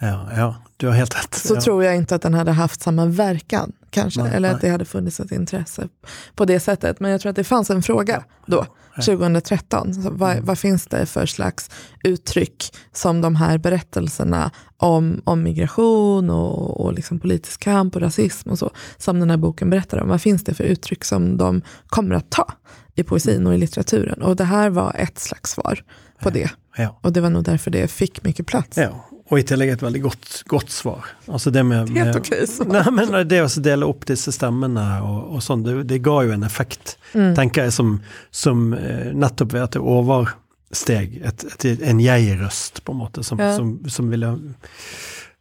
Ja, 0.00 0.28
ja, 0.36 0.54
du 0.76 0.86
har 0.86 0.94
helt 0.94 1.16
rätt. 1.16 1.34
Så 1.34 1.54
ja. 1.54 1.60
tror 1.60 1.84
jag 1.84 1.96
inte 1.96 2.14
att 2.14 2.22
den 2.22 2.34
hade 2.34 2.52
haft 2.52 2.80
samma 2.80 3.06
verkan 3.06 3.72
kanske. 3.90 4.22
Nej, 4.22 4.32
eller 4.34 4.48
nej. 4.48 4.54
att 4.54 4.60
det 4.60 4.68
hade 4.68 4.84
funnits 4.84 5.20
ett 5.20 5.32
intresse 5.32 5.88
på 6.34 6.44
det 6.44 6.60
sättet. 6.60 7.00
Men 7.00 7.10
jag 7.10 7.20
tror 7.20 7.30
att 7.30 7.36
det 7.36 7.44
fanns 7.44 7.70
en 7.70 7.82
fråga 7.82 8.24
då, 8.46 8.66
2013. 9.04 9.94
Så 9.94 10.10
vad, 10.10 10.32
Mm. 10.32 10.44
vad 10.44 10.58
finns 10.58 10.86
det 10.86 11.06
för 11.06 11.26
slags 11.26 11.70
uttryck 12.04 12.74
som 12.92 13.20
de 13.20 13.36
här 13.36 13.58
berättelserna 13.58 14.50
om, 14.76 15.20
om 15.24 15.42
migration 15.42 16.30
och, 16.30 16.80
och 16.80 16.92
liksom 16.92 17.20
politisk 17.20 17.60
kamp 17.60 17.96
och 17.96 18.02
rasism 18.02 18.50
och 18.50 18.58
så, 18.58 18.70
som 18.98 19.20
den 19.20 19.30
här 19.30 19.36
boken 19.36 19.70
berättar 19.70 20.02
om. 20.02 20.08
Vad 20.08 20.22
finns 20.22 20.44
det 20.44 20.54
för 20.54 20.64
uttryck 20.64 21.04
som 21.04 21.36
de 21.36 21.62
kommer 21.86 22.14
att 22.14 22.30
ta 22.30 22.52
i 22.94 23.02
poesin 23.02 23.46
och 23.46 23.54
i 23.54 23.58
litteraturen? 23.58 24.22
Och 24.22 24.36
det 24.36 24.44
här 24.44 24.70
var 24.70 24.96
ett 24.98 25.18
slags 25.18 25.50
svar 25.50 25.84
på 26.20 26.30
det. 26.30 26.50
Ja. 26.76 26.98
Och 27.02 27.12
det 27.12 27.20
var 27.20 27.30
nog 27.30 27.44
därför 27.44 27.70
det 27.70 27.88
fick 27.88 28.24
mycket 28.24 28.46
plats. 28.46 28.76
ja, 28.78 29.08
och 29.28 29.38
i 29.38 29.42
tillegg 29.42 29.68
et 29.74 29.82
veldig 29.82 30.02
godt, 30.02 30.42
godt 30.46 30.70
svar. 30.70 31.04
Altså 31.26 31.50
det 31.50 31.64
med, 31.66 31.88
med 31.90 32.04
Helt 32.04 32.16
okej 32.20 32.46
svar. 32.46 32.66
Nei, 32.66 32.90
men 32.94 33.28
det 33.28 33.40
å 33.42 33.48
dele 33.62 33.86
opp 33.90 34.04
disse 34.06 34.30
stemmene 34.32 34.84
og, 35.02 35.34
og 35.34 35.42
sånn, 35.42 35.64
det, 35.66 35.74
det 35.90 35.98
ga 36.06 36.20
jo 36.26 36.32
en 36.36 36.46
effekt, 36.46 36.96
Mm. 37.16 37.34
tenker 37.34 37.62
jeg, 37.64 37.72
som, 37.72 37.94
som 38.30 38.72
eh, 38.76 39.12
nettopp 39.16 39.52
ved 39.54 39.62
at 39.62 39.72
det 39.76 39.80
oversteg 39.80 41.14
et, 41.24 41.44
et, 41.64 41.80
en 41.86 42.00
jeg-røst, 42.02 42.82
på 42.84 42.92
en 42.92 42.98
måte, 43.00 43.22
som, 43.24 43.38
Ja. 43.40 43.54
som, 43.56 43.70
som 43.88 44.10
ville 44.10 44.34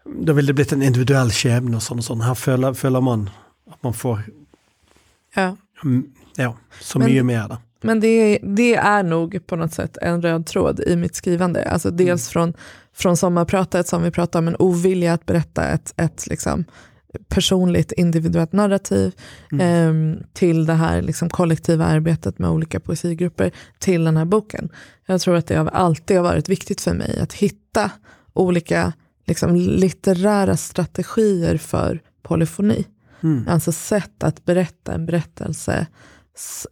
Da 0.05 0.33
ville 0.37 0.47
det 0.53 0.55
blitt 0.55 0.71
en 0.73 0.83
individuell 0.85 1.31
skjebne 1.33 1.75
og 1.79 1.81
sånn 1.83 1.99
og 1.99 2.05
sånn. 2.05 2.21
Her 2.23 2.35
føler, 2.37 2.73
føler 2.77 3.01
man 3.03 3.27
at 3.71 3.79
man 3.83 3.93
får 3.97 4.23
Ja. 5.35 5.55
mm, 5.83 6.03
ja, 6.37 6.53
så 6.81 6.99
Men- 6.99 7.09
mye 7.11 7.23
mer, 7.23 7.47
da. 7.49 7.57
Men 7.85 7.99
det, 7.99 8.39
det 8.43 8.75
är 8.75 9.03
nog 9.03 9.47
på 9.47 9.55
något 9.55 9.73
sätt 9.73 9.97
en 10.01 10.21
röd 10.21 10.45
tråd 10.45 10.79
i 10.79 10.95
mitt 10.95 11.15
skrivande. 11.15 11.69
Alltså 11.69 11.91
dels 11.91 12.29
från, 12.29 12.53
från 12.93 13.17
sommarpratet 13.17 13.87
som 13.87 14.03
vi 14.03 14.11
pratade 14.11 14.39
om, 14.39 14.47
en 14.47 14.55
ovilja 14.59 15.13
att 15.13 15.25
berätta 15.25 15.67
ett, 15.67 15.93
ett 15.97 16.27
liksom 16.27 16.65
personligt 17.27 17.91
individuellt 17.91 18.53
narrativ 18.53 19.15
ehm, 19.59 20.17
till 20.33 20.65
det 20.65 20.73
här 20.73 21.01
liksom 21.01 21.29
kollektiva 21.29 21.85
arbetet 21.85 22.39
med 22.39 22.49
olika 22.49 22.79
poesigrupper 22.79 23.51
till 23.79 24.03
den 24.03 24.17
här 24.17 24.25
boken. 24.25 24.69
Jag 25.05 25.21
tror 25.21 25.35
att 25.35 25.47
det 25.47 25.55
har 25.55 25.67
alltid 25.67 26.17
har 26.17 26.23
varit 26.23 26.49
viktigt 26.49 26.81
för 26.81 26.93
mig 26.93 27.19
att 27.19 27.33
hitta 27.33 27.91
olika 28.33 28.93
liksom, 29.25 29.55
litterära 29.55 30.57
strategier 30.57 31.57
för 31.57 31.99
polyfoni. 32.23 32.85
Mm. 33.23 33.45
Alltså 33.47 33.71
sätt 33.71 34.23
att 34.23 34.45
berätta 34.45 34.93
en 34.93 35.05
berättelse 35.05 35.87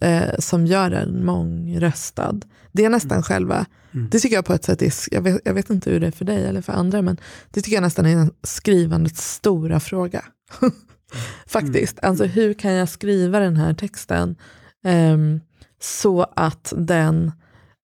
eh, 0.01 0.39
som 0.39 0.65
gör 0.65 0.89
den 0.89 1.25
mångröstad. 1.25 2.39
Det 2.71 2.85
är 2.85 2.89
nästan 2.89 3.23
själva, 3.23 3.65
det 3.91 4.19
tycker 4.19 4.35
jag 4.35 4.45
på 4.45 4.53
ett 4.53 4.63
sätt 4.63 4.81
är, 4.81 4.93
jag 5.11 5.21
vet, 5.21 5.41
jag 5.45 5.53
vet 5.53 5.69
inte 5.69 5.89
hur 5.89 5.99
det 5.99 6.07
är 6.07 6.11
för 6.11 6.25
dig 6.25 6.45
eller 6.45 6.61
för 6.61 6.73
andra, 6.73 7.01
men 7.01 7.17
det 7.51 7.61
tycker 7.61 7.75
jag 7.75 7.83
nästan 7.83 8.05
är 8.05 8.17
en 8.17 8.31
skrivandets 8.43 9.33
stora 9.33 9.79
fråga. 9.79 10.25
Faktiskt, 11.47 11.99
alltså 12.01 12.25
hur 12.25 12.53
kan 12.53 12.73
jag 12.73 12.89
skriva 12.89 13.39
den 13.39 13.57
här 13.57 13.73
texten 13.73 14.35
ehm, 14.83 15.41
så 15.81 16.25
att 16.35 16.73
den 16.77 17.31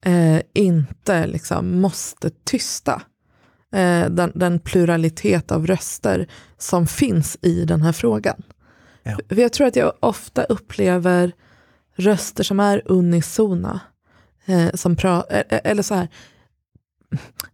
eh, 0.06 0.42
inte 0.54 1.28
liksom 1.28 1.82
måste 1.82 2.30
tysta 2.44 3.02
eh, 3.74 4.10
den, 4.10 4.32
den 4.36 4.60
pluralitet 4.60 5.52
av 5.52 5.68
röster 5.68 6.28
som 6.58 6.88
finns 6.88 7.38
i 7.42 7.66
den 7.66 7.82
här 7.82 7.92
frågan. 7.92 8.44
Ja. 9.04 9.18
För 9.30 9.42
jag 9.42 9.54
tror 9.54 9.68
att 9.68 9.76
jag 9.76 9.94
ofta 10.00 10.44
upplever 10.44 11.32
röster 12.00 12.44
som 12.44 12.60
är 12.60 12.82
unisona. 12.86 13.80
Eh, 14.46 14.74
som 14.74 14.96
pra- 14.96 15.26
eh, 15.30 15.44
eh, 15.50 15.62
eller 15.64 15.84
så 15.84 15.96
här, 15.96 16.08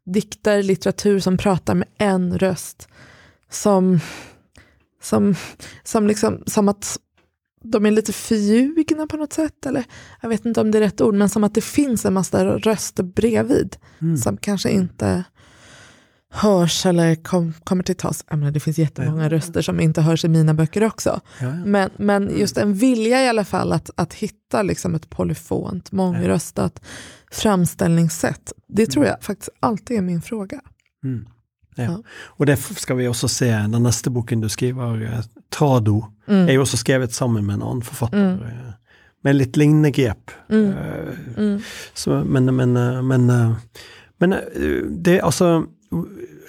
dikter, 0.05 0.63
litteratur 0.63 1.19
som 1.19 1.38
pratar 1.38 1.75
med 1.75 1.88
en 1.97 2.38
röst. 2.38 2.88
Som, 3.49 3.99
som, 5.01 5.36
som, 5.84 6.08
liksom, 6.08 6.43
som 6.47 6.69
att 6.69 6.99
de 7.63 7.86
är 7.86 7.91
lite 7.91 8.13
förljugna 8.13 9.08
på 9.08 9.17
något 9.17 9.34
sätt. 9.34 9.65
Eller 9.65 9.84
jag 10.21 10.29
vet 10.29 10.45
inte 10.45 10.62
om 10.62 10.71
det 10.71 10.77
är 10.77 10.81
rätt 10.81 11.01
ord, 11.01 11.13
men 11.13 11.29
som 11.29 11.43
att 11.43 11.53
det 11.53 11.62
finns 11.62 12.05
en 12.05 12.13
massa 12.13 12.45
röster 12.45 13.03
bredvid. 13.03 13.77
Mm. 14.01 14.17
Som 14.17 14.38
kanske 14.38 14.69
inte 14.69 15.23
hörs 16.36 16.86
eller 16.86 17.15
kom, 17.15 17.54
kommer 17.63 17.84
till 17.84 17.95
tals. 17.95 18.26
Jag 18.30 18.39
menar, 18.39 18.52
det 18.52 18.60
finns 18.60 18.78
jättemånga 18.78 19.30
röster 19.30 19.62
som 19.62 19.80
inte 19.80 20.02
hörs 20.02 20.26
i 20.26 20.28
mina 20.28 20.54
böcker 20.54 20.84
också. 20.84 21.21
Ja, 21.41 21.45
ja. 21.48 21.54
Men, 21.65 21.89
men 21.98 22.38
just 22.38 22.58
en 22.58 22.74
vilja 22.74 23.24
i 23.24 23.28
alla 23.30 23.43
fall 23.45 23.71
att, 23.74 23.89
att 23.95 24.13
hitta 24.13 24.62
liksom 24.62 24.95
ett 24.95 25.10
polyfont, 25.10 25.91
mångröstat 25.91 26.82
framställningssätt. 27.32 28.52
Det 28.67 28.86
tror 28.86 29.06
jag 29.06 29.24
faktiskt 29.24 29.50
alltid 29.60 29.98
är 29.98 30.02
min 30.02 30.21
fråga. 30.21 30.60
Mm. 31.04 31.26
Ja. 31.76 31.84
Ja. 31.84 32.04
Og 32.38 32.45
det 32.48 32.56
skal 32.58 32.95
vi 32.98 33.08
også 33.08 33.28
se, 33.28 33.52
den 33.52 33.84
neste 33.84 34.10
boken 34.10 34.41
du 34.41 34.50
skriver, 34.50 35.02
eh, 35.04 35.19
Trado, 35.52 36.06
er 36.28 36.54
jo 36.56 36.62
også 36.63 36.78
skrevet 36.78 37.13
sammen 37.13 37.45
med 37.45 37.54
en 37.54 37.62
annen 37.63 37.82
forfatter. 37.84 38.32
eh, 38.34 38.71
Med 39.24 39.36
litt 39.36 39.58
lignende 39.58 39.91
grep. 39.91 40.32
Eh, 40.50 40.58
Mm. 41.38 41.60
Så, 41.93 42.24
men, 42.26 42.56
men, 42.56 42.74
men, 43.08 43.26
men 44.19 44.34
eh, 44.34 44.84
det 45.04 45.21
altså 45.21 45.65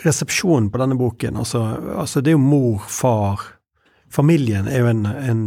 Resepsjonen 0.04 0.70
på 0.70 0.78
denne 0.80 0.96
boken, 0.98 1.36
altså, 1.36 1.62
altså 1.98 2.20
det 2.20 2.32
er 2.32 2.36
jo 2.38 2.42
mor, 2.44 2.84
far 2.88 3.40
Familien 4.12 4.68
er 4.70 4.78
jo, 4.80 4.86
en, 4.86 5.00
en, 5.06 5.40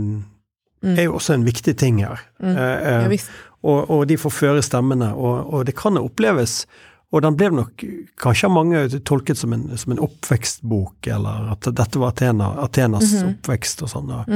er 0.83 1.05
jo 1.07 1.13
også 1.15 1.33
en 1.37 1.45
viktig 1.47 1.73
ting 1.79 2.01
her. 2.03 2.19
Eh, 2.43 2.49
eh, 2.57 3.03
Ja, 3.05 3.07
visst. 3.09 3.29
og, 3.63 3.89
og 3.89 4.03
de 4.09 4.17
får 4.19 4.33
føre 4.35 4.61
stemmene, 4.61 5.13
og, 5.15 5.47
og 5.53 5.63
det 5.65 5.77
kan 5.79 5.97
oppleves 5.97 6.65
og 7.09 7.23
den 7.25 7.37
ble 7.39 7.47
nok 7.49 7.81
kanskje 8.21 8.45
av 8.45 8.53
mange 8.53 8.81
tolket 9.07 9.39
som 9.39 9.53
en, 9.55 9.63
som 9.81 9.95
en 9.95 10.01
oppvekstbok, 10.05 11.07
eller 11.09 11.47
at 11.55 11.65
dette 11.73 11.97
var 11.97 12.11
Athena, 12.13 12.51
Athenas 12.61 13.15
oppvekst 13.23 13.81
og 13.87 13.89
sånn. 13.89 14.11
og 14.13 14.29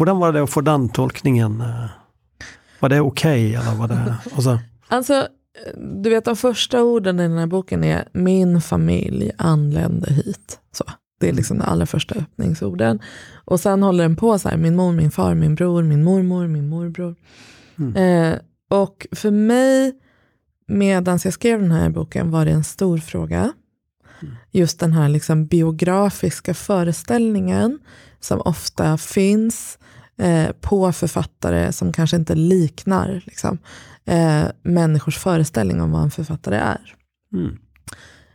Hvordan 0.00 0.18
var 0.18 0.34
det 0.34 0.42
å 0.42 0.50
få 0.50 0.64
den 0.66 0.88
tolkningen? 0.96 1.60
eh, 1.62 2.48
Var 2.80 2.88
det 2.92 3.00
ok, 3.00 3.24
eller 3.30 3.78
var 3.78 3.92
det 3.92 4.00
altså, 4.34 4.56
Alltså, 4.88 5.26
du 6.02 6.10
vet 6.10 6.24
de 6.24 6.36
första 6.36 6.82
orden 6.82 7.20
i 7.20 7.22
den 7.22 7.38
här 7.38 7.46
boken 7.46 7.84
är 7.84 8.08
min 8.12 8.60
familj 8.60 9.30
anlände 9.38 10.12
hit. 10.12 10.58
Så. 10.72 10.84
Det 11.20 11.28
är 11.28 11.32
liksom 11.32 11.58
de 11.58 11.64
allra 11.64 11.86
första 11.86 12.14
öppningsorden. 12.14 13.00
Och 13.44 13.60
sen 13.60 13.82
håller 13.82 14.04
den 14.04 14.16
på 14.16 14.38
så 14.38 14.48
här, 14.48 14.56
min 14.56 14.76
mor, 14.76 14.92
min 14.92 15.10
far, 15.10 15.34
min 15.34 15.54
bror, 15.54 15.82
min 15.82 16.04
mormor, 16.04 16.46
min 16.46 16.68
morbror. 16.68 17.16
Eh, 17.96 18.34
och 18.70 19.06
för 19.12 19.30
mig, 19.30 19.92
medan 20.66 21.18
jag 21.24 21.32
skrev 21.32 21.60
den 21.60 21.70
här 21.70 21.90
boken, 21.90 22.30
var 22.30 22.44
det 22.44 22.50
en 22.50 22.64
stor 22.64 22.98
fråga. 22.98 23.52
Just 24.50 24.80
den 24.80 24.92
här 24.92 25.08
liksom 25.08 25.46
biografiska 25.46 26.54
föreställningen 26.54 27.78
som 28.20 28.40
ofta 28.40 28.98
finns 28.98 29.78
eh, 30.18 30.52
på 30.60 30.92
författare 30.92 31.72
som 31.72 31.92
kanske 31.92 32.16
inte 32.16 32.34
liknar 32.34 33.22
liksom, 33.26 33.58
eh, 34.06 34.44
människors 34.62 35.18
föreställning 35.18 35.80
om 35.80 35.92
vad 35.92 36.02
en 36.02 36.10
författare 36.10 36.56
är. 36.56 36.94
mm, 37.32 37.58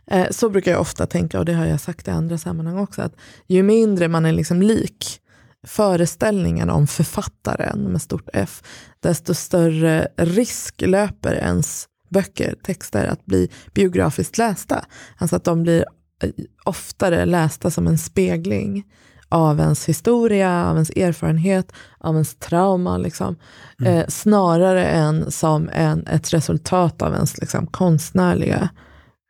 Eh, 0.06 0.30
så 0.30 0.48
brukar 0.48 0.70
jag 0.70 0.80
ofta 0.80 1.06
tänka, 1.06 1.38
och 1.38 1.44
det 1.44 1.52
har 1.52 1.66
jag 1.66 1.80
sagt 1.80 2.08
i 2.08 2.10
andra 2.10 2.38
sammanhang 2.38 2.78
också, 2.78 3.02
att 3.02 3.16
ju 3.46 3.62
mindre 3.62 4.08
man 4.08 4.24
är 4.24 4.32
liksom 4.32 4.62
lik 4.62 5.18
föreställningen 5.66 6.70
om 6.70 6.86
författaren 6.86 7.78
med 7.82 8.02
stort 8.02 8.28
F, 8.32 8.62
desto 9.00 9.34
större 9.34 10.08
risk 10.16 10.80
löper 10.80 11.34
ens 11.34 11.86
böcker, 12.10 12.54
texter 12.62 13.06
att 13.06 13.24
bli 13.24 13.50
biografiskt 13.74 14.38
lästa. 14.38 14.84
Alltså 15.16 15.36
att 15.36 15.44
de 15.44 15.62
blir 15.62 15.84
eh, 16.22 16.30
oftare 16.64 17.24
lästa 17.24 17.70
som 17.70 17.86
en 17.86 17.98
spegling 17.98 18.84
av 19.32 19.60
ens 19.60 19.88
historia, 19.88 20.66
av 20.66 20.74
ens 20.74 20.90
erfarenhet, 20.90 21.72
av 21.98 22.14
ens 22.14 22.34
trauma, 22.34 22.98
liksom. 22.98 23.36
eh, 23.84 24.06
snarare 24.08 24.86
än 24.86 25.30
som 25.30 25.70
en, 25.72 26.06
ett 26.06 26.34
resultat 26.34 27.02
av 27.02 27.14
ens 27.14 27.38
liksom, 27.38 27.66
konstnärliga 27.66 28.70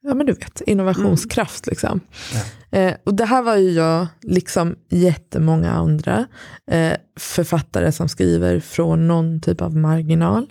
ja, 0.02 0.14
men 0.14 0.26
du 0.26 0.32
vet, 0.32 0.60
innovationskraft. 0.60 1.66
Liksom. 1.66 2.00
Eh, 2.70 2.94
och 3.04 3.14
det 3.14 3.24
här 3.24 3.42
var 3.42 3.56
ju 3.56 3.70
jag, 3.70 4.06
liksom 4.22 4.76
jättemånga 4.90 5.72
andra 5.72 6.26
eh, 6.70 6.96
författare 7.18 7.92
som 7.92 8.08
skriver 8.08 8.60
från 8.60 9.08
någon 9.08 9.40
typ 9.40 9.60
av 9.60 9.76
marginal. 9.76 10.46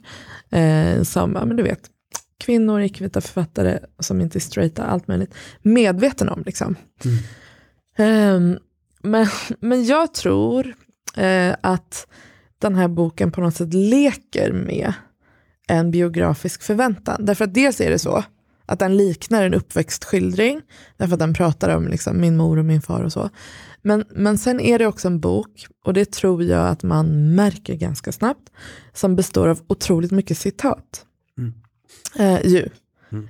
Eh, 0.50 1.04
som, 1.04 1.34
ja, 1.36 1.46
men 1.46 1.58
du 1.58 1.64
vet, 1.64 1.82
kvinnor, 2.40 2.82
icke-vita 2.82 3.22
författare 3.22 3.80
som 4.00 4.22
inte 4.22 4.38
är 4.38 4.40
straighta, 4.40 4.84
allt 4.84 5.08
möjligt. 5.08 5.34
Medveten 5.62 6.30
om 6.30 6.44
liksom. 6.46 6.76
Ehm, 7.98 8.58
men, 9.04 9.28
men 9.60 9.86
jag 9.86 10.14
tror 10.14 10.74
eh, 11.16 11.56
att 11.62 12.08
den 12.60 12.76
här 12.76 12.88
boken 12.88 13.32
på 13.32 13.42
något 13.42 13.56
sätt 13.56 13.74
leker 13.74 14.52
med 14.52 14.94
en 15.68 15.92
biografisk 15.92 16.64
förväntan. 16.64 17.26
Därför 17.26 17.46
att 17.46 17.54
dels 17.54 17.82
är 17.82 17.90
det 17.90 18.00
så 18.00 18.24
att 18.66 18.80
den 18.80 18.98
liknar 18.98 19.44
en 19.44 19.54
uppväxtskildring, 19.54 20.62
därför 20.98 21.14
att 21.14 21.20
den 21.20 21.34
pratar 21.34 21.76
om 21.76 21.88
liksom 21.88 22.22
min 22.22 22.38
mor 22.38 22.58
och 22.58 22.66
min 22.66 22.82
far 22.82 23.04
och 23.04 23.14
så. 23.14 23.30
Men, 23.82 24.06
men 24.10 24.38
sen 24.38 24.60
är 24.60 24.80
det 24.80 24.88
också 24.88 25.08
en 25.08 25.20
bok, 25.20 25.68
och 25.84 25.94
det 25.94 26.12
tror 26.12 26.44
jag 26.44 26.68
att 26.68 26.84
man 26.84 27.36
märker 27.36 27.76
ganska 27.76 28.12
snabbt, 28.12 28.50
som 28.94 29.16
består 29.16 29.48
av 29.48 29.62
otroligt 29.68 30.12
mycket 30.12 30.38
citat. 30.38 31.06
Eh, 32.20 32.48
ju. 32.48 32.70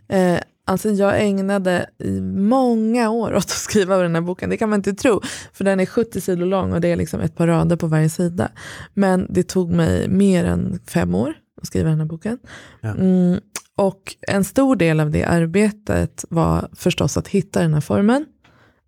Eh, 0.08 0.40
Alltså 0.72 0.90
jag 0.90 1.22
ägnade 1.22 1.90
i 1.98 2.22
många 2.22 3.10
år 3.10 3.34
åt 3.36 3.44
att 3.44 3.50
skriva 3.50 3.98
den 3.98 4.16
här 4.16 4.22
boken. 4.22 4.50
Det 4.50 4.58
kan 4.58 4.70
man 4.70 4.80
inte 4.80 4.94
tro. 4.94 5.22
För 5.54 5.64
den 5.64 5.80
är 5.80 5.86
70 5.86 6.22
sidor 6.22 6.46
lång 6.46 6.74
och 6.74 6.82
det 6.82 6.88
är 6.88 6.96
liksom 6.96 7.20
ett 7.20 7.36
par 7.36 7.48
rader 7.48 7.76
på 7.76 7.88
varje 7.88 8.10
sida. 8.10 8.52
Men 8.94 9.28
det 9.30 9.44
tog 9.44 9.72
mig 9.72 10.08
mer 10.08 10.46
än 10.46 10.80
fem 10.88 11.16
år 11.16 11.34
att 11.62 11.68
skriva 11.68 11.90
den 11.90 12.00
här 12.00 12.06
boken. 12.06 12.40
Ja. 12.82 12.90
Mm, 12.90 13.40
och 13.76 14.16
en 14.28 14.44
stor 14.44 14.76
del 14.76 15.00
av 15.00 15.12
det 15.12 15.24
arbetet 15.24 16.26
var 16.30 16.70
förstås 16.74 17.18
att 17.18 17.28
hitta 17.28 17.62
den 17.62 17.74
här 17.74 17.82
formen. 17.82 18.26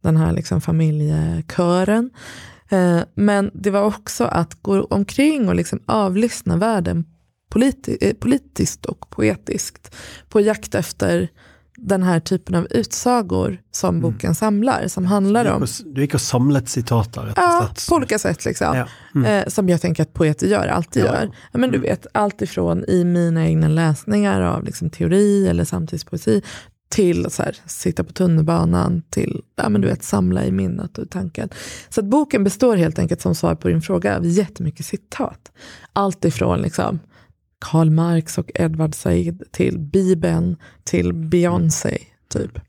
Den 0.04 0.18
här 0.18 0.34
liksom 0.34 0.62
familjekören. 0.62 2.10
Eh, 2.70 3.00
men 3.16 3.52
det 3.54 3.70
var 3.70 3.84
också 3.84 4.24
att 4.24 4.62
gå 4.62 4.84
omkring 4.84 5.50
och 5.50 5.56
liksom 5.56 5.80
avlyssna 5.86 6.58
världen 6.58 7.06
politi 7.54 7.98
eh, 8.02 8.14
politiskt 8.14 8.86
och 8.86 9.10
poetiskt. 9.10 9.96
På 10.30 10.42
jakt 10.42 10.76
efter 10.76 11.30
den 11.86 12.04
här 12.04 12.20
typen 12.20 12.56
av 12.56 12.68
utsagor 12.70 13.58
som 13.72 13.90
Mm. 13.90 14.02
boken 14.02 14.36
samlar. 14.36 14.88
Som 14.88 15.06
handlar 15.06 15.46
om, 15.52 15.66
Du 15.86 16.02
gick 16.02 16.14
och 16.14 16.22
samlet 16.22 16.70
citat 16.70 17.14
där, 17.14 17.34
ja, 17.36 17.68
slett. 17.76 17.90
på 17.90 17.96
olika 17.96 18.20
sätt 18.20 18.46
liksom. 18.46 18.78
Ja. 18.78 18.88
Mm. 19.16 19.26
Eh, 19.44 19.48
som 19.50 19.70
jag 19.70 19.82
tänker 19.82 20.04
att 20.04 20.14
poeter 20.14 20.48
gör, 20.48 20.68
alltid 20.68 21.04
Ja. 21.04 21.08
gör. 21.14 21.32
Men 21.54 21.72
du 21.72 21.78
vet, 21.80 22.08
allt 22.12 22.42
ifrån 22.42 22.84
i 22.88 23.04
mina 23.04 23.46
egna 23.48 23.68
läsningar 23.68 24.42
av 24.42 24.64
liksom, 24.64 24.90
teori 24.90 25.48
eller 25.48 25.64
samtidspoesi 25.66 26.42
till 26.90 27.26
så 27.30 27.44
här, 27.44 27.56
sitta 27.66 28.04
på 28.04 28.14
tunnelbanan, 28.14 29.02
till 29.10 29.42
ja, 29.56 29.70
men 29.70 29.82
du 29.82 29.88
vet, 29.88 30.04
samla 30.04 30.46
i 30.46 30.52
minnet 30.52 30.98
och 30.98 31.10
tanken. 31.10 31.50
Så 31.90 32.02
boken 32.04 32.44
består 32.44 32.76
helt 32.76 33.00
enkelt 33.00 33.22
som 33.22 33.36
svar 33.36 33.56
på 33.56 33.68
din 33.68 33.82
fråga 33.82 34.18
av 34.18 34.26
jättemycket 34.26 34.86
citat. 34.86 35.52
Allt 35.94 36.26
ifrån 36.26 36.62
liksom, 36.62 37.00
Karl 37.64 37.90
Marx 37.90 38.38
och 38.38 38.52
Edward 38.56 38.96
Said 38.96 39.44
till 39.52 39.80
Bibeln 39.80 40.58
till 40.84 41.14
Beyoncé. 41.14 41.98
Typ. 42.30 42.60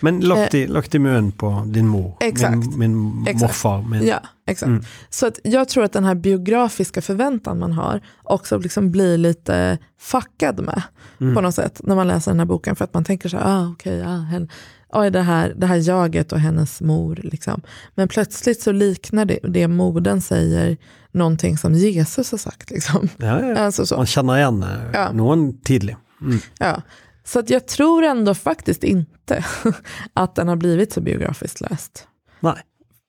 Men 0.00 0.20
lagt 0.20 0.54
i, 0.54 0.68
i 0.92 0.98
mun 0.98 1.32
på 1.32 1.64
din 1.66 1.86
mor, 1.88 2.16
Eh. 2.20 2.26
Exakt. 2.28 2.54
min, 2.76 2.76
min 2.78 3.22
Exakt. 3.26 3.40
morfar. 3.40 3.82
Min, 3.82 4.06
Ja, 4.06 4.20
exakt. 4.46 4.68
Mm. 4.68 4.84
Så 5.10 5.26
att 5.26 5.38
jag 5.44 5.68
tror 5.68 5.84
att 5.84 5.92
den 5.92 6.04
här 6.04 6.14
biografiska 6.14 7.02
förväntan 7.02 7.58
man 7.58 7.72
har 7.72 8.00
också 8.22 8.58
liksom 8.58 8.90
blir 8.90 9.18
lite 9.18 9.78
fuckad 9.98 10.60
med 10.60 10.82
Mm. 11.20 11.34
på 11.34 11.40
något 11.40 11.54
sätt 11.54 11.80
när 11.84 11.96
man 11.96 12.08
läser 12.08 12.30
den 12.30 12.38
här 12.38 12.46
boken. 12.46 12.76
För 12.76 12.84
att 12.84 12.94
man 12.94 13.04
tänker 13.04 13.28
så 13.28 13.36
här, 13.36 13.44
ah, 13.62 13.68
okej, 13.72 14.02
ah, 14.02 14.16
hen, 14.16 14.48
oj, 14.92 15.10
det, 15.10 15.22
här, 15.22 15.54
det 15.56 15.66
här 15.66 15.88
jaget 15.88 16.32
och 16.32 16.40
hennes 16.40 16.80
mor. 16.80 17.20
Liksom. 17.22 17.62
Men 17.94 18.08
plötsligt 18.08 18.62
så 18.62 18.72
liknar 18.72 19.24
det, 19.24 19.38
det 19.42 19.68
modern 19.68 20.20
säger 20.20 20.76
någonting 21.12 21.58
som 21.58 21.74
Jesus 21.74 22.30
har 22.30 22.38
sagt. 22.38 22.70
Liksom. 22.70 23.08
Ja, 23.16 23.42
ja. 23.42 23.58
Alltså 23.58 23.86
så. 23.86 23.96
Man 23.96 24.06
känner 24.06 24.36
igen 24.38 24.62
eh, 24.62 24.68
Ja. 24.92 25.12
någon 25.12 25.60
tidlig. 25.60 25.96
Mm. 26.20 26.38
Ja. 26.58 26.82
Så 27.24 27.38
att 27.38 27.50
jag 27.50 27.66
tror 27.66 28.02
ändå 28.04 28.34
faktiskt 28.34 28.84
inte 28.84 29.44
att 30.14 30.34
den 30.34 30.48
har 30.48 30.56
blivit 30.56 30.92
så 30.92 31.00
biografiskt 31.00 31.60
läst. 31.60 32.06
Nej. 32.40 32.56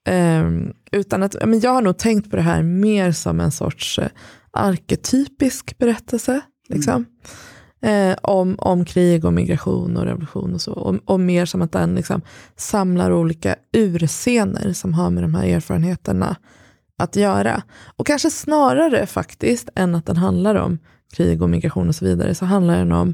Ehm, 0.07 0.73
utan 0.91 1.23
att, 1.23 1.35
men 1.45 1.59
jag 1.59 1.71
har 1.71 1.81
nog 1.81 1.97
tänkt 1.97 2.29
på 2.29 2.35
det 2.35 2.41
här 2.41 2.63
mer 2.63 3.11
som 3.11 3.39
en 3.39 3.51
sorts 3.51 3.99
eh, 3.99 4.07
arketypisk 4.51 5.77
berättelse. 5.77 6.41
Liksom. 6.69 7.05
Eh, 7.81 8.17
om, 8.23 8.55
om 8.57 8.85
krig 8.85 9.25
och 9.25 9.33
migration 9.33 9.97
och 9.97 10.05
revolution 10.05 10.53
och 10.53 10.61
så. 10.61 10.73
Och, 10.73 10.95
och 11.05 11.19
mer 11.19 11.45
som 11.45 11.61
att 11.61 11.71
den 11.71 11.95
liksom 11.95 12.21
samlar 12.55 13.11
olika 13.11 13.55
urscener 13.73 14.73
som 14.73 14.93
har 14.93 15.09
med 15.09 15.23
de 15.23 15.35
här 15.35 15.45
erfarenheterna 15.45 16.35
att 16.97 17.15
göra. 17.15 17.63
Och 17.95 18.07
kanske 18.07 18.31
snarare 18.31 19.05
faktiskt 19.05 19.69
än 19.75 19.95
att 19.95 20.05
den 20.05 20.17
handlar 20.17 20.55
om 20.55 20.79
krig 21.13 21.41
och 21.41 21.49
migration 21.49 21.87
och 21.87 21.95
så 21.95 22.05
vidare, 22.05 22.35
så 22.35 22.45
handlar 22.45 22.77
den 22.77 22.91
om 22.91 23.13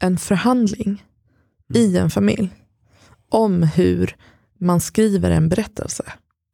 en 0.00 0.18
förhandling 0.18 1.04
i 1.74 1.96
en 1.96 2.10
familj. 2.10 2.50
Om 3.28 3.62
hur 3.62 4.16
man 4.58 4.80
skriver 4.80 5.30
en 5.30 5.48
berättelse 5.48 6.04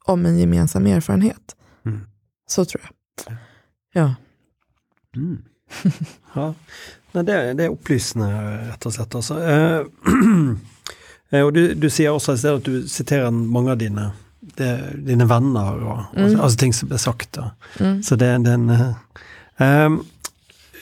om 0.04 0.26
en 0.26 0.38
gemensam 0.38 0.86
erfarenhet. 0.86 1.56
Mm. 1.86 2.00
Så 2.46 2.64
tror 2.64 2.82
jag. 2.82 3.36
Ja. 3.92 4.14
Mm. 5.16 5.42
ja. 6.34 6.54
Nej, 7.16 7.24
det, 7.24 7.54
det 7.54 7.64
är 7.64 7.68
upplysande 7.68 8.58
rätt 8.68 8.86
och 8.86 8.92
slett. 8.94 9.14
Alltså. 9.14 9.42
Eh, 9.42 9.80
eh, 11.30 11.40
och 11.40 11.52
du, 11.52 11.74
du 11.74 11.90
säger 11.90 12.10
också 12.10 12.32
att 12.32 12.64
du 12.64 12.88
citerar 12.88 13.30
många 13.30 13.70
av 13.70 13.78
dina, 13.78 14.10
de, 14.40 14.78
dina 14.94 15.24
vänner 15.24 15.84
och, 15.84 15.98
Mm. 16.16 16.34
och 16.38 16.44
alltså 16.44 16.58
ting 16.58 16.72
som 16.72 16.92
är 16.92 16.96
sagt. 16.96 17.38
Mm. 17.80 18.02
Så 18.02 18.16
det, 18.16 18.26
den, 18.26 18.70
eh, 18.70 18.92
ehm, 19.56 20.00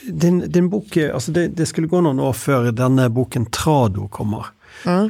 din, 0.03 0.51
din 0.51 0.69
bok, 0.69 0.97
eh, 0.97 1.13
alltså 1.13 1.31
det, 1.31 1.47
det 1.47 1.65
skulle 1.65 1.87
gå 1.87 2.01
någon 2.01 2.19
år 2.19 2.33
før 2.33 2.71
denne 2.71 3.09
boken 3.09 3.45
Trado 3.45 4.07
kommer. 4.07 4.45
Ja. 4.85 5.09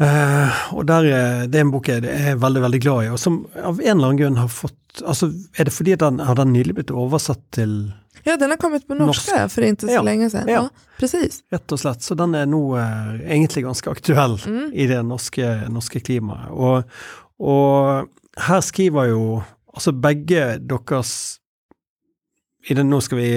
Eh, 0.00 0.62
og 0.74 0.86
der, 0.86 1.04
er- 1.06 1.46
Det 1.46 1.54
er 1.60 1.60
en 1.60 1.70
bok 1.70 1.86
jeg 1.88 2.02
er 2.04 2.34
veldig 2.36 2.62
veldig 2.64 2.80
glad 2.82 3.04
i, 3.04 3.08
og 3.14 3.18
som 3.18 3.46
av 3.54 3.78
en 3.80 3.86
eller 3.98 4.08
annen 4.08 4.18
grunn 4.18 4.36
har 4.40 4.48
fått 4.48 5.02
altså 5.06 5.28
Er 5.58 5.64
det 5.64 5.72
fordi 5.74 5.94
den 5.96 6.18
har 6.18 6.34
den 6.34 6.52
nylig 6.52 6.74
blitt 6.74 6.90
oversatt 6.90 7.40
til 7.52 7.92
ja, 8.24 8.36
den 8.36 8.50
har 8.50 8.56
kommit 8.56 8.86
på 8.88 8.94
norska 8.94 9.48
för 9.48 9.62
inte 9.62 9.86
så 9.86 9.92
Ja. 9.92 10.02
länge 10.02 10.30
sedan. 10.30 10.48
Ja. 10.48 10.54
Ja. 10.54 10.68
precis. 10.98 11.42
Rett 11.52 11.72
og 11.72 11.78
slett. 11.78 12.02
Så 12.02 12.14
den 12.14 12.34
er 12.34 12.46
nå 12.46 12.76
eh, 12.76 13.20
egentlig 13.30 13.64
ganske 13.64 13.90
aktuell 13.90 14.38
Mm. 14.46 14.70
i 14.72 14.86
det 14.86 15.02
norske, 15.04 15.68
norske 15.68 16.00
klimaet. 16.00 16.50
Og, 16.50 16.84
og 17.40 18.08
her 18.36 18.60
skriver 18.60 19.04
jo 19.10 19.42
altså 19.74 19.92
begge 19.92 20.58
deres 20.58 21.38
i 22.68 22.74
den, 22.74 22.88
nå 22.90 23.00
skal 23.02 23.18
vi 23.18 23.28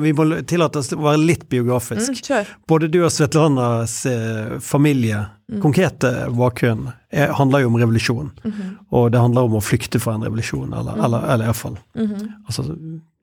Vi 0.00 0.12
må 0.12 0.24
tillate 0.48 0.78
oss 0.78 0.92
å 0.92 0.96
være 1.02 1.20
litt 1.26 1.48
biografisk. 1.48 2.30
Mm. 2.30 2.46
Både 2.68 2.88
du 2.88 3.02
og 3.04 3.10
Svetlanas 3.12 4.06
eh, 4.06 4.58
familie, 4.60 5.26
Mm. 5.52 5.60
konkrete 5.60 6.10
bakgrunn, 6.32 6.92
er, 7.12 7.26
handler 7.36 7.60
jo 7.60 7.66
om 7.68 7.74
revolusjon. 7.76 8.30
Mhm. 8.44 8.70
Og 8.90 9.10
det 9.12 9.20
handler 9.20 9.42
om 9.42 9.52
å 9.58 9.60
flykte 9.60 10.00
fra 10.00 10.14
en 10.14 10.22
revolusjon, 10.24 10.72
eller, 10.72 10.92
Mm. 10.96 11.04
eller, 11.04 11.26
eller 11.34 11.44
iallfall 11.44 11.76
Mhm. 11.94 12.32
altså, 12.48 12.64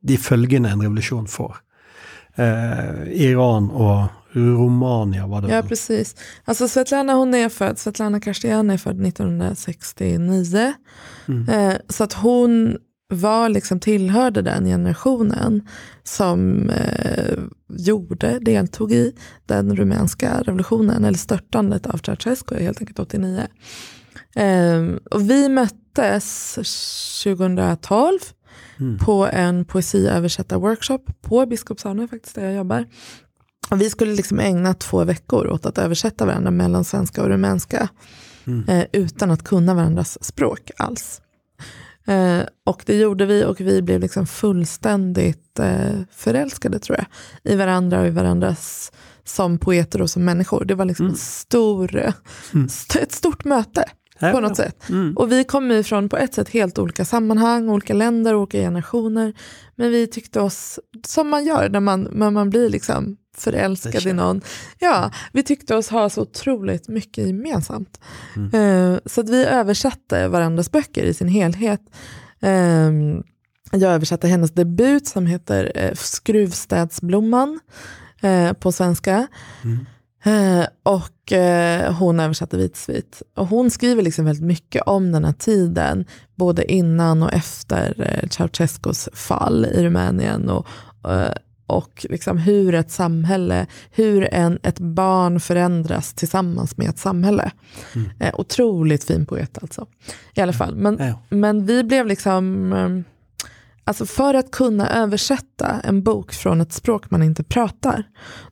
de 0.06 0.18
følgene 0.18 0.70
en 0.72 0.80
revolusjon 0.82 1.26
får. 1.28 1.56
Eh, 2.38 3.08
Iran 3.32 3.72
og 3.72 4.10
Romania 4.36 5.26
var 5.28 5.42
det 5.42 5.50
Ja, 5.50 5.62
precis. 5.64 6.16
Alltså 6.46 6.68
Svetlana 6.68 7.14
hon 7.14 7.34
är 7.34 7.50
född, 7.50 7.80
Svetlana 7.80 8.20
Karstian 8.20 8.70
är 8.70 8.78
född 8.78 9.00
1969. 9.00 10.74
Mm. 11.28 11.50
Eh, 11.50 11.78
så 11.90 12.04
att 12.04 12.14
hon 12.14 12.78
var 13.10 13.50
liksom 13.50 13.80
tillhörde 13.80 14.42
den 14.42 14.66
generationen 14.66 15.68
som 16.04 16.70
eh, 16.70 17.38
gjorde, 17.68 18.40
deltog 18.42 18.92
i 18.92 19.14
den 19.46 19.76
rumänska 19.76 20.42
revolutionen, 20.42 21.06
eller 21.06 21.18
störtandet 21.18 21.88
av 21.88 21.98
Ceausescu 21.98 22.64
helt 22.64 22.80
enkelt 22.82 23.00
89. 23.00 23.48
Eh, 24.36 24.96
och 25.12 25.30
vi 25.30 25.50
möttes 25.50 26.56
2012 27.24 28.20
Mm. 28.80 28.98
på 28.98 29.28
en 29.28 29.66
poesiöversättarworkshop 29.66 31.22
på 31.22 31.46
Biskopshamnen 31.46 32.08
faktiskt 32.08 32.36
där 32.36 32.46
jag 32.46 32.54
jobbar. 32.54 32.86
Och 33.72 33.82
vi 33.82 33.90
skulle 33.90 34.14
liksom 34.14 34.40
ägna 34.40 34.74
två 34.74 35.04
veckor 35.04 35.48
åt 35.48 35.66
att 35.66 35.78
översätta 35.78 36.26
varandra 36.26 36.52
mellan 36.52 36.84
svenska 36.84 37.22
och 37.24 37.28
rumänska 37.30 37.90
Mm. 38.48 38.70
eh, 38.70 38.86
utan 38.92 39.32
att 39.32 39.44
kunna 39.44 39.74
varandras 39.74 40.24
språk 40.24 40.72
alls. 40.78 41.22
Eh, 42.08 42.42
och 42.66 42.84
det 42.86 42.96
gjorde 42.98 43.26
vi 43.26 43.44
och 43.46 43.62
vi 43.62 43.82
blev 43.82 44.00
liksom 44.00 44.28
fullständigt 44.28 45.60
eh, 45.60 45.92
förälskade 46.12 46.80
tror 46.80 46.98
jag 46.98 47.06
i 47.54 47.56
varandra 47.56 48.02
och 48.02 48.08
i 48.08 48.10
varandras 48.10 48.92
som 49.24 49.58
poeter 49.58 50.02
och 50.02 50.10
som 50.10 50.26
människor. 50.26 50.66
Det 50.66 50.76
var 50.76 50.86
liksom 50.86 51.06
Mm. 51.06 51.14
en 51.14 51.18
stor, 51.18 52.14
Mm. 52.54 52.66
st- 52.66 53.00
ett 53.04 53.12
stort 53.12 53.44
möte 53.46 53.84
på 54.20 54.40
något 54.40 54.58
sätt. 54.58 54.90
Mm. 54.90 55.18
Och 55.18 55.32
vi 55.32 55.44
kom 55.44 55.72
ifrån 55.72 56.10
på 56.10 56.18
ett 56.18 56.34
sätt 56.34 56.50
helt 56.50 56.80
olika 56.80 57.06
sammanhang, 57.06 57.70
olika 57.70 57.94
länder, 57.94 58.36
olika 58.36 58.58
generationer. 58.58 59.34
Men 59.76 59.92
vi 59.92 60.08
tyckte 60.08 60.42
oss, 60.42 60.80
som 61.08 61.30
man 61.30 61.46
gör 61.46 61.70
när 61.70 61.80
man, 61.80 62.08
när 62.12 62.32
man 62.32 62.50
blir 62.50 62.70
liksom 62.70 63.18
förälskad 63.38 64.06
i 64.06 64.14
någon. 64.14 64.42
Ja, 64.80 65.12
vi 65.34 65.44
tyckte 65.44 65.76
oss 65.76 65.90
ha 65.90 66.10
så 66.10 66.22
otroligt 66.22 66.88
mycket 66.88 67.28
gemensamt. 67.28 68.00
Mm. 68.36 68.94
Eh, 68.94 69.00
så 69.06 69.22
att 69.22 69.30
vi 69.30 69.46
översatte 69.46 70.28
varandras 70.28 70.72
böcker 70.72 71.04
i 71.04 71.14
sin 71.14 71.28
helhet. 71.28 71.82
Eh, 72.42 72.92
jag 73.72 73.94
översatte 73.94 74.28
hennes 74.28 74.52
debut 74.52 75.08
som 75.08 75.26
heter 75.26 75.72
eh, 75.76 75.94
Skruvstädsblomman 75.94 77.60
eh, 78.22 78.54
på 78.54 78.72
svenska. 78.72 79.28
Mm. 79.64 79.86
Eh, 80.24 80.66
och 80.84 81.32
eh, 81.34 81.94
hon 81.94 82.20
översatte 82.20 82.58
Vitsvit. 82.58 83.22
Och 83.36 83.48
hon 83.48 83.72
skriver 83.72 84.02
liksom 84.04 84.26
väldigt 84.26 84.46
mycket 84.46 84.82
om 84.86 85.12
den 85.12 85.26
här 85.26 85.34
tiden, 85.34 86.06
både 86.36 86.72
innan 86.72 87.24
och 87.24 87.34
efter 87.34 87.94
eh, 88.24 88.30
Ceausescus 88.30 89.10
fall 89.14 89.66
i 89.66 89.84
Rumänien. 89.84 90.50
Och, 90.50 90.68
och 91.66 92.06
liksom 92.10 92.38
hur 92.38 92.74
ett 92.74 92.92
samhälle, 92.92 93.66
hur 93.92 94.34
en, 94.34 94.60
ett 94.64 94.80
barn 94.80 95.40
förändras 95.40 96.14
tillsammans 96.14 96.78
med 96.78 96.90
ett 96.90 97.00
samhälle. 97.00 97.52
Mm. 97.96 98.10
Otroligt 98.34 99.04
fin 99.04 99.26
poet 99.26 99.58
alltså. 99.62 99.86
I 100.34 100.42
alla 100.42 100.54
fall. 100.54 100.76
Men, 100.76 100.98
Ja. 101.00 101.20
men 101.30 101.66
vi 101.66 101.84
blev 101.84 102.08
liksom, 102.08 102.74
alltså 103.90 104.06
för 104.06 104.34
att 104.34 104.52
kunna 104.52 104.90
översätta 104.90 105.80
en 105.84 106.04
bok 106.04 106.34
från 106.34 106.62
ett 106.62 106.74
språk 106.74 107.12
man 107.12 107.24
inte 107.24 107.44
pratar, 107.44 108.04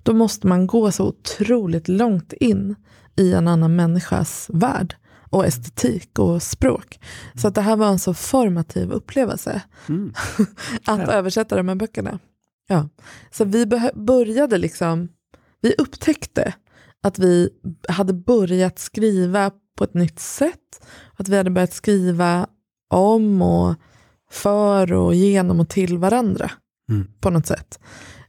då 0.03 0.13
måste 0.13 0.47
man 0.47 0.67
gå 0.67 0.91
så 0.91 1.05
otroligt 1.07 1.87
långt 1.87 2.33
in 2.33 2.75
i 3.15 3.33
en 3.33 3.47
annan 3.47 3.75
människas 3.75 4.49
värld 4.53 4.95
och 5.29 5.45
estetik 5.45 6.19
och 6.19 6.43
språk. 6.43 6.99
Så 7.35 7.47
att 7.47 7.55
det 7.55 7.61
här 7.61 7.75
var 7.75 7.87
en 7.87 7.99
så 7.99 8.13
formativ 8.13 8.91
upplevelse. 8.91 9.61
Mm. 9.89 10.13
att 10.85 10.99
Ja. 10.99 11.11
översätta 11.11 11.55
de 11.55 11.67
här 11.67 11.75
böckerna. 11.75 12.19
Ja. 12.67 12.89
Så 13.31 13.45
vi 13.45 13.65
började 13.95 14.57
liksom, 14.57 15.09
vi 15.61 15.75
upptäckte 15.77 16.53
att 17.03 17.19
vi 17.19 17.49
hade 17.89 18.13
börjat 18.13 18.79
skriva 18.79 19.51
på 19.77 19.83
ett 19.83 19.93
nytt 19.93 20.19
sätt. 20.19 20.85
Att 21.15 21.27
vi 21.29 21.37
hade 21.37 21.49
börjat 21.49 21.73
skriva 21.73 22.47
om 22.89 23.41
och 23.41 23.75
för 24.31 24.93
och 24.93 25.15
genom 25.15 25.59
och 25.59 25.69
till 25.69 25.97
varandra 25.97 26.51
Mm. 26.91 27.07
på 27.21 27.29
något 27.29 27.45
sätt. 27.47 27.79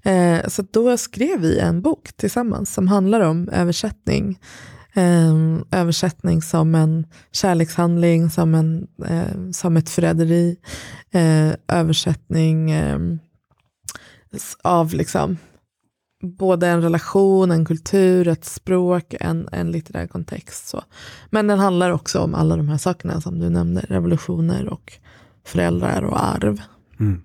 Eh, 0.02 0.48
så 0.48 0.62
då 0.70 0.96
skrev 0.96 1.40
vi 1.40 1.58
en 1.58 1.82
bok 1.82 2.08
tillsammans 2.16 2.74
som 2.74 2.88
handlar 2.88 3.20
om 3.20 3.48
översättning. 3.48 4.38
Eh, 4.94 5.34
översättning 5.80 6.42
som 6.42 6.74
en 6.74 7.06
kärlekshandling, 7.32 8.30
som, 8.30 8.54
en, 8.54 8.86
eh, 9.06 9.50
som 9.52 9.76
ett 9.76 9.90
förräderi. 9.90 10.56
Eh, 11.10 11.52
översättning 11.78 12.70
eh, 12.70 12.98
s- 14.32 14.56
av 14.62 14.94
liksom 14.94 15.36
både 16.22 16.68
en 16.68 16.82
relation, 16.82 17.50
en 17.50 17.64
kultur, 17.64 18.28
ett 18.28 18.44
språk, 18.44 19.14
en, 19.20 19.48
en 19.52 19.70
litterär 19.70 20.06
kontext. 20.06 20.68
Så. 20.68 20.82
Men 21.30 21.46
den 21.46 21.58
handlar 21.58 21.90
också 21.90 22.18
om 22.20 22.34
alla 22.34 22.56
de 22.56 22.68
här 22.68 22.78
sakerna 22.78 23.20
som 23.20 23.38
du 23.38 23.50
nämnde, 23.50 23.80
revolutioner 23.88 24.68
och 24.68 24.92
föräldrar 25.48 26.02
och 26.02 26.24
arv. 26.24 26.62
Mm. 27.00 27.22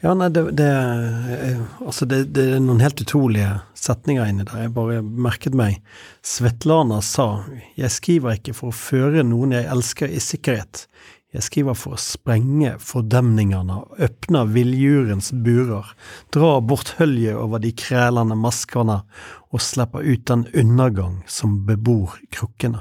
Ja, 0.00 0.14
nej, 0.14 0.30
det, 0.30 0.50
det, 0.50 1.66
alltså 1.86 2.06
det, 2.06 2.24
det 2.24 2.44
är 2.44 2.60
någon 2.60 2.80
helt 2.80 3.00
otroliga 3.00 3.60
setninger 3.74 4.26
inne 4.26 4.44
där. 4.44 4.62
Jag 4.62 4.70
bara 4.70 5.02
merket 5.02 5.54
mig. 5.54 5.82
Svetlana 6.22 7.02
sa 7.02 7.44
jag 7.74 7.90
skriver 7.90 8.32
inte 8.32 8.52
för 8.52 8.68
att 8.68 8.74
föra 8.74 9.22
någon 9.22 9.50
jag 9.50 9.64
älskar 9.64 10.06
i 10.06 10.20
säkerhet. 10.20 10.88
Jag 11.32 11.42
skriver 11.42 11.74
för 11.74 11.92
att 11.92 12.00
spränga 12.00 12.78
fördämningarna, 12.78 13.84
öppna 13.98 14.44
vilddjurens 14.44 15.32
burar, 15.32 15.86
dra 16.32 16.60
bort 16.60 16.88
höljet 16.88 17.36
över 17.36 17.58
de 17.58 17.72
krälande 17.72 18.34
maskarna 18.34 19.02
och 19.50 19.62
släppa 19.62 20.00
ut 20.00 20.26
den 20.26 20.46
undergång 20.54 21.24
som 21.26 21.66
bebor 21.66 22.10
krockarna. 22.30 22.80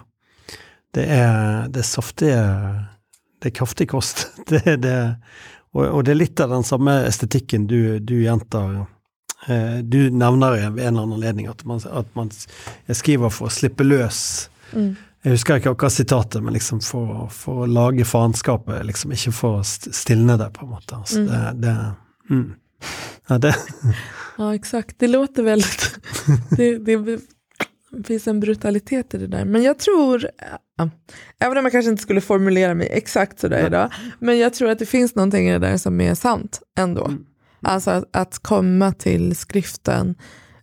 Det 0.94 1.06
är 1.06 1.68
det 1.68 1.84
er 2.22 2.97
det 3.40 3.52
er 3.52 3.56
kraftig 3.60 3.90
kost. 3.94 4.28
Det, 4.50 4.78
det, 4.82 4.98
og, 5.76 5.84
og 5.86 6.04
det 6.08 6.14
er 6.14 6.22
litt 6.22 6.40
av 6.40 6.54
den 6.56 6.64
samme 6.66 6.94
estetikken 7.06 7.68
du, 7.68 8.00
du 8.00 8.16
gjentar. 8.24 8.86
Eh, 9.48 9.80
du 9.84 10.10
nevner 10.10 10.56
ved 10.56 10.64
en 10.64 10.80
eller 10.80 11.04
annen 11.04 11.18
anledning 11.20 11.50
at 11.52 11.66
man, 11.68 11.82
at 11.86 12.08
man 12.18 12.32
skriver 12.90 13.34
for 13.34 13.50
å 13.50 13.54
slippe 13.54 13.86
løs. 13.86 14.22
Jeg 14.74 15.34
husker 15.36 15.60
ikke 15.60 15.74
akkurat 15.76 15.94
sitatet, 15.94 16.40
men 16.44 16.56
liksom 16.56 16.80
for, 16.86 17.28
for 17.34 17.66
å 17.66 17.70
lage 17.70 18.06
faenskapet, 18.08 18.86
liksom 18.88 19.12
ikke 19.14 19.34
for 19.36 19.60
å 19.60 19.66
st- 19.66 19.92
stilne 19.96 20.38
det, 20.40 20.50
på 20.56 20.66
en 20.66 20.72
måte. 20.72 21.02
Altså, 21.02 21.26
det, 21.28 21.42
det, 21.66 21.76
mm. 22.32 22.48
ja, 23.30 23.40
det, 23.44 23.54
Ja, 24.38 24.54
exakt. 24.56 25.00
Det 25.00 25.08
låter 25.08 25.44
väldigt... 25.44 26.00
det, 26.58 26.78
det 26.86 27.20
finns 28.04 28.28
en 28.28 28.40
brutalitet 28.40 29.14
i 29.14 29.18
det 29.18 29.28
där. 29.28 29.46
Men 29.46 29.64
jag 29.64 29.80
tror, 29.80 30.30
ja, 30.78 30.90
även 31.40 31.58
om 31.58 31.66
jag 31.66 31.72
kanske 31.72 31.92
inte 31.92 32.04
skulle 32.04 32.22
formulera 32.22 32.74
mig 32.74 32.90
exakt 32.92 33.40
sådär 33.40 33.68
idag, 33.68 33.92
men 34.20 34.38
jag 34.38 34.54
tror 34.54 34.70
att 34.70 34.80
det 34.80 34.86
finns 34.86 35.16
någonting 35.16 35.50
i 35.50 35.52
det 35.52 35.60
där 35.60 35.78
som 35.78 36.02
är 36.02 36.16
sant 36.16 36.62
ändå. 36.78 37.14
Alltså 37.62 37.92
att, 37.92 38.06
att 38.12 38.40
komma 38.40 38.94
till 38.94 39.36
skriften 39.36 40.16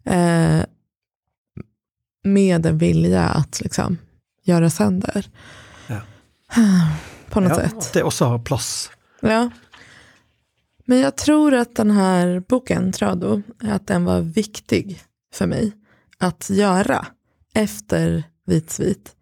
eh, 0.04 0.60
med 2.24 2.66
en 2.66 2.78
vilja 2.78 3.22
att 3.22 3.60
liksom 3.60 3.98
göra 4.44 4.70
sönder. 4.70 5.30
Ja. 5.86 6.00
På 7.30 7.40
något 7.40 7.62
ja, 7.62 7.68
sätt. 7.68 7.92
det 7.92 8.02
også 8.02 8.24
har 8.24 8.38
plass. 8.38 8.90
Ja. 9.20 9.50
Men 10.86 10.98
jag 10.98 11.16
tror 11.16 11.54
att 11.54 11.76
den 11.76 11.90
här 11.90 12.42
boken, 12.48 12.92
Trado, 12.92 13.42
att 13.60 13.86
den 13.86 14.04
var 14.04 14.20
viktig 14.20 15.02
för 15.34 15.46
mig 15.46 15.72
att 16.24 16.50
göra 16.50 17.06
efter 17.54 18.24
Vitsvit. 18.46 19.16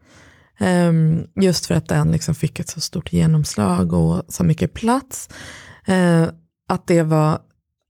Ehm, 0.59 1.27
just 1.35 1.67
för 1.67 1.75
att 1.75 1.89
den 1.89 2.13
liksom 2.13 2.35
fick 2.35 2.61
ett 2.61 2.69
så 2.69 2.81
stort 2.81 3.13
genomslag 3.13 3.93
och 3.93 4.23
så 4.29 4.45
mycket 4.45 4.75
plats. 4.75 5.29
Eh, 5.87 6.29
att 6.69 6.87
det 6.87 7.03
var 7.03 7.39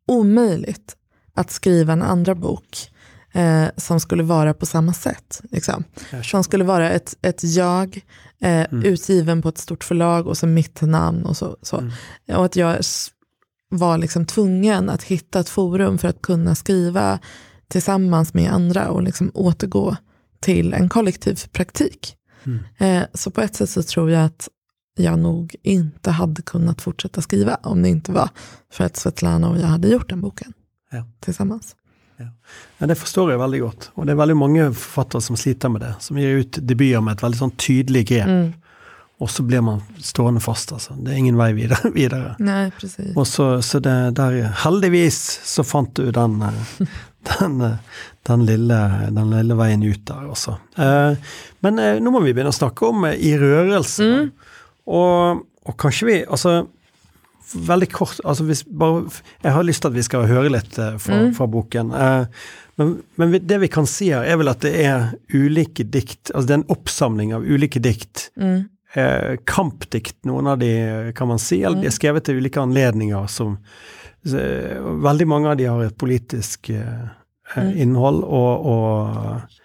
omöjligt 0.06 0.96
att 1.34 1.50
skriva 1.50 1.92
en 1.92 2.02
andra 2.02 2.34
bok 2.34 2.90
eh, 3.32 3.66
som 3.76 4.00
skulle 4.00 4.22
vara 4.22 4.54
på 4.54 4.66
samma 4.66 4.92
sätt. 4.92 5.40
Liksom. 5.50 5.84
Som 6.22 6.44
skulle 6.44 6.64
vara 6.64 6.90
ett, 6.90 7.16
ett 7.22 7.44
jag, 7.44 8.00
eh, 8.40 8.66
utgiven 8.72 9.42
på 9.42 9.48
ett 9.48 9.58
stort 9.58 9.84
förlag 9.84 10.26
och 10.26 10.38
så 10.38 10.46
mitt 10.46 10.80
namn 10.80 11.26
och 11.26 11.36
så. 11.36 11.56
så. 11.62 11.90
Och 12.28 12.44
att 12.44 12.56
jag 12.56 12.78
var 13.68 13.98
liksom 13.98 14.26
tvungen 14.26 14.90
att 14.90 15.02
hitta 15.02 15.40
ett 15.40 15.48
forum 15.48 15.98
för 15.98 16.08
att 16.08 16.22
kunna 16.22 16.54
skriva 16.54 17.18
tillsammans 17.72 18.34
med 18.34 18.52
andra 18.52 18.88
och 18.90 19.02
liksom 19.02 19.30
återgå 19.34 19.96
till 20.40 20.74
en 20.74 20.88
kollektiv 20.88 21.40
praktik. 21.52 22.16
Eh, 22.78 23.02
så 23.14 23.30
på 23.30 23.40
ett 23.40 23.54
sätt 23.56 23.70
så 23.70 23.82
tror 23.82 24.10
jag 24.10 24.24
att 24.24 24.48
jag 24.98 25.18
nog 25.18 25.54
inte 25.62 26.10
hade 26.10 26.42
kunnat 26.42 26.82
fortsätta 26.82 27.22
skriva 27.22 27.54
om 27.62 27.82
det 27.82 27.88
inte 27.88 28.12
var 28.12 28.28
för 28.72 28.84
att 28.84 28.96
Svetlana 28.96 29.48
och 29.48 29.58
jag 29.58 29.66
hade 29.66 29.88
gjort 29.88 30.08
den 30.10 30.20
boken 30.20 30.52
Ja. 30.92 31.04
tillsammans. 31.20 31.76
Ja, 32.78 32.86
Det 32.86 32.94
forstår 32.94 33.30
jeg 33.30 33.38
veldig 33.40 33.60
godt. 33.62 33.90
Og 33.94 34.06
det 34.06 34.12
er 34.12 34.18
veldig 34.20 34.36
mange 34.36 34.66
forfattere 34.74 35.20
som 35.24 35.36
sliter 35.36 35.68
med 35.72 35.80
det. 35.80 35.94
Som 36.00 36.18
gir 36.18 36.36
ut 36.42 36.58
debuter 36.68 37.00
med 37.00 37.12
et 37.16 37.22
veldig 37.24 37.38
sånn 37.40 37.54
tydelig 37.56 38.02
grep. 38.08 38.28
Mm. 38.28 38.52
Og 39.22 39.30
så 39.30 39.42
blir 39.46 39.60
man 39.62 39.80
stående 40.02 40.40
fast, 40.42 40.72
altså. 40.72 40.94
Det 40.98 41.12
er 41.12 41.16
ingen 41.18 41.36
vei 41.38 41.52
videre. 41.56 41.90
videre. 41.94 42.34
Nej, 42.38 42.70
precis. 42.80 43.16
Og 43.16 43.26
så, 43.26 43.62
så 43.62 43.78
det 43.80 43.96
der 44.18 44.52
Heldigvis 44.64 45.40
så 45.44 45.64
fant 45.64 45.94
du 45.96 46.10
den, 46.12 46.42
eh, 46.42 46.86
den, 47.28 47.58
den, 48.28 48.44
lille, 48.48 48.78
den 49.14 49.30
lille 49.34 49.56
veien 49.58 49.82
ut 49.86 50.04
der 50.08 50.28
også. 50.32 50.56
Eh, 50.76 51.16
Men 51.62 51.78
eh, 51.78 51.98
nå 52.02 52.10
må 52.14 52.20
vi 52.24 52.32
begynne 52.34 52.52
å 52.52 52.56
snakke 52.56 52.88
om 52.88 53.04
eh, 53.08 53.16
I 53.18 53.34
rørelse. 53.40 54.02
Mm. 54.08 54.30
Og, 54.92 55.42
og 55.68 55.76
kanskje 55.78 56.08
vi 56.08 56.16
Altså 56.26 56.56
veldig 57.52 57.88
kort 57.92 58.20
altså 58.24 58.46
hvis 58.48 58.62
bare, 58.64 59.04
Jeg 59.44 59.52
har 59.52 59.62
lyst 59.66 59.82
til 59.84 59.90
at 59.92 59.96
vi 59.98 60.02
skal 60.06 60.26
høre 60.30 60.50
litt 60.54 60.72
fra, 60.74 61.18
Mm. 61.20 61.32
fra 61.36 61.46
boken. 61.52 61.92
Men, 62.80 62.92
men 63.20 63.34
det 63.44 63.58
vi 63.60 63.68
kan 63.68 63.84
si 63.86 64.08
her, 64.08 64.24
er 64.24 64.38
vel 64.40 64.48
at 64.48 64.62
det 64.64 64.72
er 64.86 65.10
ulike 65.36 65.84
dikt 65.84 66.30
Altså 66.32 66.46
det 66.48 66.54
er 66.56 66.60
en 66.62 66.70
oppsamling 66.72 67.34
av 67.36 67.44
ulike 67.44 67.82
dikt. 67.84 68.30
Mm. 68.40 68.62
Eh, 68.94 69.36
kampdikt, 69.44 70.18
noen 70.28 70.46
av 70.46 70.58
de 70.58 71.12
kan 71.16 71.28
man 71.28 71.38
si. 71.40 71.62
Eller 71.62 71.80
de 71.80 71.88
er 71.88 71.94
skrevet 71.96 72.26
til 72.26 72.42
ulike 72.42 72.60
anledninger 72.60 73.26
som 73.32 73.56
så, 74.22 74.38
Veldig 75.02 75.26
mange 75.26 75.48
av 75.50 75.56
de 75.58 75.64
har 75.66 75.80
et 75.82 75.96
politisk 75.98 76.68
eh, 76.70 77.06
eh, 77.56 77.70
innhold, 77.82 78.20
og, 78.22 78.66
og, 78.68 79.62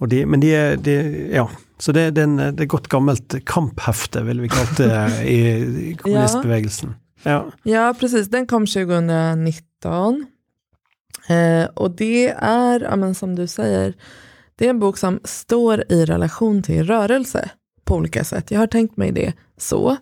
og 0.00 0.10
de 0.10 0.24
Men 0.26 0.42
de 0.42 0.54
er 0.56 0.80
de, 0.80 0.96
Ja. 1.34 1.46
Så 1.78 1.92
det, 1.92 2.14
det, 2.14 2.22
er 2.22 2.28
en, 2.30 2.56
det 2.56 2.64
er 2.64 2.70
godt 2.70 2.88
gammelt 2.88 3.34
kamphefte, 3.50 4.22
ville 4.24 4.46
vi 4.46 4.48
kalt 4.48 4.78
det 4.78 4.94
i, 5.26 5.38
i 5.90 5.94
kommunistbevegelsen. 5.98 6.94
Ja. 7.26 7.40
Ja, 7.66 7.88
precis. 7.98 8.30
Den 8.30 8.46
kom 8.46 8.64
2019. 8.66 10.24
Eh, 11.28 11.64
och 11.74 11.90
det 11.90 12.28
är, 12.38 12.80
ja, 12.80 12.96
men 12.96 13.14
som 13.14 13.34
du 13.34 13.46
säger, 13.46 13.94
det 14.56 14.66
är 14.66 14.70
en 14.70 14.78
bok 14.78 14.98
som 14.98 15.20
står 15.24 15.84
i 15.92 16.04
relation 16.04 16.62
till 16.62 16.86
rörelse 16.86 17.50
på 17.84 17.94
olika 17.96 18.24
sätt. 18.24 18.50
Jag 18.50 18.58
har 18.60 18.66
tänkt 18.66 18.96
mig 18.96 19.12
det 19.12 19.32
så. 19.56 19.96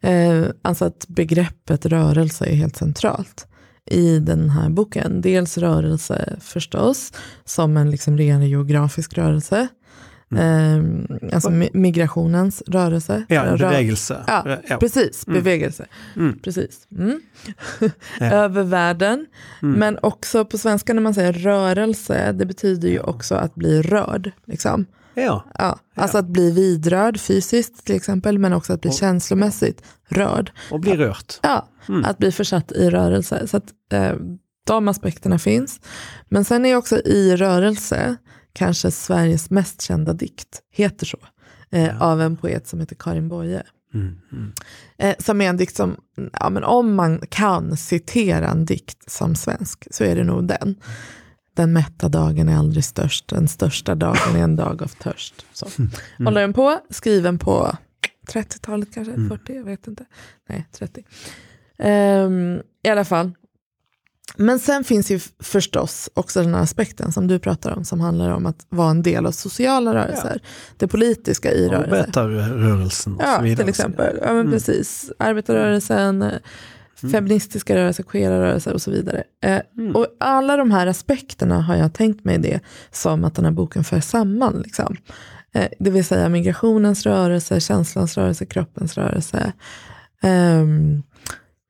Eh, 0.00 0.44
alltså 0.62 0.84
att 0.84 1.04
begreppet 1.08 1.86
rörelse 1.86 2.44
är 2.46 2.54
helt 2.54 2.76
centralt 2.76 3.46
i 3.90 4.18
den 4.18 4.50
här 4.50 4.68
boken. 4.70 5.20
Dels 5.20 5.58
rörelse 5.58 6.36
förstås, 6.40 7.12
som 7.44 7.76
en 7.76 7.90
liksom 7.90 8.18
ren 8.18 8.48
geografisk 8.48 9.18
rörelse. 9.18 9.68
Eh, 10.36 10.76
alltså 11.34 11.48
mi- 11.50 11.70
migrationens 11.72 12.62
rörelse. 12.66 13.24
ja, 13.28 13.42
Rör- 13.44 13.58
bevegelse. 13.58 14.24
Ja, 14.26 14.58
ja. 14.68 14.76
precis. 14.76 15.26
Bevegelse. 15.26 15.86
Mm. 16.16 16.38
Precis. 16.38 16.78
Mm. 16.98 17.20
Ja. 18.20 18.26
Över 18.32 18.62
världen. 18.62 19.26
Mm. 19.62 19.78
Men 19.78 19.98
också 20.02 20.44
på 20.44 20.58
svenska 20.58 20.94
när 20.94 21.02
man 21.02 21.14
säger 21.14 21.32
rörelse, 21.32 22.32
det 22.32 22.46
betyder 22.46 22.88
ju 22.88 23.00
också 23.00 23.34
att 23.34 23.54
bli 23.54 23.82
rörd. 23.82 24.30
Liksom. 24.46 24.86
Ja. 25.14 25.44
Ja, 25.58 25.78
alltså 25.96 26.18
att 26.18 26.26
bli 26.28 26.50
vidrörd 26.50 27.20
fysiskt 27.20 27.84
till 27.86 27.94
exempel, 27.96 28.38
men 28.38 28.52
också 28.52 28.72
att 28.72 28.80
bli 28.80 28.90
Och- 28.90 28.94
känslomässigt 28.94 29.82
rörd. 30.08 30.52
Og 30.70 30.80
bli 30.80 30.96
rørt. 30.96 31.38
Ja, 31.42 31.66
Mm. 31.88 32.04
att 32.04 32.18
bli 32.18 32.32
försatt 32.32 32.72
i 32.72 32.90
rörelse. 32.90 33.46
Så 33.48 33.56
att 33.56 33.64
eh, 33.92 34.14
de 34.66 34.88
aspekterna 34.88 35.38
finns. 35.38 35.80
Men 36.28 36.44
sen 36.44 36.66
är 36.66 36.76
också 36.76 36.96
i 37.00 37.36
rörelse 37.36 38.16
kanske 38.52 38.90
Sveriges 38.90 39.50
mest 39.50 39.82
kända 39.82 40.12
dikt, 40.12 40.60
heter 40.72 41.06
så, 41.06 41.18
eh, 41.72 41.84
Ja. 41.86 41.98
av 42.00 42.20
en 42.22 42.36
poet 42.36 42.66
som 42.66 42.80
heter 42.80 42.96
Karin 42.98 43.28
Boye. 43.28 43.62
Mm, 43.94 44.16
mm. 44.32 44.52
Eh, 44.98 45.14
som 45.18 45.40
är 45.40 45.48
en 45.48 45.56
dikt 45.56 45.76
som, 45.76 45.96
ja, 46.40 46.50
men 46.50 46.64
om 46.64 46.94
man 46.94 47.20
kan 47.28 47.76
citera 47.76 48.48
en 48.48 48.64
dikt 48.64 49.10
som 49.10 49.34
svensk 49.34 49.86
så 49.90 50.04
är 50.04 50.16
det 50.16 50.24
nog 50.24 50.48
den. 50.48 50.74
Den 51.60 51.72
mätta 51.72 52.08
dagen 52.08 52.48
är 52.48 52.56
aldrig 52.56 52.84
störst, 52.84 53.28
den 53.28 53.48
största 53.48 53.94
dagen 53.94 54.36
är 54.36 54.42
en 54.42 54.56
dag 54.56 54.82
av 54.82 54.86
törst. 54.88 55.34
Så. 55.52 55.66
Mm. 55.78 55.90
Håller 56.24 56.40
den 56.40 56.52
på, 56.52 56.78
skriven 56.90 57.38
på 57.38 57.76
30-talet 58.32 58.94
kanske, 58.94 59.12
Mm. 59.14 59.28
40, 59.28 59.54
jag 59.54 59.64
vet 59.64 59.86
inte. 59.86 60.04
Nej, 60.48 60.66
30. 60.72 61.04
Ehm, 61.78 62.60
I 62.84 62.88
alla 62.88 63.04
fall. 63.04 63.30
Men 64.36 64.58
sen 64.58 64.84
finns 64.84 65.10
ju 65.10 65.20
förstås 65.42 66.10
också 66.14 66.42
den 66.42 66.54
här 66.54 66.62
aspekten 66.62 67.12
som 67.12 67.26
du 67.26 67.38
pratar 67.38 67.70
om, 67.76 67.84
som 67.84 68.00
handlar 68.00 68.30
om 68.30 68.46
att 68.46 68.66
vara 68.68 68.90
en 68.90 69.02
del 69.02 69.26
av 69.26 69.32
sociala 69.32 69.94
rörelser. 69.94 70.40
Det 70.76 70.88
politiska 70.88 71.52
i 71.52 71.68
rörelser. 71.68 71.96
Arbetarrörelsen 71.96 73.16
Ja, 73.20 73.38
till 73.56 73.68
exempel. 73.68 74.18
Ja, 74.20 74.26
men 74.26 74.40
Mm. 74.40 74.52
precis. 74.52 75.12
Arbetarrörelsen, 75.18 76.24
eh, 77.04 77.10
feministiska 77.10 77.76
rörelser, 77.76 78.02
queera 78.02 78.40
rörelser 78.40 78.72
och 78.72 78.82
så 78.82 78.90
vidare. 78.90 79.22
Eh, 79.42 79.60
Mm. 79.78 79.96
Och 79.96 80.06
alla 80.20 80.56
de 80.56 80.70
här 80.70 80.86
aspekterna 80.86 81.60
har 81.60 81.76
jag 81.76 81.92
tänkt 81.94 82.24
mig 82.24 82.38
det 82.38 82.60
som 82.90 83.24
att 83.24 83.34
den 83.34 83.44
här 83.44 83.52
boken 83.52 83.84
för 83.84 84.00
samman. 84.00 84.60
Liksom. 84.64 84.96
Eh, 85.54 85.68
det 85.78 85.90
vill 85.90 86.04
säga 86.04 86.28
migrationens 86.28 87.06
rörelse, 87.06 87.60
känslans 87.60 88.16
rörelse, 88.16 88.46
kroppens 88.46 88.96
rörelse. 88.96 89.52
Ehm, 90.22 91.02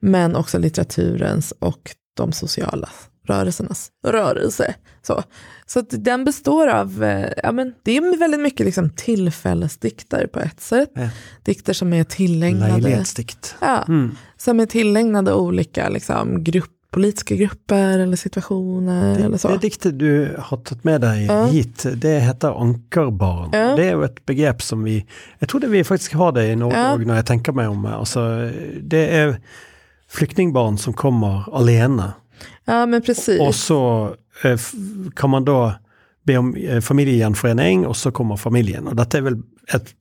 men 0.02 0.36
också 0.36 0.58
litteraturens 0.58 1.52
och 1.58 1.90
de 2.16 2.32
sociala 2.32 2.88
rörelsernas 3.30 3.88
rörelse. 4.06 4.74
Så, 5.02 5.22
så 5.66 5.78
att 5.78 5.86
den 5.90 6.24
består 6.24 6.68
av, 6.68 7.04
eh, 7.04 7.28
ja, 7.42 7.52
men 7.52 7.72
det 7.82 7.96
är 7.96 8.18
väldigt 8.18 8.40
mycket 8.40 8.66
liksom 8.66 8.90
tillfällesdikter 8.90 10.26
på 10.26 10.40
ett 10.40 10.60
sätt. 10.60 10.90
Ja. 10.94 11.08
Dikter 11.44 11.72
som 11.72 11.92
är 11.92 12.04
tillägnade, 12.04 13.04
ja, 13.60 13.84
Mm. 13.88 14.14
som 14.36 14.60
är 14.60 14.66
tillägnade 14.66 15.34
olika 15.34 15.88
liksom, 15.88 16.44
grupp, 16.44 16.70
politiska 16.90 17.34
grupper 17.34 17.98
eller 17.98 18.16
situationer. 18.16 19.18
eller 19.24 19.38
så. 19.38 19.48
Det, 19.48 19.54
det 19.54 19.60
diktet 19.60 19.98
du 19.98 20.36
har 20.38 20.56
tagit 20.56 20.84
med 20.84 21.00
dig 21.00 21.26
Ja. 21.26 21.44
hit, 21.46 21.86
det 21.96 22.20
heter 22.20 22.60
Ankarbarn. 22.62 23.48
Ja. 23.52 23.76
Det 23.76 23.84
är 23.84 24.04
ett 24.04 24.26
begrepp 24.26 24.62
som 24.62 24.82
vi, 24.84 25.06
jag 25.38 25.48
tror 25.48 25.60
det 25.60 25.66
vi 25.66 25.84
faktiskt 25.84 26.12
har 26.12 26.32
det 26.32 26.46
i 26.46 26.56
Norge 26.56 26.96
när 26.96 27.16
jag 27.16 27.26
tänker 27.26 27.52
mig 27.52 27.66
om. 27.66 27.86
Alltså, 27.86 28.50
det 28.82 29.16
är 29.16 29.40
flyktingbarn 30.08 30.78
som 30.78 30.92
kommer 30.92 31.56
alene. 31.56 32.12
Ja 32.70 32.86
men 32.86 33.02
precis. 33.02 33.40
Och 33.40 33.54
så 33.54 34.14
eh, 34.44 34.58
kan 35.16 35.30
man 35.30 35.44
då 35.44 35.74
be 36.26 36.36
om 36.36 36.54
eh, 36.56 36.80
familjegjenforening 36.80 37.86
och 37.86 37.96
så 37.96 38.12
kommer 38.12 38.36
familjen. 38.36 38.86
Och 38.86 38.96
detta 38.96 39.18
är 39.18 39.22
väl 39.22 39.42
ett 39.74 39.94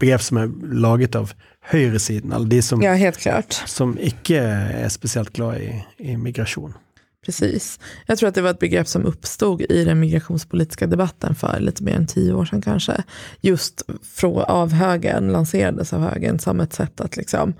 begrepp 0.00 0.22
som 0.22 0.36
är 0.36 0.74
laget 0.74 1.14
av 1.14 1.32
högersiden, 1.60 2.32
eller 2.32 2.46
de 2.46 2.62
som, 2.62 2.82
Ja 2.82 2.92
helt 2.92 3.18
klart. 3.18 3.52
som 3.66 3.98
icke 4.00 4.38
är 4.40 4.88
speciellt 4.88 5.32
glada 5.32 5.58
i, 5.58 5.84
i 5.98 6.16
migration. 6.16 6.74
Precis. 7.26 7.80
Jag 8.06 8.18
tror 8.18 8.28
att 8.28 8.34
det 8.34 8.42
var 8.42 8.50
ett 8.50 8.58
begrepp 8.58 8.88
som 8.88 9.06
uppstod 9.06 9.62
i 9.62 9.84
den 9.84 10.00
migrationspolitiska 10.00 10.86
debatten 10.86 11.34
för 11.34 11.60
lite 11.60 11.82
mer 11.82 11.94
än 11.96 12.06
tio 12.06 12.32
år 12.32 12.44
sedan 12.44 12.62
kanske. 12.62 13.02
Just 13.40 13.82
frå, 14.14 14.42
av 14.42 14.72
högern, 14.72 15.32
lanserades 15.32 15.92
av 15.92 16.00
högern 16.00 16.38
som 16.38 16.60
ett 16.60 16.72
sätt 16.72 17.00
att 17.00 17.16
liksom, 17.16 17.54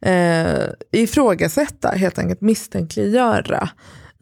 eh, 0.00 0.62
ifrågasätta, 0.92 1.88
helt 1.88 2.18
enkelt 2.18 2.40
misstänkliggöra 2.40 3.68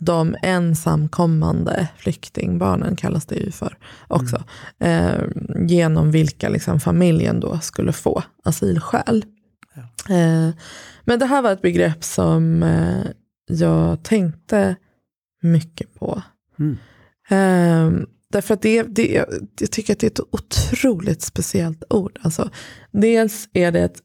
de 0.04 0.36
ensamkommande 0.42 1.88
flyktingbarnen 1.96 2.96
kallas 2.96 3.26
det 3.26 3.34
ju 3.34 3.50
för 3.50 3.78
också. 4.08 4.44
Eh, 4.78 5.20
genom 5.66 6.10
vilka 6.10 6.48
liksom 6.48 6.80
familjen 6.80 7.40
då 7.40 7.58
skulle 7.60 7.92
få 7.92 8.22
asylskäl. 8.44 9.24
Eh, 10.08 10.50
men 11.04 11.18
det 11.18 11.26
här 11.26 11.42
var 11.42 11.52
ett 11.52 11.62
begrepp 11.62 12.04
som 12.04 12.62
eh, 12.62 13.04
jag 13.46 14.02
tänkte 14.02 14.76
mycket 15.42 15.94
på. 15.94 16.22
Mm. 16.58 16.76
Ehm, 17.28 18.06
därför 18.32 18.54
att 18.54 18.62
det, 18.62 18.82
det, 18.82 19.06
jag, 19.06 19.26
jag 19.60 19.70
tycker 19.70 19.92
att 19.92 19.98
det 19.98 20.06
är 20.06 20.10
ett 20.10 20.28
otroligt 20.30 21.22
speciellt 21.22 21.84
ord. 21.90 22.18
Alltså, 22.22 22.50
dels 22.90 23.48
är 23.52 23.72
det 23.72 23.80
ett 23.80 24.02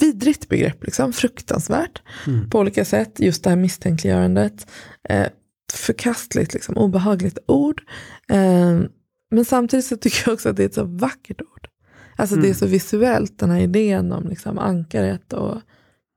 vidrigt 0.00 0.48
begrepp, 0.48 0.84
liksom, 0.84 1.12
fruktansvärt 1.12 2.02
Mm. 2.26 2.50
på 2.50 2.58
olika 2.58 2.84
sätt. 2.84 3.20
Just 3.20 3.44
det 3.44 3.50
här 3.50 3.56
misstänkliggörandet. 3.56 4.66
Eh, 5.08 5.26
förkastligt, 5.72 6.54
liksom, 6.54 6.76
obehagligt 6.76 7.38
ord. 7.46 7.82
Ehm, 8.28 8.88
men 9.30 9.44
samtidigt 9.44 9.86
så 9.86 9.96
tycker 9.96 10.22
jag 10.26 10.34
också 10.34 10.48
att 10.48 10.56
det 10.56 10.62
är 10.62 10.66
ett 10.66 10.74
så 10.74 10.84
vackert 10.84 11.40
ord. 11.40 11.68
Alltså 12.16 12.34
det 12.36 12.40
är 12.40 12.44
Mm. 12.44 12.54
så 12.54 12.66
visuellt, 12.66 13.38
den 13.38 13.50
här 13.50 13.60
idén 13.60 14.12
om 14.12 14.28
liksom, 14.28 14.58
ankaret 14.58 15.32
och 15.32 15.60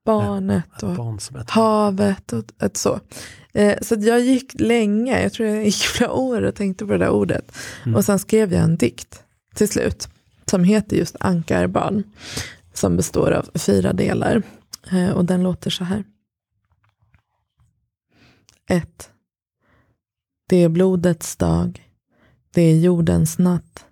barnet. 0.06 0.84
och 0.84 0.96
Barn 0.96 1.20
havet 1.48 2.34
och 2.34 2.44
ett 2.64 2.78
så. 2.78 3.00
Eh, 3.54 3.76
så 3.82 3.96
jag 4.00 4.20
gick 4.22 4.60
länge, 4.60 5.22
jag 5.24 5.34
tror 5.34 5.50
jag 5.50 5.66
gick 5.66 5.76
flera 5.76 6.12
år 6.12 6.42
och 6.42 6.56
tänkte 6.56 6.86
på 6.86 6.92
det 6.92 6.98
där 6.98 7.10
ordet. 7.10 7.58
Mm. 7.86 7.96
Och 7.96 8.06
sen 8.06 8.20
skrev 8.20 8.54
jag 8.54 8.64
en 8.64 8.78
dikt 8.78 9.24
till 9.56 9.70
slut 9.70 10.08
som 10.50 10.64
heter 10.64 10.98
just 10.98 11.16
Ankarbarn. 11.20 12.04
Som 12.76 12.98
består 12.98 13.32
av 13.32 13.50
fyra 13.54 13.94
delar. 13.94 14.44
Eh, 14.92 15.10
och 15.10 15.26
den 15.26 15.44
låter 15.44 15.70
så 15.70 15.84
här. 15.84 16.04
1. 18.70 19.10
Det 20.50 20.64
är 20.64 20.70
blodets 20.70 21.36
dag. 21.36 21.90
Det 22.54 22.62
är 22.62 22.80
jordens 22.80 23.38
natt. 23.38 23.86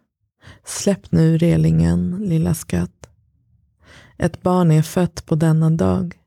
Släpp 0.63 1.11
nu 1.11 1.37
relingen, 1.37 2.17
lilla 2.19 2.53
skatt. 2.53 3.09
Ett 4.17 4.41
barn 4.41 4.71
är 4.71 4.81
fött 4.81 5.25
på 5.25 5.35
denna 5.35 5.69
dag. 5.69 6.19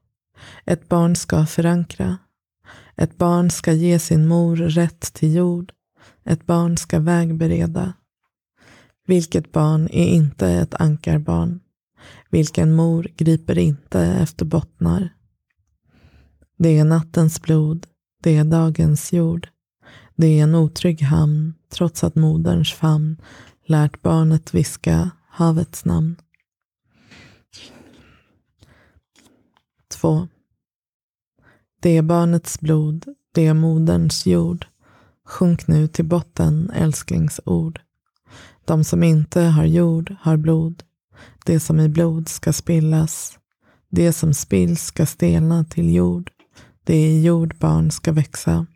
Ett 0.65 0.89
barn 0.89 1.17
ska 1.17 1.47
förankra. 1.47 2.19
Ett 2.97 3.19
barn 3.19 3.51
ska 3.51 3.73
ge 3.73 3.99
sin 3.99 4.29
mor 4.29 4.57
rätt 4.57 5.01
till 5.01 5.35
jord. 5.35 5.73
Ett 6.25 6.47
barn 6.47 6.77
ska 6.77 7.01
vägbereda. 7.01 7.93
Vilket 9.07 9.53
barn 9.53 9.89
är 9.93 10.07
inte 10.07 10.49
ett 10.49 10.75
ankarbarn? 10.75 11.61
Vilken 12.31 12.75
mor 12.75 13.09
griper 13.17 13.59
inte 13.59 14.01
efter 14.01 14.45
bottnar? 14.45 15.09
Det 16.59 16.79
är 16.79 16.85
nattens 16.85 17.43
blod, 17.43 17.87
det 18.23 18.37
är 18.37 18.45
dagens 18.45 19.13
jord. 19.13 19.49
Det 20.17 20.27
är 20.27 20.43
en 20.43 20.55
otrygg 20.55 21.03
hamn, 21.03 21.55
trots 21.69 22.05
att 22.05 22.15
moderns 22.15 22.73
famn 22.73 23.17
lärt 23.67 24.03
barnet 24.03 24.55
viska 24.55 25.11
havets 25.29 25.85
namn. 25.85 26.17
2. 29.89 30.29
Det 31.81 31.97
är 31.97 32.03
barnets 32.03 32.61
blod, 32.61 33.05
det 33.33 33.47
är 33.47 33.55
moderns 33.55 34.27
jord. 34.27 34.67
Sjunk 35.25 35.67
nu 35.67 35.89
till 35.89 36.05
botten, 36.05 36.71
älsklingsord. 36.71 37.81
De 38.65 38.85
som 38.85 39.03
inte 39.03 39.41
har 39.41 39.65
jord 39.65 40.15
har 40.21 40.37
blod. 40.37 40.83
Det 41.47 41.61
som 41.61 41.81
i 41.81 41.89
blod 41.89 42.29
ska 42.29 42.53
spillas. 42.53 43.39
Det 43.91 44.13
som 44.13 44.35
spills 44.35 44.85
ska 44.85 45.07
stelna 45.07 45.65
till 45.65 45.95
jord. 45.95 46.31
Det 46.85 46.97
i 46.97 47.23
jord 47.23 47.57
barn 47.59 47.91
ska 47.91 48.13
växa. 48.13 48.67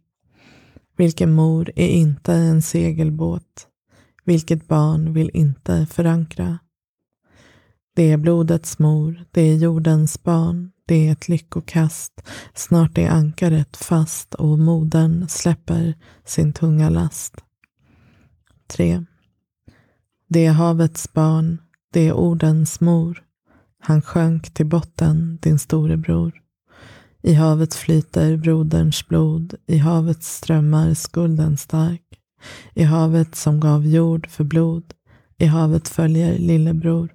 Vilken 0.97 1.33
mor 1.33 1.71
är 1.77 1.89
inte 1.89 2.33
en 2.33 2.63
segelbåt? 2.63 3.67
Vilket 4.25 4.69
barn 4.69 5.13
vill 5.13 5.31
inte 5.35 5.87
förankra? 5.87 6.59
Det 7.97 8.11
är 8.13 8.17
blodets 8.17 8.79
mor, 8.79 9.25
det 9.31 9.41
är 9.41 9.57
jordens 9.57 10.23
barn, 10.23 10.73
det 10.87 11.09
är 11.09 11.13
ett 11.13 11.29
lyckokast. 11.29 12.23
Snart 12.55 12.99
är 12.99 13.09
ankaret 13.09 13.77
fast 13.77 14.35
och 14.35 14.59
modern 14.59 15.29
släpper 15.29 15.95
sin 16.25 16.53
tunga 16.53 16.91
last. 16.91 17.45
3. 18.67 19.05
Det 20.29 20.47
är 20.47 20.53
havets 20.53 21.13
barn, 21.13 21.59
det 21.93 22.09
är 22.09 22.13
ordens 22.13 22.81
mor. 22.81 23.23
Han 23.83 24.03
sjönk 24.03 24.55
till 24.55 24.67
botten, 24.67 25.39
din 25.43 25.59
storebror. 25.59 26.33
I 27.23 27.35
havet 27.35 27.75
flyter 27.75 28.37
broderns 28.37 29.09
blod, 29.09 29.55
i 29.67 29.79
havet 29.79 30.23
strömmar 30.23 30.95
skulden 30.95 31.57
stark. 31.57 32.03
I 32.75 32.83
havet 32.83 33.35
som 33.35 33.61
gav 33.61 33.87
jord 33.87 34.31
för 34.31 34.45
blod, 34.45 34.95
i 35.39 35.47
havet 35.47 35.89
följer 35.89 36.39
lillebror. 36.39 37.09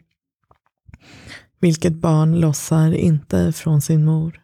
Vilket 1.59 1.93
barn 1.93 2.39
lossar 2.39 2.91
inte 2.91 3.51
från 3.51 3.81
sin 3.81 4.05
mor? 4.05 4.41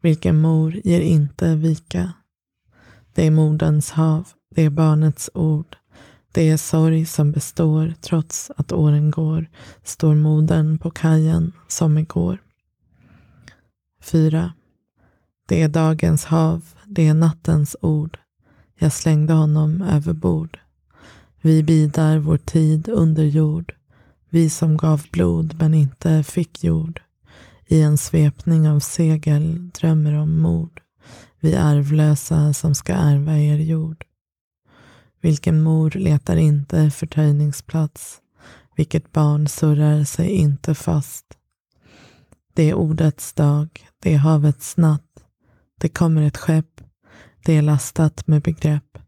Vilken 0.00 0.40
mor 0.40 0.80
ger 0.84 1.00
inte 1.00 1.56
vika? 1.56 2.12
Det 3.14 3.26
är 3.26 3.30
moderns 3.30 3.90
hav, 3.90 4.28
det 4.54 4.62
är 4.62 4.70
barnets 4.70 5.30
ord. 5.34 5.76
Det 6.34 6.48
är 6.48 6.56
sorg 6.56 7.06
som 7.06 7.32
består 7.32 7.94
trots 8.00 8.50
att 8.56 8.72
åren 8.72 9.10
går, 9.10 9.50
står 9.82 10.14
modern 10.14 10.78
på 10.78 10.90
kajen 10.90 11.52
som 11.68 11.98
igår. 11.98 12.42
4. 14.02 14.52
Det 15.48 15.62
är 15.62 15.68
dagens 15.68 16.24
hav, 16.24 16.64
det 16.86 17.06
är 17.06 17.14
nattens 17.14 17.76
ord. 17.80 18.18
Jag 18.78 18.92
slängde 18.92 19.32
honom 19.32 19.82
över 19.82 20.12
bord. 20.12 20.58
Vi 21.40 21.62
bidar 21.62 22.18
vår 22.18 22.38
tid 22.38 22.88
under 22.88 23.24
jord. 23.24 23.74
Vi 24.28 24.50
som 24.50 24.76
gav 24.76 25.02
blod 25.10 25.56
men 25.58 25.74
inte 25.74 26.22
fick 26.22 26.64
jord. 26.64 27.00
I 27.66 27.82
en 27.82 27.98
svepning 27.98 28.68
av 28.68 28.80
segel 28.80 29.70
drömmer 29.70 30.12
om 30.12 30.40
mord. 30.40 30.80
Vi 31.40 31.56
arvlösa 31.56 32.52
som 32.52 32.74
ska 32.74 32.92
ärva 32.92 33.38
er 33.38 33.58
jord. 33.58 34.04
Vilken 35.24 35.62
mor 35.62 35.90
letar 35.90 36.36
inte 36.36 36.90
förtöjningsplats? 36.90 38.20
Vilket 38.76 39.12
barn 39.12 39.48
surrar 39.48 40.04
sig 40.04 40.30
inte 40.30 40.74
fast? 40.74 41.24
Det 42.54 42.70
är 42.70 42.74
ordets 42.74 43.32
dag, 43.32 43.88
det 43.98 44.14
är 44.14 44.18
havets 44.18 44.76
natt. 44.76 45.24
Det 45.80 45.88
kommer 45.88 46.22
ett 46.22 46.36
skepp, 46.36 46.80
det 47.44 47.52
är 47.52 47.62
lastat 47.62 48.26
med 48.26 48.42
begrepp. 48.42 48.98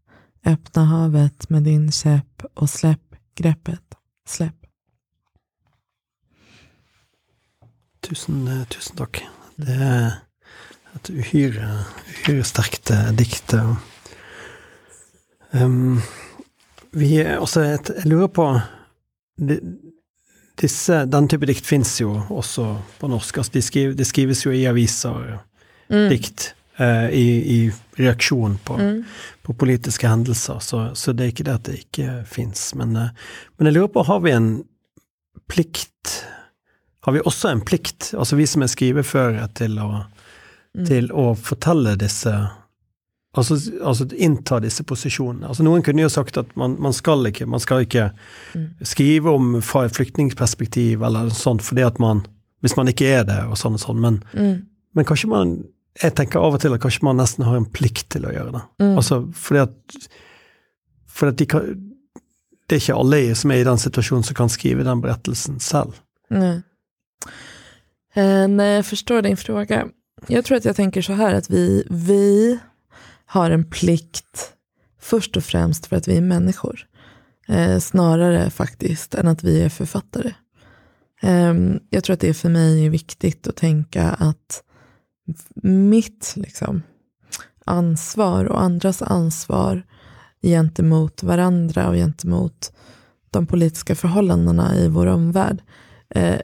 Öppna 0.44 0.84
havet 0.84 1.48
med 1.48 1.62
din 1.62 1.92
käpp 1.92 2.44
och 2.54 2.70
släpp 2.70 3.14
greppet. 3.34 3.94
Släpp. 4.28 4.66
Tusen, 8.00 8.48
eh, 8.48 8.64
tusen 8.64 8.96
tack. 8.96 9.24
Det 9.56 9.72
är 9.72 10.06
eh, 10.06 10.12
ett 10.94 11.10
uhyre, 11.10 11.84
uhyre 12.08 12.44
starkt 12.44 12.90
eh, 12.90 13.12
dikt. 13.12 13.54
Um, 15.62 16.00
vi 16.96 17.20
også 17.24 17.62
et, 17.66 17.90
Jeg 17.96 18.10
lurer 18.10 18.28
på 18.32 18.46
de, 19.36 19.58
disse, 20.60 21.04
Den 21.12 21.28
type 21.28 21.48
dikt 21.48 21.66
fins 21.66 21.98
jo 22.00 22.14
også 22.30 22.68
på 23.00 23.10
norsk. 23.12 23.42
Altså 23.42 23.56
de, 23.56 23.62
skriv, 23.64 23.96
de, 23.96 24.04
skrives 24.04 24.44
jo 24.46 24.54
i 24.54 24.64
aviser, 24.68 25.40
mm. 25.92 26.06
dikt. 26.12 26.52
Uh, 26.76 27.08
i, 27.08 27.28
i, 27.56 27.72
reaksjon 27.96 28.58
på, 28.64 28.74
mm. 28.76 28.96
på 29.42 29.54
politiske 29.56 30.08
hendelser. 30.08 30.58
Så, 30.60 30.82
så, 30.92 31.14
det 31.16 31.24
er 31.24 31.30
ikke 31.32 31.46
det 31.48 31.54
at 31.54 31.68
det 31.70 31.76
ikke 31.86 32.16
fins. 32.28 32.68
Men, 32.76 32.92
uh, 32.96 33.30
men 33.56 33.70
jeg 33.70 33.78
lurer 33.78 33.92
på, 33.94 34.04
har 34.04 34.20
vi 34.20 34.34
en 34.36 34.50
plikt 35.48 36.18
Har 37.06 37.14
vi 37.14 37.22
også 37.22 37.48
en 37.48 37.62
plikt, 37.62 38.10
altså 38.18 38.36
vi 38.36 38.44
som 38.50 38.64
er 38.66 38.68
skriveførere, 38.68 39.46
til 39.54 39.78
å, 39.78 40.02
mm. 40.74 40.84
til 40.88 41.08
å 41.14 41.30
fortelle 41.38 41.94
disse 42.00 42.32
Altså, 43.36 43.58
altså, 43.84 44.06
innta 44.16 44.58
disse 44.64 44.84
posisjonene. 44.88 45.50
Altså, 45.50 45.64
noen 45.66 45.82
kunne 45.84 46.00
jo 46.00 46.12
sagt 46.12 46.38
at 46.40 46.54
man, 46.56 46.78
man 46.80 46.94
skal 46.96 47.28
ikke, 47.28 47.44
man 47.52 47.60
skal 47.60 47.84
ikke 47.84 48.08
mm. 48.54 48.68
skrive 48.88 49.34
om 49.36 49.58
fra 49.64 49.84
et 49.84 49.96
flyktningperspektiv 49.96 51.04
eller 51.04 51.28
sånt, 51.36 51.64
fordi 51.64 51.84
at 51.86 52.00
man 52.02 52.26
Hvis 52.64 52.76
man 52.76 52.88
ikke 52.88 53.06
er 53.06 53.24
det, 53.28 53.36
og 53.46 53.58
sånn 53.60 53.74
og 53.76 53.80
sånn. 53.82 53.98
Men, 54.00 54.14
mm. 54.32 54.54
men, 54.96 55.04
kanskje 55.04 55.28
man 55.28 55.50
Jeg 56.02 56.14
tenker 56.16 56.40
av 56.40 56.56
og 56.56 56.60
til 56.60 56.72
at 56.72 56.80
kanskje 56.80 57.04
man 57.04 57.20
nesten 57.20 57.44
har 57.44 57.56
en 57.56 57.68
plikt 57.68 58.08
til 58.10 58.24
å 58.26 58.32
gjøre 58.32 58.54
det. 58.56 58.62
Mm. 58.82 58.94
Altså 58.96 59.20
fordi 59.32 59.60
at, 59.60 60.08
fordi 61.06 61.34
at 61.34 61.38
de 61.38 61.46
kan, 61.46 61.68
Det 62.66 62.76
er 62.76 62.82
ikke 62.82 62.96
alle 62.96 63.20
som 63.36 63.52
er 63.52 63.60
i 63.60 63.68
den 63.68 63.78
situasjonen 63.78 64.24
som 64.24 64.36
kan 64.36 64.48
skrive 64.48 64.84
den 64.84 65.04
berettelsen 65.04 65.60
selv. 65.60 66.00
Nej. 66.30 66.62
Eh, 68.16 68.48
nej, 68.48 68.74
jag 68.76 68.86
förstår 68.86 69.22
din 69.22 69.36
fråga. 69.36 69.88
Jag 70.26 70.44
tror 70.44 70.56
att 70.56 70.64
jag 70.64 70.76
tänker 70.76 71.02
så 71.02 71.12
här 71.12 71.34
att 71.34 71.50
vi, 71.50 71.86
vi 71.90 72.58
har 73.26 73.50
en 73.50 73.70
plikt 73.70 74.52
först 75.00 75.36
och 75.36 75.44
främst 75.44 75.86
för 75.86 75.96
att 75.96 76.08
vi 76.08 76.16
är 76.16 76.20
människor. 76.20 76.86
Eh, 77.48 77.78
snarare 77.78 78.50
faktiskt 78.50 79.14
än 79.14 79.28
att 79.28 79.44
vi 79.44 79.62
är 79.62 79.68
författare. 79.68 80.34
Eh, 81.22 81.54
jag 81.90 82.04
tror 82.04 82.14
att 82.14 82.20
det 82.20 82.34
för 82.34 82.48
mig 82.48 82.86
är 82.86 82.90
viktigt 82.90 83.46
att 83.46 83.56
tänka 83.56 84.10
att 84.10 84.62
mitt 85.62 86.34
liksom, 86.36 86.82
ansvar 87.64 88.44
och 88.44 88.62
andras 88.62 89.02
ansvar 89.02 89.82
gentemot 90.42 91.22
varandra 91.22 91.88
och 91.88 91.94
gentemot 91.94 92.72
de 93.30 93.46
politiska 93.46 93.94
förhållandena 93.94 94.76
i 94.76 94.88
vår 94.88 95.06
omvärld 95.06 95.62
eh, 96.08 96.40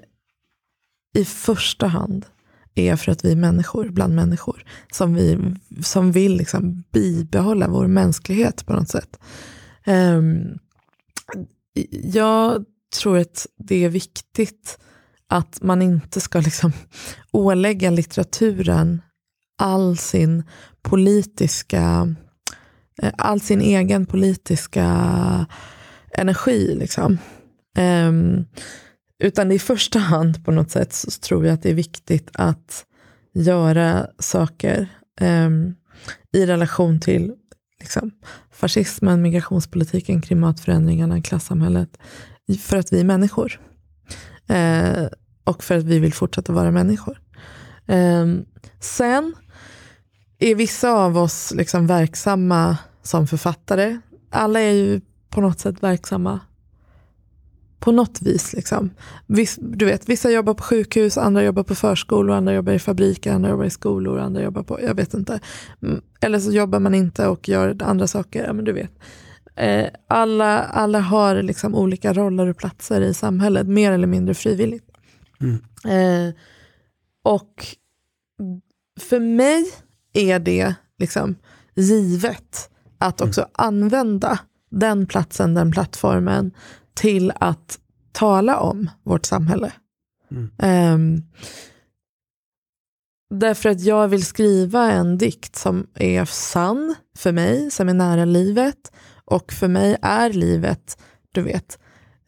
i 1.14 1.24
första 1.24 1.86
hand 1.86 2.26
är 2.74 2.96
för 2.96 3.12
att 3.12 3.24
vi 3.24 3.32
är 3.32 3.36
människor 3.36 3.88
bland 3.88 4.14
människor. 4.14 4.64
Som, 4.92 5.14
vi, 5.14 5.54
som 5.82 6.12
vill 6.12 6.36
liksom 6.36 6.84
bibehålla 6.92 7.68
vår 7.68 7.86
mänsklighet 7.86 8.66
på 8.66 8.72
något 8.72 8.88
sätt. 8.88 9.18
Um, 9.86 10.58
jag 12.02 12.64
tror 13.00 13.18
att 13.18 13.46
det 13.58 13.84
är 13.84 13.88
viktigt 13.88 14.78
att 15.28 15.62
man 15.62 15.82
inte 15.82 16.20
ska 16.20 16.40
liksom 16.40 16.72
ålägga 17.32 17.90
litteraturen 17.90 19.02
all 19.58 19.96
sin 19.96 20.42
politiska, 20.82 22.14
eh, 23.02 23.12
all 23.18 23.40
sin 23.40 23.60
egen 23.60 24.06
politiska 24.06 24.86
energi. 26.12 26.74
Liksom. 26.74 27.18
Um, 27.78 28.46
utan 29.22 29.52
i 29.52 29.58
första 29.58 29.98
hand 29.98 30.44
på 30.44 30.50
något 30.50 30.70
sätt 30.70 30.92
så 30.92 31.10
tror 31.10 31.46
jag 31.46 31.54
att 31.54 31.62
det 31.62 31.70
är 31.70 31.74
viktigt 31.74 32.30
att 32.32 32.84
göra 33.34 34.06
saker 34.18 34.88
eh, 35.20 35.50
i 36.32 36.46
relation 36.46 37.00
till 37.00 37.32
liksom, 37.80 38.10
fascismen, 38.52 39.22
migrationspolitiken, 39.22 40.22
klimatförändringarna, 40.22 41.22
klassamhället. 41.22 41.98
För 42.60 42.76
att 42.76 42.92
vi 42.92 43.00
är 43.00 43.04
människor. 43.04 43.60
Eh, 44.48 45.06
och 45.44 45.64
för 45.64 45.78
att 45.78 45.84
vi 45.84 45.98
vill 45.98 46.12
fortsätta 46.12 46.52
vara 46.52 46.70
människor. 46.70 47.20
Eh, 47.86 48.26
sen 48.80 49.34
är 50.38 50.54
vissa 50.54 50.90
av 50.90 51.18
oss 51.18 51.52
liksom 51.56 51.86
verksamma 51.86 52.76
som 53.02 53.26
författare. 53.26 54.00
Alla 54.30 54.60
är 54.60 54.72
ju 54.72 55.00
på 55.30 55.40
något 55.40 55.60
sätt 55.60 55.82
verksamma 55.82 56.40
på 57.82 57.92
något 57.92 58.22
vis. 58.22 58.52
Liksom. 58.52 58.90
Viss, 59.26 59.58
du 59.60 59.84
vet, 59.84 60.08
vissa 60.08 60.30
jobbar 60.30 60.54
på 60.54 60.62
sjukhus, 60.62 61.18
andra 61.18 61.44
jobbar 61.44 61.62
på 61.62 61.74
förskolor, 61.74 62.36
andra 62.36 62.54
jobbar 62.54 62.72
i 62.72 62.78
fabriker, 62.78 63.32
andra 63.32 63.50
jobbar 63.50 63.64
i 63.64 63.70
skolor, 63.70 64.18
andra 64.18 64.42
jobbar 64.42 64.62
på, 64.62 64.80
jag 64.82 64.94
vet 64.94 65.14
inte. 65.14 65.40
Mm, 65.82 66.02
eller 66.20 66.38
så 66.38 66.52
jobbar 66.52 66.80
man 66.80 66.94
inte 66.94 67.26
och 67.26 67.48
gör 67.48 67.76
andra 67.82 68.06
saker, 68.06 68.44
ja 68.46 68.52
men 68.52 68.64
du 68.64 68.72
vet. 68.72 68.90
Eh, 69.56 69.86
alla, 70.08 70.62
alla 70.62 71.00
har 71.00 71.42
liksom 71.42 71.74
olika 71.74 72.12
roller 72.12 72.46
och 72.46 72.56
platser 72.56 73.00
i 73.00 73.14
samhället, 73.14 73.66
mer 73.66 73.92
eller 73.92 74.06
mindre 74.06 74.34
frivilligt. 74.34 74.90
Mm. 75.40 75.58
Eh, 75.84 76.34
och 77.22 77.66
för 79.00 79.20
mig 79.20 79.64
är 80.12 80.38
det 80.38 80.74
liksom 80.98 81.34
givet 81.74 82.70
att 82.98 83.20
också 83.20 83.40
mm. 83.40 83.50
använda 83.52 84.38
den 84.70 85.06
platsen, 85.06 85.54
den 85.54 85.72
plattformen 85.72 86.50
till 86.94 87.32
att 87.36 87.78
tala 88.12 88.58
om 88.58 88.90
vårt 89.02 89.26
samhälle. 89.26 89.72
Mm. 90.30 90.50
Um, 90.94 91.22
därför 93.38 93.68
att 93.68 93.80
jag 93.80 94.08
vill 94.08 94.26
skriva 94.26 94.92
en 94.92 95.18
dikt 95.18 95.56
som 95.56 95.86
är 95.94 96.24
sann 96.24 96.94
för 97.16 97.32
mig, 97.32 97.70
som 97.70 97.88
är 97.88 97.94
nära 97.94 98.24
livet. 98.24 98.92
Och 99.24 99.52
för 99.52 99.68
mig 99.68 99.96
är 100.02 100.30
livet, 100.30 100.98
du 101.32 101.42
vet, 101.42 101.78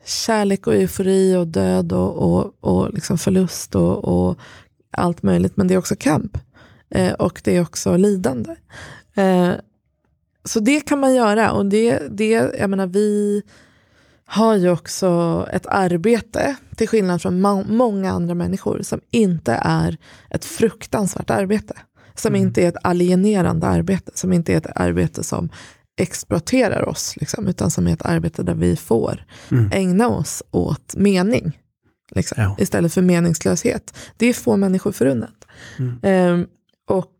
kärlek 0.05 0.67
och 0.67 0.75
eufori 0.75 1.37
och 1.37 1.47
död 1.47 1.93
och, 1.93 2.17
och, 2.17 2.55
och 2.61 2.95
liksom 2.95 3.19
förlust 3.19 3.75
och, 3.75 4.05
och 4.05 4.39
allt 4.91 5.23
möjligt. 5.23 5.57
Men 5.57 5.69
det 5.69 5.75
är 5.75 5.79
också 5.79 5.97
kamp. 5.99 6.39
Eh, 6.91 7.13
och 7.13 7.41
det 7.45 7.57
är 7.57 7.63
också 7.63 7.97
lidande. 7.97 8.57
Eh, 9.15 9.53
så 10.45 10.61
det 10.61 10.81
kan 10.81 11.01
man 11.01 11.15
göra. 11.15 11.53
Och 11.53 11.67
det, 11.67 12.03
det 12.11 12.31
jag 12.31 12.71
menar, 12.71 12.87
vi 12.87 13.43
har 14.27 14.57
ju 14.57 14.71
också 14.71 15.09
ett 15.53 15.67
arbete, 15.67 16.57
till 16.77 16.89
skillnad 16.89 17.23
från 17.23 17.41
må 17.41 17.65
många 17.65 18.11
andra 18.13 18.35
människor, 18.35 18.83
som 18.83 19.01
inte 19.11 19.61
är 19.63 19.97
ett 20.31 20.45
fruktansvärt 20.45 21.31
arbete. 21.31 21.75
Som 22.15 22.35
mm. 22.35 22.47
inte 22.47 22.63
är 22.63 22.69
ett 22.69 22.77
alienerande 22.83 23.67
arbete, 23.67 24.13
som 24.15 24.33
inte 24.33 24.53
är 24.53 24.57
ett 24.57 24.77
arbete 24.77 25.25
som 25.25 25.49
exploaterar 25.97 26.89
oss, 26.89 27.17
liksom, 27.17 27.47
utan 27.47 27.71
som 27.71 27.87
är 27.87 27.93
ett 27.93 28.07
arbete 28.07 28.43
där 28.43 28.55
vi 28.55 28.77
får 28.77 29.25
mm. 29.51 29.71
ägna 29.73 30.09
oss 30.09 30.43
åt 30.51 30.97
mening. 30.97 31.59
Liksom, 32.11 32.43
ja. 32.43 32.57
Istället 32.59 32.95
för 32.95 33.03
meningslöshet. 33.03 33.99
Det 34.17 34.27
är 34.27 34.33
få 34.33 34.57
människor 34.57 34.93
förunnat. 34.93 35.47
Mm. 35.79 36.33
Um, 36.33 36.47
och, 36.89 37.15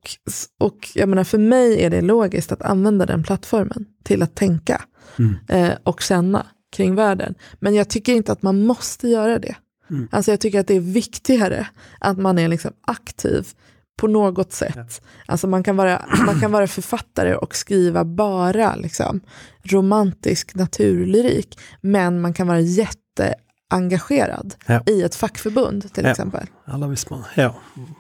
och 0.59 0.89
jag 0.95 1.09
menar, 1.09 1.25
för 1.25 1.39
mig 1.39 1.83
är 1.83 1.91
det 1.91 2.01
logiskt 2.01 2.53
att 2.53 2.63
använda 2.63 3.07
den 3.07 3.23
plattformen 3.23 3.87
till 4.05 4.23
att 4.23 4.35
tänka 4.35 4.83
mm. 5.19 5.37
uh, 5.53 5.77
och 5.85 6.01
känna 6.01 6.47
kring 6.75 6.95
världen. 6.95 7.35
Men 7.61 7.75
jag 7.75 7.89
tycker 7.89 8.13
inte 8.13 8.33
att 8.33 8.43
man 8.43 8.67
måste 8.67 9.09
göra 9.09 9.39
det. 9.39 9.55
Mm. 9.91 10.09
Alltså 10.13 10.31
jag 10.31 10.41
tycker 10.41 10.61
att 10.61 10.67
det 10.67 10.77
är 10.77 10.81
viktigare 10.81 11.67
att 12.01 12.19
man 12.19 12.39
är 12.39 12.49
liksom 12.49 12.73
aktiv 12.87 13.49
på 13.97 14.07
något 14.07 14.53
sätt. 14.53 14.75
Ja. 14.77 14.85
Alltså 15.27 15.47
man 15.47 15.63
kan, 15.63 15.77
vara, 15.77 16.03
man 16.27 16.41
kan 16.41 16.53
vara 16.53 16.67
författare 16.67 17.35
och 17.35 17.57
skriva 17.57 18.05
bara 18.05 18.77
liksom, 18.77 19.21
romantisk 19.63 20.55
naturlyrik. 20.55 21.59
Men 21.81 22.21
man 22.21 22.35
kan 22.35 22.47
vara 22.47 22.61
jätteengagerad 22.61 24.55
ja. 24.67 24.83
i 24.87 25.03
ett 25.03 25.15
fackförbund 25.15 25.93
till 25.93 26.05
ja. 26.05 26.11
exempel. 26.11 26.47
Eller 26.75 26.87
hvis 26.87 27.11
man, 27.11 27.25
ja. 27.35 27.55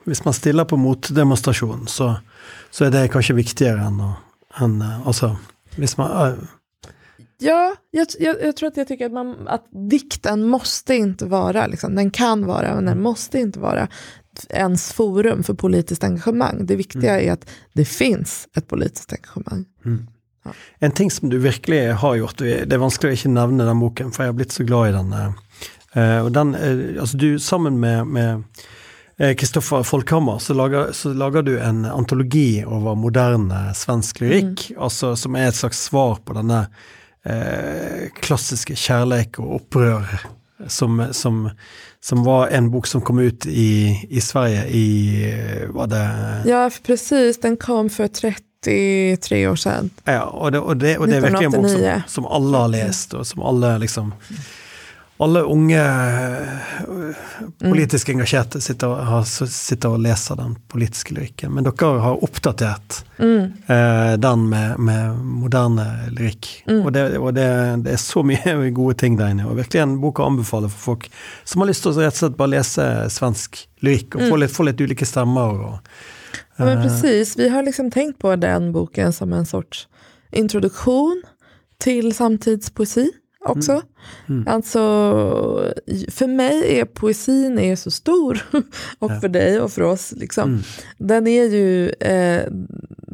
hvis 0.04 0.24
man 0.24 0.34
stiller 0.34 0.64
på 0.64 0.76
motdemonstration 0.76 1.86
så, 1.86 2.14
så 2.70 2.84
är 2.84 2.90
det 2.90 3.08
kanske 3.08 3.34
viktigare 3.34 3.80
än, 3.80 4.02
än 4.58 4.82
alltså, 4.82 5.36
hvis 5.76 5.96
man, 5.96 6.36
Ja, 7.38 7.74
jag, 7.90 8.06
jag, 8.18 8.36
jag, 8.42 8.56
tror 8.56 8.68
att 8.68 8.76
jag 8.76 8.88
tycker 8.88 9.06
att, 9.06 9.12
man, 9.12 9.48
att 9.48 9.66
dikten 9.90 10.48
måste 10.48 10.94
inte 10.94 11.26
vara, 11.26 11.66
liksom, 11.66 11.94
den 11.94 12.10
kan 12.10 12.46
vara 12.46 12.74
men 12.74 12.84
den 12.84 13.02
måste 13.02 13.38
inte 13.38 13.58
vara 13.58 13.88
ens 14.50 14.92
forum 14.92 15.42
för 15.42 15.54
politiskt 15.54 16.04
engagemang. 16.04 16.66
Det 16.66 16.76
viktiga 16.76 17.20
är 17.20 17.32
att 17.32 17.50
det 17.72 17.84
finns 17.84 18.48
ett 18.56 18.68
politiskt 18.68 19.12
engagemang. 19.12 19.64
Ja. 20.44 20.52
En 20.78 20.90
ting 20.90 21.10
som 21.10 21.30
du 21.30 21.38
virkelig 21.38 21.92
har 21.92 22.14
gjort, 22.14 22.38
det 22.38 22.72
er 22.72 22.80
vanskelig 22.82 23.14
å 23.14 23.16
ikke 23.16 23.32
nevne 23.32 23.64
den 23.64 23.80
boken, 23.80 24.10
for 24.12 24.24
jeg 24.24 24.32
har 24.32 24.38
blitt 24.38 24.52
så 24.52 24.66
glad 24.68 24.88
i 24.88 24.92
den. 24.92 25.14
og 26.24 26.32
den 26.32 26.54
eh, 26.54 27.00
altså 27.00 27.16
du, 27.16 27.38
sammen 27.38 27.80
med, 27.80 28.06
med 28.06 28.42
Kristoffer 29.38 29.82
Folkhammer, 29.82 30.38
så 30.38 30.54
lager, 30.54 30.92
så 30.92 31.12
lager 31.14 31.42
du 31.42 31.54
en 31.58 31.84
antologi 31.84 32.64
over 32.66 32.98
moderne 32.98 33.70
svensk 33.74 34.20
lyrikk, 34.20 34.72
altså, 34.76 35.14
som 35.16 35.38
er 35.38 35.48
et 35.48 35.56
slags 35.56 35.84
svar 35.86 36.18
på 36.26 36.34
denne 36.36 36.66
eh, 37.24 38.08
klassiske 38.20 38.76
kjærleik 38.76 39.38
og 39.42 39.60
opprør, 39.60 40.06
som, 40.68 41.02
som, 41.12 41.48
som 42.00 42.24
var 42.24 42.52
en 42.54 42.70
bok 42.72 42.86
som 42.86 43.02
kom 43.04 43.18
ut 43.18 43.46
i, 43.46 43.98
i 44.08 44.20
Sverige 44.20 44.64
i 44.70 44.86
var 45.74 45.90
det 45.90 46.04
Ja, 46.48 46.70
precis. 46.86 47.40
Den 47.40 47.56
kom 47.56 47.90
för 47.90 48.08
33 48.08 49.48
år 49.48 49.56
sedan. 49.56 49.90
Ja, 50.04 50.22
och 50.22 50.52
det, 50.52 50.58
och 50.58 50.76
det, 50.76 50.98
och 50.98 51.08
det 51.08 51.16
är 51.16 51.20
verkligen 51.20 51.54
en 51.54 51.62
bok 51.62 51.70
som, 51.70 51.80
1989. 51.80 52.02
som 52.06 52.26
alla 52.26 52.58
har 52.58 52.68
läst 52.68 53.14
och 53.14 53.26
som 53.26 53.42
alla 53.42 53.78
liksom 53.78 54.14
alla 55.22 55.40
unge 55.46 55.78
eh, 55.78 57.14
politisk 57.58 58.08
engasjerte 58.08 58.60
sitter, 58.60 58.88
har, 59.06 59.22
sitter 59.24 59.94
og 59.94 60.00
leser 60.02 60.36
den 60.40 60.56
politiske 60.72 61.14
lyrikken. 61.14 61.52
Men 61.54 61.64
dere 61.68 62.00
har 62.02 62.24
oppdatert 62.24 63.02
Mm. 63.18 63.52
eh, 63.70 64.16
den 64.18 64.48
med, 64.50 64.78
med 64.78 65.18
moderne 65.22 65.84
lyrikk. 66.10 66.48
Mm. 66.66 66.80
Og, 66.86 66.92
det, 66.92 67.04
og 67.18 67.34
det, 67.36 67.46
det 67.84 67.92
er 67.94 68.00
så 68.02 68.24
mye 68.26 68.56
gode 68.80 68.96
ting 69.04 69.14
der 69.20 69.30
inne. 69.30 69.46
Og 69.46 69.56
virkelig 69.60 69.82
en 69.84 69.96
bok 70.02 70.18
å 70.18 70.26
anbefale 70.32 70.68
for 70.72 70.82
folk 70.94 71.06
som 71.46 71.62
har 71.62 71.70
lyst 71.70 71.86
til 71.86 71.92
å 71.94 72.00
rett 72.02 72.16
og 72.18 72.22
slett 72.24 72.36
bare 72.40 72.54
lese 72.56 72.88
svensk 73.14 73.62
lyrikk, 73.86 74.16
og 74.18 74.26
få, 74.32 74.40
litt, 74.42 74.50
få 74.56 74.66
litt 74.66 74.80
ulike 74.82 75.06
stemmer. 75.06 75.54
Og, 75.70 75.96
Ja, 76.56 76.64
men 76.64 76.78
Eh. 76.78 76.82
precis, 76.84 77.36
vi 77.38 77.48
har 77.48 77.62
liksom 77.62 77.90
tänkt 77.90 78.18
på 78.18 78.34
den 78.36 78.72
boken 78.72 79.12
som 79.12 79.32
en 79.32 79.46
sorts 79.46 79.88
introduktion 80.32 81.22
till 81.78 82.14
samtidspoesi 82.14 83.08
också. 83.44 83.82
Mm. 84.28 84.44
Alltså, 84.48 84.80
för 86.08 86.26
mig 86.26 86.78
är 86.80 86.84
poesin 86.84 87.58
är 87.58 87.76
så 87.76 87.90
stor, 87.90 88.42
och 88.98 89.10
Ja. 89.10 89.20
för 89.20 89.28
dig 89.28 89.60
och 89.60 89.72
för 89.72 89.82
oss. 89.82 90.12
Liksom. 90.16 90.48
Mm. 90.50 90.62
Den 90.98 91.26
är 91.26 91.44
ju 91.44 91.88
eh, 91.90 92.42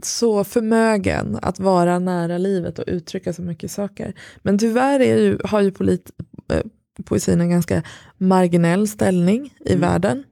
så 0.02 0.44
förmögen 0.44 1.38
att 1.42 1.60
vara 1.60 1.98
nära 1.98 2.38
livet 2.38 2.78
och 2.78 2.84
uttrycka 2.86 3.32
så 3.32 3.42
mycket 3.42 3.70
saker. 3.70 4.14
Men 4.42 4.58
tyvärr 4.58 5.00
är 5.00 5.16
ju, 5.18 5.38
har 5.44 5.60
ju 5.60 5.70
polit, 5.72 6.10
eh, 6.52 6.60
poesin 7.04 7.40
en 7.40 7.50
ganska 7.50 7.82
marginell 8.18 8.88
ställning 8.88 9.54
i 9.64 9.72
Mm. 9.72 9.80
världen. 9.80 10.24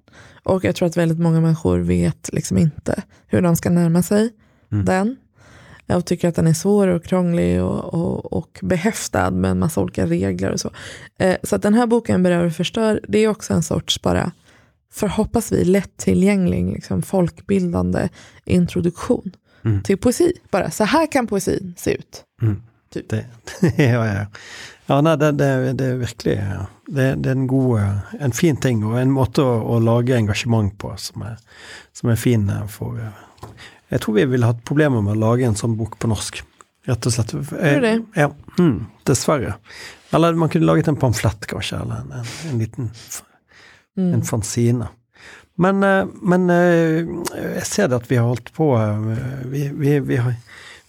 Och 0.43 0.65
jag 0.65 0.77
tror 0.77 0.89
att 0.89 0.97
väldigt 0.97 1.19
många 1.19 1.41
människor 1.41 1.79
vet 1.79 2.33
liksom 2.33 2.59
inte 2.59 3.03
hur 3.27 3.43
de 3.43 3.57
ska 3.57 3.71
närma 3.71 4.03
sig 4.03 4.31
Mm. 4.73 4.85
den. 4.85 5.17
Jag 5.91 6.05
tycker 6.05 6.29
att 6.29 6.35
den 6.35 6.47
är 6.47 6.55
svår 6.55 6.89
och 6.89 7.05
krånglig 7.05 7.63
och, 7.63 7.95
och, 7.95 8.33
och 8.33 8.59
behäftad 8.63 9.31
med 9.31 9.51
en 9.51 9.59
massa 9.59 9.81
olika 9.81 10.07
regler 10.07 10.53
och 10.53 10.61
så. 10.61 10.71
Eh, 11.19 11.37
så 11.43 11.57
att 11.57 11.63
den 11.63 11.75
här 11.75 11.87
boken 11.87 12.23
Berör 12.23 12.47
och 12.47 12.53
förstör, 12.53 13.01
det 13.09 13.19
är 13.19 13.29
också 13.29 13.55
en 13.55 13.63
sorts 13.63 14.03
bara, 14.03 14.33
förhoppas 14.93 15.53
vi, 15.53 15.65
lättillgänglig, 15.65 16.73
liksom 16.73 17.03
folkbildande 17.03 18.09
introduktion 18.45 19.33
Mm. 19.65 19.83
till 19.83 19.99
poesi. 19.99 20.33
Bara 20.51 20.71
så 20.71 20.85
här 20.85 21.13
kan 21.13 21.27
poesin 21.27 21.75
se 21.77 21.95
ut. 21.95 22.25
Mm. 22.43 22.63
Typ. 22.93 23.09
Det, 23.09 23.25
ja, 23.77 24.07
ja. 24.07 24.27
ja 24.87 25.01
nei, 25.01 25.17
det, 25.17 25.33
det, 25.33 25.73
det 25.73 25.87
er 25.87 25.97
virkelig 26.01 26.37
ja. 26.37 26.67
det, 26.87 27.09
det 27.23 27.31
er 27.31 27.37
en 27.37 27.47
god 27.47 27.81
En 28.21 28.33
fin 28.33 28.57
ting, 28.57 28.85
og 28.85 28.97
en 29.01 29.13
måte 29.13 29.45
å, 29.45 29.59
å 29.61 29.79
lage 29.79 30.17
engasjement 30.17 30.73
på 30.79 30.95
som 30.97 31.27
er, 31.29 31.37
som 31.93 32.09
er 32.09 32.17
fin 32.17 32.49
for 32.73 32.97
Jeg 33.91 34.01
tror 34.05 34.15
vi 34.19 34.25
ville 34.29 34.47
hatt 34.49 34.65
problemer 34.69 35.01
med 35.05 35.17
å 35.17 35.21
lage 35.23 35.47
en 35.49 35.57
sånn 35.57 35.77
bok 35.79 35.99
på 36.01 36.11
norsk. 36.11 36.43
Rett 36.89 37.07
og 37.09 37.13
slett. 37.15 37.33
Tror 37.33 37.47
du 37.49 37.81
det? 37.85 37.95
Ja, 38.17 38.31
mm, 38.59 38.77
dessverre. 39.09 39.55
Eller 40.17 40.37
man 40.41 40.49
kunne 40.53 40.69
laget 40.69 40.89
en 40.89 40.97
pamflett, 41.01 41.47
kanskje, 41.51 41.81
eller 41.83 42.03
en, 42.05 42.13
en, 42.21 42.31
en 42.53 42.59
liten 42.65 42.91
Mm. 43.99 44.13
en 44.15 44.23
fanzine. 44.23 44.87
Men, 45.59 45.83
eh, 45.83 46.07
men 46.23 46.45
eh, 46.55 47.09
jeg 47.57 47.65
ser 47.67 47.89
det 47.91 47.97
at 47.99 48.05
vi 48.11 48.15
har 48.21 48.29
holdt 48.29 48.53
på 48.55 48.69
eh, 48.79 49.41
Vi, 49.51 49.65
vi, 49.75 49.97
vi, 50.07 50.17
har, 50.23 50.37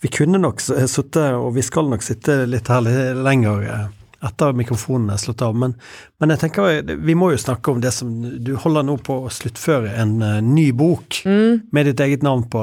vi 0.04 0.12
kunne 0.14 0.38
nok 0.38 0.62
s- 0.62 0.92
sitte, 0.94 1.24
og 1.34 1.56
vi 1.56 1.64
skal 1.66 1.90
nok 1.90 2.06
sitte 2.06 2.36
litt 2.46 2.70
her 2.70 2.86
lenger 3.18 3.64
eh, 3.66 3.88
etter 4.26 4.54
mikrofonen 4.58 5.14
er 5.14 5.20
slått 5.22 5.42
av. 5.46 5.56
Men, 5.56 5.74
men 6.20 6.34
jeg 6.34 6.42
tenker 6.42 6.68
eh, 6.74 6.96
vi 7.08 7.16
må 7.16 7.30
jo 7.32 7.38
snakke 7.40 7.72
om 7.72 7.80
det 7.84 7.92
som 7.96 8.10
Du 8.44 8.52
holder 8.60 8.84
nå 8.84 8.98
på 9.06 9.16
å 9.26 9.32
sluttføre 9.32 9.94
en 10.02 10.18
eh, 10.22 10.42
ny 10.44 10.72
bok 10.76 11.22
Mm. 11.26 11.62
med 11.72 11.86
ditt 11.86 12.00
eget 12.00 12.22
navn 12.24 12.44
på, 12.52 12.62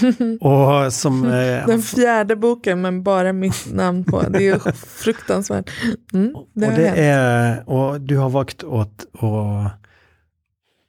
og 0.40 0.92
som 0.92 1.22
eh, 1.24 1.66
Den 1.70 1.82
fjärde 1.82 2.36
boken 2.36 2.80
men 2.80 3.02
bara 3.02 3.32
mitt 3.32 3.66
namn 3.72 4.04
på. 4.04 4.22
Det 4.28 4.38
är 4.38 4.42
ju 4.54 4.58
fruktansvärt. 5.04 5.70
Mm, 6.12 6.32
det 6.54 6.68
og, 6.68 6.74
det 6.76 6.88
er, 6.88 7.62
og 7.66 8.00
du 8.00 8.16
har 8.18 8.30
valgt 8.34 8.64
å, 8.64 8.84
å, 9.20 9.30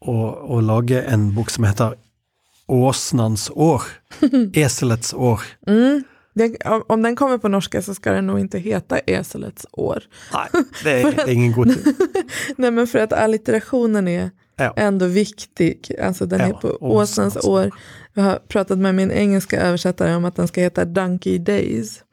å, 0.06 0.16
å 0.56 0.60
lage 0.62 1.02
en 1.04 1.30
bok 1.36 1.50
som 1.54 1.64
heter 1.68 1.96
Åsnans 2.68 3.50
år. 3.56 3.84
Eselets 4.54 5.14
år. 5.14 5.42
Mm. 5.68 6.04
Det, 6.36 6.58
om, 6.88 7.02
den 7.02 7.16
kommer 7.16 7.38
på 7.38 7.48
norska 7.48 7.82
så 7.82 7.94
ska 7.96 8.12
den 8.12 8.28
nog 8.28 8.40
inte 8.40 8.60
heta 8.60 8.98
Eselets 9.00 9.66
år. 9.72 10.04
Nei, 10.34 10.64
det 10.84 10.92
er, 10.92 11.12
det 11.12 11.24
er 11.24 11.32
ingen 11.32 11.52
god 11.54 11.66
tid. 11.74 11.96
Nej 12.58 12.72
men 12.72 12.88
för 12.88 13.00
att 13.00 13.14
allitterationen 13.14 14.08
är 14.08 14.30
Ja. 14.58 14.74
ändå 14.78 15.06
viktig. 15.06 15.92
Alltså 16.02 16.26
den 16.26 16.40
Ja, 16.40 16.46
är 16.46 16.54
på 16.54 16.68
Åsnans 16.82 17.36
Åsnens 17.38 17.46
år. 17.46 17.72
Jag 18.14 18.24
har 18.24 18.40
pratat 18.48 18.78
med 18.78 18.96
min 18.96 19.12
engelska 19.12 19.62
översättare 19.62 20.16
om 20.16 20.26
att 20.26 20.36
den 20.36 20.48
ska 20.48 20.62
heta 20.62 20.86
Donkey 20.86 21.38
Days 21.38 22.04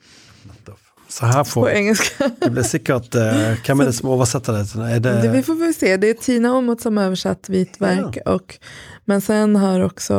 Så 1.09 1.27
på 1.33 1.45
får 1.45 1.71
engelska. 1.71 2.31
Det 2.41 2.51
blir 2.51 2.63
sikkert 2.63 3.15
eh, 3.15 3.23
Hvem 3.67 3.81
er 3.81 3.85
det 3.85 3.93
som 3.93 4.09
oversetter 4.09 4.53
det? 4.53 4.95
Er 4.97 5.01
det, 5.01 5.23
Det, 5.23 5.29
vi 5.29 5.43
får 5.43 5.55
väl 5.55 5.75
se. 5.75 5.97
Det 5.97 6.11
är 6.11 6.15
Tina 6.15 6.53
Åmoth 6.57 6.83
som 6.83 6.99
översatt 6.99 7.49
Vit 7.49 7.81
verk. 7.81 8.19
Och, 8.27 8.59
men 9.05 9.21
sen 9.21 9.57
har 9.57 9.81
också 9.81 10.15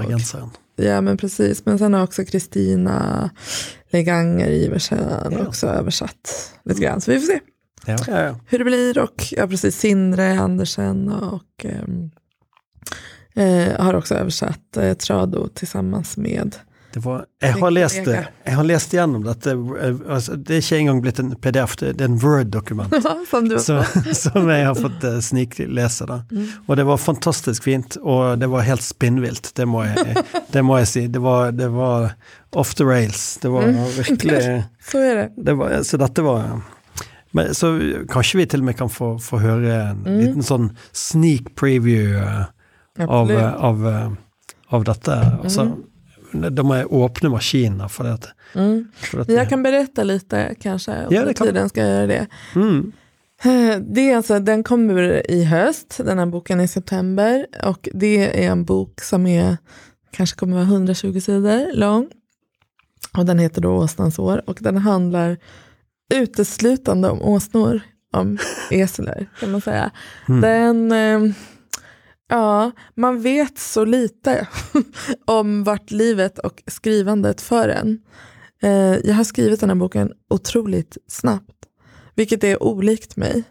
bergenseren? 0.00 0.50
Ja 0.76 1.00
men 1.00 1.16
precis, 1.16 1.66
men 1.66 1.78
sen 1.78 1.94
har 1.94 2.02
också 2.02 2.24
Kristina 2.24 3.30
Leganger 3.90 4.48
Iversen 4.50 4.98
Ja. 5.30 5.46
också 5.46 5.66
översatt 5.66 6.52
lite 6.64 6.80
grann. 6.82 7.00
Så 7.00 7.10
vi 7.10 7.20
får 7.20 7.26
se 7.26 7.40
Ja. 7.86 8.36
Hur 8.46 8.58
det 8.58 8.64
blir. 8.64 8.98
Och 8.98 9.24
ja, 9.30 9.46
precis, 9.46 9.76
Sindre 9.78 10.40
Andersen 10.40 11.08
och 11.12 11.64
ehm, 11.64 12.10
eh, 13.34 13.80
har 13.84 13.94
också 13.94 14.14
översatt 14.14 14.76
eh, 14.76 14.94
Trado 14.94 15.48
tillsammans 15.48 16.16
med. 16.16 16.56
Det 16.94 17.00
var, 17.02 17.24
jeg, 17.42 17.52
har 17.58 17.70
lest, 17.74 18.04
det- 18.06 18.26
jeg 18.46 18.54
har 18.54 18.64
lest 18.64 18.92
gjennom 18.94 19.24
dette. 19.26 19.50
eh, 19.50 19.96
Altså, 20.14 20.36
det 20.36 20.54
er 20.54 20.60
ikke 20.62 20.76
engang 20.78 21.00
blitt 21.02 21.18
en 21.18 21.32
PDF, 21.42 21.72
det, 21.80 21.88
det 21.98 22.04
er 22.04 22.12
en 22.12 22.18
Word-dokument. 22.22 22.94
som 23.30 23.48
Så, 23.58 23.80
som 24.14 24.48
jeg 24.48 24.66
har 24.68 24.74
fått 24.78 25.02
uh, 25.04 25.16
sniklese. 25.20 26.06
da. 26.06 26.20
Mm. 26.30 26.44
Og 26.68 26.76
det 26.76 26.84
var 26.86 26.96
fantastisk 27.02 27.62
fint, 27.66 27.96
og 28.02 28.38
det 28.38 28.46
var 28.52 28.62
helt 28.62 28.82
spinnvilt, 28.86 29.50
det 29.58 29.66
må 29.66 29.82
jeg, 29.88 30.22
det 30.54 30.62
må 30.62 30.78
jeg 30.78 30.86
si. 30.92 31.02
Det 31.08 31.18
var, 31.24 31.50
det 31.52 31.68
var 31.74 32.12
off 32.54 32.74
the 32.78 32.84
rails. 32.86 33.38
Det 33.42 33.50
var 33.50 33.62
Mm. 33.66 33.84
virkelig 33.98 34.64
Så 34.90 34.98
är 34.98 35.14
det. 35.16 35.30
det 35.36 35.54
var, 35.54 35.82
Så 35.82 35.96
dette 35.96 36.22
var 36.22 36.60
men, 37.32 37.54
Så 37.54 37.72
kanskje 38.08 38.36
vi 38.38 38.46
til 38.46 38.60
og 38.60 38.64
med 38.66 38.76
kan 38.78 38.88
få, 38.88 39.18
få 39.18 39.38
høre 39.42 39.80
en 39.90 40.04
Mm. 40.06 40.20
liten 40.20 40.42
sånn 40.46 40.70
sneak 40.92 41.54
preview 41.56 42.14
eh, 42.22 42.44
av, 43.08 43.30
eh, 43.30 43.54
av, 43.54 43.86
eh, 43.86 44.08
av 44.70 44.84
dette. 44.84 45.10
Altså, 45.42 45.64
Da 45.64 45.76
må 46.62 46.74
jeg 46.76 46.92
åpne 46.92 47.28
maskinen. 47.28 47.88
For 47.88 48.04
det, 48.04 48.28
Mm. 48.54 48.88
for 48.96 49.24
det, 49.24 49.32
Jag 49.32 49.48
kan 49.48 49.62
berätta 49.62 50.02
lite 50.04 50.54
kanske, 50.60 51.06
Ja, 51.10 51.24
det 51.24 51.34
kan- 51.34 51.46
tiden 51.46 51.68
ska 51.68 51.80
jag 51.80 51.90
göra 51.90 52.06
det. 52.06 52.26
mm, 52.54 52.92
Det 53.80 54.10
är 54.10 54.16
alltså, 54.16 54.38
den 54.40 54.62
kommer 54.62 55.30
i 55.30 55.44
höst, 55.44 56.00
den 56.04 56.18
här 56.18 56.26
boken 56.26 56.60
i 56.60 56.68
september. 56.68 57.46
Och 57.64 57.88
det 57.94 58.44
är 58.44 58.50
en 58.50 58.64
bok 58.64 59.00
som 59.00 59.26
är, 59.26 59.56
kanske 60.10 60.36
kommer 60.36 60.54
vara 60.56 60.64
120 60.66 61.20
sidor 61.20 61.76
lång. 61.76 62.08
Och 63.18 63.26
den 63.26 63.38
heter 63.38 63.60
då 63.62 63.70
Åsnans 63.70 64.18
år. 64.18 64.42
Och 64.46 64.58
den 64.60 64.76
handlar 64.76 65.36
uteslutande 66.14 67.10
om 67.10 67.22
åsnor, 67.22 67.80
om 68.12 68.38
eseler 68.70 69.26
kan 69.40 69.50
man 69.50 69.60
säga. 69.60 69.90
Mm. 70.28 70.40
Den, 70.40 70.92
eh, 71.28 71.34
ja, 72.28 72.70
man 72.94 73.22
vet 73.22 73.58
så 73.58 73.84
lite 73.84 74.48
om 75.24 75.64
vart 75.64 75.90
livet 75.90 76.38
och 76.38 76.62
skrivandet 76.66 77.40
för 77.40 77.68
en. 77.68 77.98
Eh, 78.62 78.98
jag 79.04 79.14
har 79.14 79.24
skrivit 79.24 79.60
den 79.60 79.70
här 79.70 79.76
boken 79.76 80.12
otroligt 80.30 80.96
snabbt, 81.08 81.56
vilket 82.14 82.44
är 82.44 82.62
olikt 82.62 83.16
mig. 83.16 83.44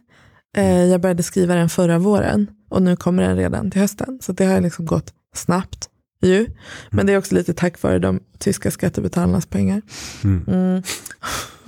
Eh, 0.58 0.84
jag 0.86 1.02
började 1.02 1.24
skriva 1.24 1.56
den 1.56 1.70
förra 1.70 2.00
våren 2.00 2.52
och 2.70 2.82
nu 2.82 2.96
kommer 2.96 3.24
den 3.24 3.38
redan 3.38 3.72
till 3.72 3.82
hösten. 3.82 4.20
Så 4.22 4.32
det 4.32 4.46
har 4.46 4.62
liksom 4.62 4.86
gått 4.86 5.14
snabbt 5.36 5.90
ju. 6.22 6.48
Men 6.90 7.06
det 7.06 7.14
är 7.14 7.18
också 7.18 7.36
lite 7.36 7.54
tack 7.54 7.82
vare 7.82 8.00
de 8.00 8.20
tyska 8.40 8.72
skattebetalarnas 8.72 9.46
pengar. 9.46 9.82
mm. 10.24 10.44
Mm. 10.48 10.84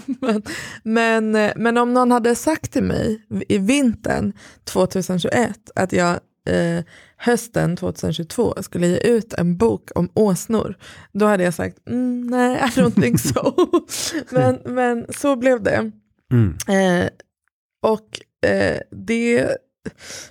men, 0.21 0.43
men, 0.83 1.35
eh, 1.35 1.51
men 1.55 1.77
om 1.77 1.93
någon 1.93 2.11
hade 2.11 2.35
sagt 2.35 2.71
till 2.71 2.83
mig 2.83 3.25
i 3.49 3.57
vintern 3.57 4.33
2021 4.63 5.59
att 5.75 5.93
jag 5.93 6.19
eh, 6.45 6.83
hösten 7.17 7.75
2022 7.75 8.53
skulle 8.61 8.87
ge 8.87 8.97
ut 8.97 9.33
en 9.33 9.57
bok 9.57 9.89
om 9.95 10.09
åsnor, 10.13 10.75
då 11.13 11.25
hade 11.25 11.43
jag 11.43 11.53
sagt 11.53 11.87
mm, 11.87 12.27
nej, 12.27 12.55
I 12.55 12.79
don't 12.79 13.01
think 13.01 13.19
so. 13.19 13.53
men, 14.35 14.59
men 14.65 15.05
så 15.09 15.35
blev 15.35 15.63
det. 15.63 15.91
Mm. 16.31 16.57
Eh, 16.67 17.09
och 17.81 18.21
eh, 18.49 18.79
det, 18.91 19.57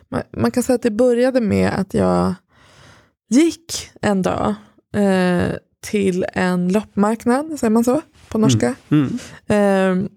man, 0.08 0.22
man, 0.36 0.50
kan 0.50 0.62
säga 0.62 0.74
att 0.74 0.82
det 0.82 0.90
började 0.90 1.40
med 1.40 1.70
att 1.70 1.94
jag 1.94 2.34
gick 3.28 3.90
en 4.02 4.22
dag 4.22 4.54
eh, 4.96 5.56
till 5.80 6.26
en 6.32 6.68
loppmarknad, 6.72 7.58
säger 7.58 7.70
man 7.70 7.84
så 7.84 8.00
på 8.28 8.38
norska, 8.38 8.74
Mm. 8.88 9.18
Mm. 9.46 10.08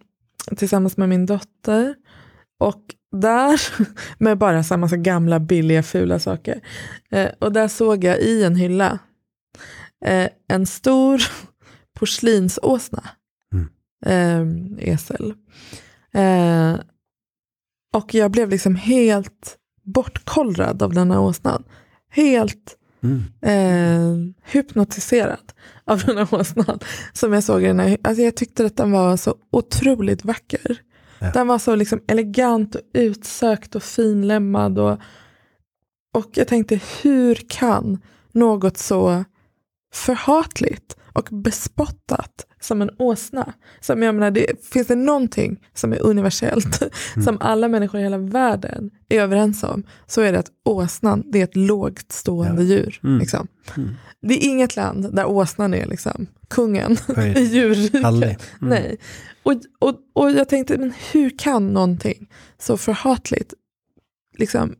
eh, 0.50 0.56
tillsammans 0.56 0.98
med 0.98 1.10
min 1.10 1.26
dotter. 1.26 1.95
Och 2.60 2.82
där, 3.12 3.62
med 4.24 4.38
bara 4.38 4.64
så 4.64 4.78
massa 4.78 4.97
gamla 4.97 5.39
billiga 5.39 5.84
fula 5.84 6.20
saker. 6.20 6.62
Eh, 7.12 7.30
och 7.39 7.51
där 7.51 7.68
såg 7.68 8.03
jag 8.03 8.20
i 8.20 8.43
en 8.43 8.55
hylla 8.55 8.99
eh, 10.05 10.30
en 10.47 10.66
stor 10.66 11.22
porslinsåsna. 11.99 13.03
Mm. 13.53 13.68
Eh, 14.05 14.89
esel. 14.93 15.34
Och 17.93 18.14
jag 18.14 18.32
blev 18.32 18.49
liksom 18.49 18.76
helt 18.76 19.58
bortkollrad 19.84 20.84
av 20.84 20.93
denna 20.93 21.20
åsnan. 21.20 21.64
Helt 22.10 22.78
Mm. 23.03 23.24
eh, 23.41 24.34
hypnotiserad 24.51 25.53
av 25.86 25.99
den 25.99 26.18
här 26.18 26.34
åsnan. 26.34 26.80
Som 27.14 27.34
jag 27.34 27.43
såg 27.43 27.64
i 27.64 27.68
den 27.68 27.80
här, 27.80 27.97
alltså 28.03 28.24
jag 28.24 28.36
tyckte 28.36 28.66
att 28.66 28.78
den 28.78 28.91
var 28.91 29.18
så 29.18 29.36
otroligt 29.51 30.26
vacker. 30.26 30.78
Ja. 31.20 31.32
Den 31.32 31.47
var 31.47 31.59
så 31.59 31.76
liksom 31.76 32.01
elegant 32.07 32.76
och 32.76 32.82
utsökt 32.93 33.76
och 33.76 33.84
finlemmad. 33.84 34.80
Och, 34.80 34.99
och 36.13 36.30
jag 36.34 36.47
tänkte, 36.47 36.80
hur 37.01 37.36
kan 37.36 38.01
något 38.32 38.78
så 38.78 39.24
förhatligt 39.93 40.97
och 41.13 41.30
bespottat 41.32 42.47
som 42.60 42.82
en 42.82 42.89
åsna. 42.97 43.53
Som 43.82 44.03
jag 44.03 44.16
menar, 44.16 44.32
det, 44.32 44.66
finns 44.66 44.88
det 44.88 44.95
någonting 44.95 45.60
som 45.74 45.93
är 45.93 46.01
universellt, 46.01 46.82
som 47.24 47.38
alla 47.39 47.68
människor 47.68 47.99
i 47.99 48.03
hela 48.03 48.18
världen 48.18 48.91
är 49.10 49.22
överens 49.22 49.64
om, 49.64 49.84
så 50.08 50.22
är 50.22 50.32
det 50.32 50.39
att 50.39 50.51
åsnan 50.66 51.24
det 51.26 51.39
är 51.39 51.43
ett 51.43 51.55
lågt 51.55 52.12
stående 52.12 52.64
Ja. 52.64 52.68
djur. 52.68 52.99
Mm. 53.03 53.20
Liksom. 53.20 53.47
Mm. 53.78 53.89
Det 54.22 54.34
är 54.34 54.49
inget 54.49 54.76
land 54.76 55.16
där 55.16 55.26
åsnan 55.26 55.74
är 55.74 55.86
liksom 55.86 56.28
kungen 56.49 56.97
i 57.36 57.41
djurriket. 57.41 58.03
Mm. 58.03 58.36
Nej. 58.60 58.97
Och, 59.43 59.53
och, 59.80 59.95
och 60.14 60.32
jag 60.32 60.49
tänkte, 60.49 60.78
men 60.78 60.93
hur 61.12 61.39
kan 61.39 61.68
någonting 61.74 62.30
så 62.60 62.78
förhatligt 62.78 63.53
liksom, 64.38 64.76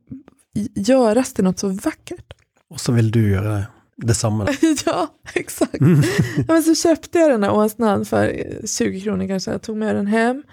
göras 0.76 1.34
till 1.34 1.44
något 1.44 1.60
så 1.60 1.68
vackert? 1.70 2.34
Och 2.70 2.80
så 2.82 2.92
vill 2.92 3.12
du 3.12 3.32
göra 3.32 3.66
detsamma. 3.98 4.48
ja, 4.86 5.08
exakt. 5.34 5.82
Mm. 5.82 6.02
Men 6.48 6.64
så 6.64 6.76
köpte 6.76 7.20
jag 7.20 7.32
den 7.32 7.44
här 7.44 7.54
åsnan 7.54 8.06
för 8.06 8.24
eh, 8.24 8.66
20 8.66 9.02
kronor 9.02 9.28
kanske. 9.28 9.52
Jag 9.52 9.62
tog 9.62 9.78
med 9.78 9.96
den 9.96 10.08
hem 10.08 10.44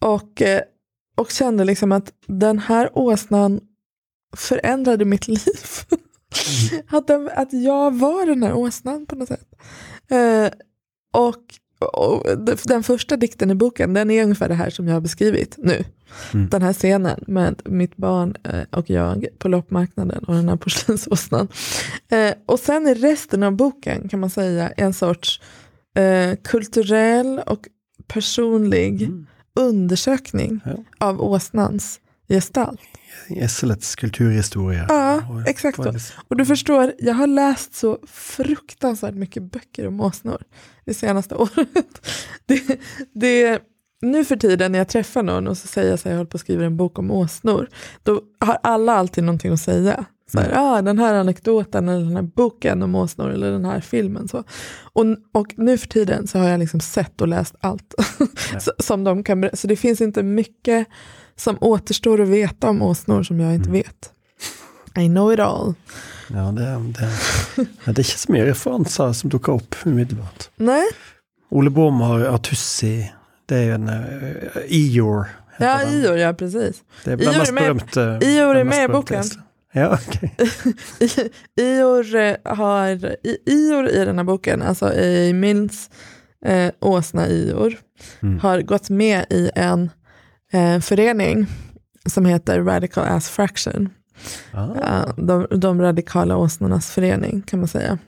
och, 0.00 0.42
eh, 0.42 0.60
och 1.16 1.30
kände 1.30 1.64
liksom 1.64 1.92
att 1.92 2.12
den 2.26 2.58
här 2.58 2.90
åsnan 2.98 3.60
förändrade 4.36 5.04
mitt 5.04 5.28
liv. 5.28 5.38
att, 6.88 7.06
den, 7.06 7.30
att 7.34 7.52
jag 7.52 7.98
var 7.98 8.26
den 8.26 8.42
här 8.42 8.54
åsnan 8.54 9.06
på 9.06 9.14
något 9.14 9.28
sätt. 9.28 9.54
Eh, 10.10 10.50
och 11.12 11.42
den 12.64 12.82
första 12.82 13.16
dikten 13.16 13.50
i 13.50 13.54
boken 13.54 13.94
den 13.94 14.10
är 14.10 14.22
ungefär 14.22 14.48
det 14.48 14.54
här 14.54 14.70
som 14.70 14.86
jag 14.88 14.94
har 14.94 15.00
beskrivit 15.00 15.54
nu. 15.58 15.84
Mm. 16.34 16.48
Den 16.48 16.62
här 16.62 16.72
scenen 16.72 17.24
med 17.26 17.62
mitt 17.64 17.96
barn 17.96 18.34
eh, 18.44 18.60
och 18.70 18.90
jag 18.90 19.26
på 19.38 19.48
loppmarknaden 19.48 20.24
och 20.24 20.34
den 20.34 20.48
här 20.48 20.56
porslinsåsnan. 20.56 21.48
Eh, 22.10 22.32
och 22.46 22.58
sen 22.58 22.86
är 22.86 22.94
resten 22.94 23.42
av 23.42 23.52
boken 23.56 24.08
kan 24.08 24.20
man 24.20 24.30
säga 24.30 24.68
en 24.68 24.92
sorts 24.92 25.40
eh, 25.96 26.36
kulturell 26.44 27.40
och 27.46 27.60
personlig 28.06 29.02
Mm. 29.02 29.26
undersökning 29.54 30.60
Ja. 30.64 30.84
av 30.98 31.22
åsnans 31.22 32.00
gestalt. 32.28 32.80
Esselets 33.28 33.96
kulturhistoria. 33.96 34.86
Ja, 34.88 35.14
Och- 35.30 35.48
exakt 35.48 35.78
och- 35.78 35.94
Och 36.28 36.36
du 36.36 36.46
förstår, 36.46 36.92
jag 36.98 37.14
har 37.14 37.26
läst 37.26 37.74
så 37.74 37.98
fruktansvärt 38.06 39.14
mycket 39.14 39.42
böcker 39.42 39.86
om 39.88 40.00
åsnor 40.00 40.42
det 40.84 40.94
senaste 40.94 41.34
året. 41.34 42.06
Det, 42.46 42.80
det, 43.14 43.62
nu 44.02 44.24
för 44.24 44.36
tiden 44.36 44.72
när 44.72 44.78
jag 44.78 44.88
träffar 44.88 45.22
någon 45.22 45.48
och 45.48 45.58
så 45.58 45.66
säger 45.66 45.90
jag 45.90 45.98
här, 46.04 46.10
jag 46.10 46.16
håller 46.18 46.30
på 46.30 46.36
att 46.36 46.40
skriva 46.40 46.64
en 46.64 46.76
bok 46.76 46.98
om 46.98 47.10
åsnor, 47.10 47.68
då 48.02 48.20
har 48.40 48.58
alla 48.62 48.92
alltid 48.94 49.24
någonting 49.24 49.52
att 49.52 49.60
säga. 49.60 50.04
Så 50.32 50.40
här, 50.40 50.52
ah, 50.54 50.82
den 50.82 50.98
här 50.98 51.14
anekdoten 51.14 51.88
eller 51.88 52.04
den 52.04 52.16
här 52.16 52.22
boken 52.22 52.82
om 52.82 52.94
åsnor 52.94 53.30
eller 53.30 53.50
den 53.52 53.64
här 53.64 53.80
filmen. 53.80 54.28
Så. 54.28 54.44
Och, 54.92 55.04
och 55.32 55.54
nu 55.56 55.78
för 55.78 55.88
tiden 55.88 56.26
så 56.26 56.38
har 56.38 56.48
jag 56.48 56.60
liksom 56.60 56.80
sett 56.80 57.20
och 57.20 57.28
läst 57.28 57.54
allt. 57.60 57.94
Som 58.78 59.04
de 59.04 59.24
kan, 59.24 59.50
så 59.54 59.66
det 59.66 59.76
finns 59.76 60.00
inte 60.00 60.22
mycket 60.22 60.86
som 61.36 61.58
återstår 61.60 62.20
att 62.20 62.28
veta 62.28 62.68
om 62.68 62.82
åsnor 62.82 63.22
som 63.22 63.40
jag 63.40 63.54
inte 63.54 63.70
vet. 63.70 64.12
I 64.98 65.06
know 65.08 65.32
it 65.32 65.40
all. 65.40 65.74
Ja, 66.28 66.38
det, 66.40 66.62
det, 66.98 67.10
ja, 67.84 67.92
det 67.92 68.02
känns 68.02 68.28
mer 68.28 68.44
referenser 68.44 69.12
som 69.12 69.30
dukker 69.30 69.52
opp 69.52 69.74
umiddelbart. 69.84 70.48
Nej, 70.56 70.84
Ole 71.50 71.70
Bohm 71.70 72.00
har 72.00 72.20
Artussi. 72.20 73.12
Det 73.46 73.56
är 73.56 73.72
en 73.74 73.88
uh, 73.88 73.96
Ior. 74.68 75.24
heter 75.52 75.66
ja. 75.66 75.90
Ior, 75.90 76.18
ja 76.18 76.32
precis. 76.34 76.82
Det 77.04 77.12
är 77.12 77.22
Ior 77.22 77.34
är 77.34 77.38
mest 77.38 77.52
med- 77.52 77.62
berömte. 77.62 78.18
Ior 78.26 78.56
är 78.56 78.64
med 78.64 78.84
i 78.84 78.88
boken. 78.88 79.20
Essel. 79.20 79.40
Ja. 79.72 79.98
I- 81.00 81.30
Ior 81.62 82.14
eh, 82.14 82.36
har, 82.44 83.16
I- 83.26 83.38
Ior 83.46 83.88
i 83.88 84.04
den 84.04 84.16
här 84.18 84.24
boken, 84.24 84.62
alltså 84.62 84.92
i 84.94 85.32
Mills 85.32 85.90
eh, 86.44 86.72
åsna 86.80 87.26
Ior, 87.28 87.76
Mm. 88.22 88.38
har 88.40 88.60
gått 88.62 88.90
med 88.90 89.24
i 89.30 89.50
en 89.54 89.90
eh, 90.52 90.80
förening 90.80 91.46
som 92.06 92.24
heter 92.26 92.60
Radical 92.62 93.04
Ass 93.04 93.28
Fraction. 93.30 93.88
Ah, 94.52 95.12
de, 95.16 95.46
de 95.50 95.80
radikala 95.82 96.36
åsnornas 96.36 96.90
förening 96.90 97.42
kan 97.42 97.58
man 97.58 97.68
säga. 97.68 97.98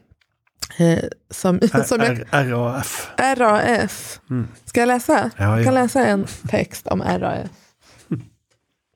Eh, 0.79 0.99
som, 1.31 1.61
som 1.87 2.01
jag, 2.01 2.25
RAF. 2.31 3.11
RAF. 3.37 4.21
Mm. 4.31 4.49
Ska 4.65 4.81
jag 4.81 4.87
läsa? 4.87 5.31
Ja, 5.37 5.57
Jag 5.57 5.65
kan 5.65 5.75
läsa 5.75 6.07
en 6.07 6.27
text 6.49 6.87
om 6.87 7.03
RAF. 7.03 7.49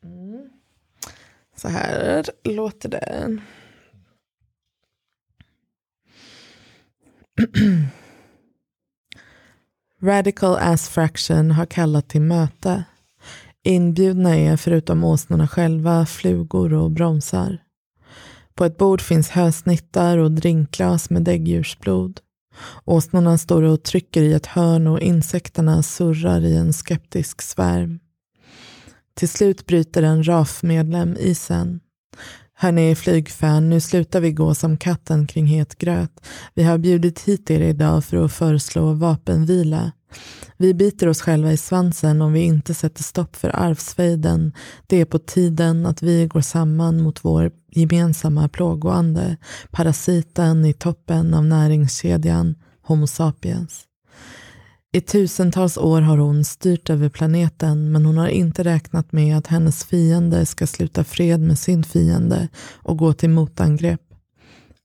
Mm. 0.04 0.48
Så 1.64 1.70
här 1.70 2.24
låter 2.44 2.88
den. 2.88 3.40
Radical 10.02 10.56
Ass 10.56 10.88
Fraction 10.88 11.50
har 11.50 11.66
kallat 11.66 12.08
till 12.08 12.20
möte. 12.20 12.84
Inbjudna 13.62 14.36
är 14.36 14.56
förutom 14.56 15.04
åsnorna 15.04 15.48
själva 15.48 16.06
flugor 16.06 16.72
och 16.72 16.90
bromsar. 16.90 17.58
På 18.54 18.64
ett 18.64 18.78
bord 18.78 19.00
finns 19.00 19.30
hösnittar 19.30 20.18
och 20.18 20.32
drinkglas 20.32 21.10
med 21.10 21.22
däggdjursblod. 21.22 22.20
Åsnorna 22.84 23.38
står 23.38 23.62
och 23.62 23.82
trycker 23.82 24.22
i 24.22 24.32
ett 24.32 24.46
hörn 24.46 24.86
och 24.86 25.00
insekterna 25.00 25.82
surrar 25.82 26.40
i 26.40 26.56
en 26.56 26.72
skeptisk 26.72 27.42
svärm. 27.42 27.98
Till 29.14 29.28
slut 29.28 29.66
bryter 29.66 30.02
en 30.02 30.26
RAF-medlem 30.26 31.16
isen. 31.20 31.80
Hörni 32.56 32.94
flygfan, 32.94 33.70
nu 33.70 33.80
slutar 33.80 34.20
vi 34.20 34.32
gå 34.32 34.54
som 34.54 34.76
katten 34.76 35.26
kring 35.26 35.46
het 35.46 35.78
gröt. 35.78 36.26
Vi 36.54 36.62
har 36.62 36.78
bjudit 36.78 37.20
hit 37.20 37.50
er 37.50 37.60
idag 37.60 38.04
för 38.04 38.24
att 38.24 38.32
föreslå 38.32 38.92
vapenvila. 38.92 39.92
Vi 40.56 40.74
biter 40.74 41.08
oss 41.08 41.20
själva 41.20 41.52
i 41.52 41.56
svansen 41.56 42.22
om 42.22 42.32
vi 42.32 42.40
inte 42.40 42.74
sätter 42.74 43.02
stopp 43.02 43.36
för 43.36 43.56
arvsfejden. 43.56 44.52
Det 44.86 45.00
är 45.00 45.04
på 45.04 45.18
tiden 45.18 45.86
att 45.86 46.02
vi 46.02 46.26
går 46.26 46.40
samman 46.40 47.02
mot 47.02 47.24
vår 47.24 47.50
gemensamma 47.70 48.48
plågoande, 48.48 49.36
parasiten 49.70 50.64
i 50.64 50.72
toppen 50.72 51.34
av 51.34 51.44
näringskedjan 51.44 52.54
Homo 52.82 53.06
sapiens. 53.06 53.84
I 54.94 55.00
tusentals 55.00 55.78
år 55.78 56.00
har 56.00 56.18
hon 56.18 56.44
styrt 56.44 56.90
över 56.90 57.08
planeten 57.08 57.92
men 57.92 58.06
hon 58.06 58.18
har 58.18 58.28
inte 58.28 58.64
räknat 58.64 59.12
med 59.12 59.38
att 59.38 59.46
hennes 59.46 59.84
fiende 59.84 60.46
ska 60.46 60.66
sluta 60.66 61.04
fred 61.04 61.40
med 61.40 61.58
sin 61.58 61.84
fiende 61.84 62.48
och 62.72 62.98
gå 62.98 63.12
till 63.12 63.30
motangrepp. 63.30 64.00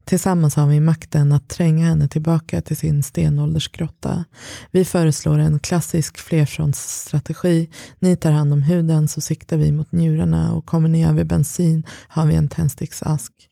Tillsammans 0.05 0.55
har 0.55 0.67
vi 0.67 0.79
makten 0.79 1.31
att 1.31 1.49
tränga 1.49 1.85
henne 1.85 2.07
tillbaka 2.07 2.61
till 2.61 2.77
sin 2.77 3.03
stenåldersgrotta. 3.03 4.25
Vi 4.71 4.85
föreslår 4.85 5.37
en 5.39 5.59
klassisk 5.59 6.17
flerfrontsstrategi. 6.17 7.69
Ni 7.99 8.15
tar 8.15 8.31
hand 8.31 8.53
om 8.53 8.61
huden 8.61 9.07
så 9.07 9.21
siktar 9.21 9.57
vi 9.57 9.71
mot 9.71 9.91
njurarna 9.91 10.53
och 10.53 10.65
kommer 10.65 10.89
ni 10.89 11.05
över 11.07 11.23
bensin 11.23 11.83
har 12.07 12.25
vi 12.25 12.35
en 12.35 12.49
tändsticksask. 12.49 13.48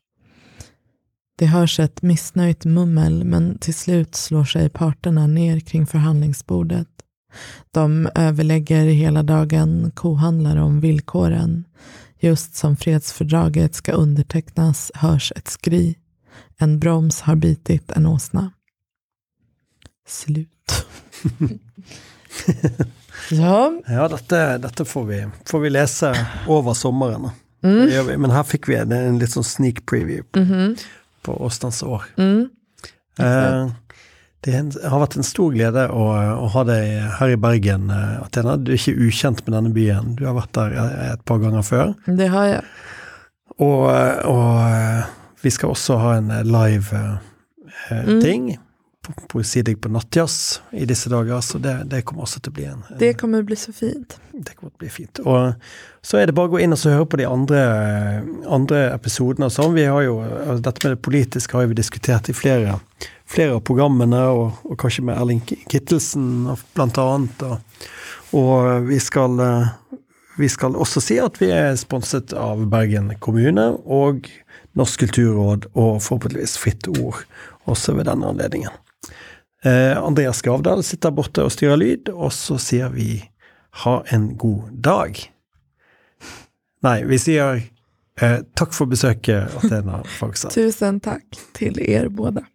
Det 1.38 1.46
hörs 1.46 1.80
ett 1.80 2.02
missnöjt 2.02 2.64
mummel 2.64 3.24
men 3.24 3.58
till 3.58 3.74
slut 3.74 4.14
slår 4.14 4.44
sig 4.44 4.68
parterna 4.68 5.26
ner 5.26 5.60
kring 5.60 5.86
förhandlingsbordet. 5.86 6.88
De 7.70 8.08
överlägger 8.14 8.84
hela 8.84 9.22
dagen, 9.22 9.92
kohandlar 9.94 10.56
om 10.56 10.80
villkoren. 10.80 11.64
Just 12.20 12.54
som 12.54 12.76
fredsfördraget 12.76 13.74
ska 13.74 13.92
undertecknas 13.92 14.90
hörs 14.94 15.32
ett 15.36 15.48
skri. 15.48 15.98
En 16.58 16.78
broms 16.78 17.20
har 17.20 17.34
bitit 17.36 17.90
en 17.92 18.06
åsna. 18.06 18.52
Slut. 20.08 20.84
ja. 23.30 23.72
Ja, 23.86 24.08
dette, 24.08 24.58
dette 24.58 24.84
får, 24.84 25.04
vi, 25.04 25.26
får 25.44 25.60
vi 25.60 25.70
lese 25.70 26.26
over 26.46 26.74
sommeren. 26.74 27.30
Mm. 27.62 28.20
Men 28.20 28.30
her 28.30 28.42
fikk 28.42 28.68
vi 28.68 28.76
en, 28.78 28.92
en 28.92 29.18
litt 29.18 29.32
sånn 29.34 29.44
sneak 29.44 29.86
preview 29.86 30.22
på, 30.22 30.40
Mhm. 30.40 30.76
På 31.28 31.36
Åstans 31.46 31.82
år. 31.86 32.08
Mm. 32.18 32.48
Eh, 33.20 33.70
det 34.46 34.54
har 34.86 35.00
vært 35.02 35.16
en 35.18 35.26
stor 35.26 35.50
glede 35.54 35.88
å, 35.90 36.04
å 36.14 36.50
ha 36.54 36.62
deg 36.68 36.92
her 37.18 37.34
i 37.34 37.40
Bergen, 37.40 37.88
eh, 37.92 38.18
Athena. 38.22 38.56
Du 38.56 38.72
er 38.72 38.78
ikke 38.78 39.08
ukjent 39.08 39.42
med 39.46 39.56
denne 39.56 39.72
byen. 39.74 40.14
Du 40.18 40.24
har 40.28 40.36
vært 40.38 40.54
der 40.56 40.76
eh, 40.78 41.08
et 41.14 41.24
par 41.28 41.42
ganger 41.42 41.66
før. 41.66 41.92
Det 42.06 42.30
har 42.32 42.52
jag. 42.52 42.68
Og, 43.58 43.88
eh, 43.90 44.20
og 44.30 44.52
eh, 44.62 45.10
vi 45.42 45.52
skal 45.54 45.74
også 45.74 45.98
ha 46.02 46.14
en 46.20 46.30
eh, 46.40 46.46
live 46.46 46.94
eh, 46.94 47.24
Mm. 47.88 48.58
Ting. 49.08 49.76
På, 49.76 49.88
nattjazz 49.88 50.60
i 50.72 50.84
disse 50.84 51.10
dager, 51.10 51.40
så 51.40 51.58
det, 51.58 51.74
det 51.90 52.02
kommer 52.02 52.22
også 52.22 52.40
til 52.40 52.52
å 52.52 52.56
bli 52.56 52.66
en 52.70 52.82
Det 52.98 53.14
kommer 53.18 53.42
bli 53.42 53.56
så 53.56 53.72
fint. 53.72 54.18
Det 54.32 54.54
kommer 54.56 54.72
å 54.72 54.78
bli 54.78 54.88
fint. 54.88 55.20
Og 55.24 55.54
så 56.02 56.18
er 56.18 56.26
det 56.26 56.34
bare 56.36 56.48
å 56.48 56.54
gå 56.54 56.62
inn 56.62 56.72
og 56.72 56.80
så 56.80 56.94
høre 56.94 57.08
på 57.10 57.20
de 57.20 57.26
andre 57.28 58.82
episodene 58.94 59.48
og 59.48 59.54
sånn. 59.54 59.76
Vi 59.76 59.86
har 59.88 60.08
altså 60.08 60.62
Dette 60.68 60.84
med 60.84 60.96
det 60.96 61.02
politiske 61.04 61.56
har 61.56 61.68
vi 61.68 61.78
diskutert 61.78 62.28
i 62.28 62.36
flere, 62.36 62.78
flere 63.26 63.58
av 63.58 63.64
programmene, 63.66 64.22
og, 64.32 64.58
og 64.64 64.78
kanskje 64.80 65.06
med 65.08 65.18
Erling 65.18 65.44
Kittelsen 65.44 66.48
blant 66.76 66.98
annet. 67.02 67.46
Og, 67.48 67.86
og 68.38 68.88
vi, 68.88 69.00
skal, 69.02 69.38
eh, 69.42 70.02
vi 70.38 70.50
skal 70.52 70.76
også 70.78 71.02
si 71.04 71.20
at 71.22 71.40
vi 71.42 71.52
er 71.54 71.74
sponset 71.80 72.36
av 72.36 72.66
Bergen 72.70 73.14
kommune 73.24 73.72
og 73.84 74.28
Norsk 74.78 75.00
kulturråd 75.00 75.72
og 75.72 75.96
forhåpentligvis 76.04 76.58
Fritt 76.60 76.86
Ord 76.92 77.24
også 77.68 77.96
ved 77.96 78.06
denne 78.06 78.28
anledningen. 78.30 78.70
Eh, 79.64 79.98
Andreas 79.98 80.38
Skavdal 80.38 80.84
sitter 80.86 81.10
borte 81.14 81.42
og 81.42 81.50
styrer 81.54 81.80
lyd, 81.80 82.12
og 82.14 82.30
så 82.34 82.58
sier 82.62 82.92
vi 82.94 83.18
ha 83.82 83.96
en 84.14 84.30
god 84.38 84.70
dag. 84.84 85.18
Nei, 86.86 86.98
vi 87.10 87.18
sier 87.18 87.58
eh, 88.22 88.38
takk 88.58 88.76
for 88.76 88.90
besøket, 88.90 89.50
Athena 89.58 90.04
Fagseth. 90.18 90.54
Tusen 90.54 91.00
tack 91.02 91.26
till 91.58 91.80
er 91.82 92.08
båda. 92.08 92.46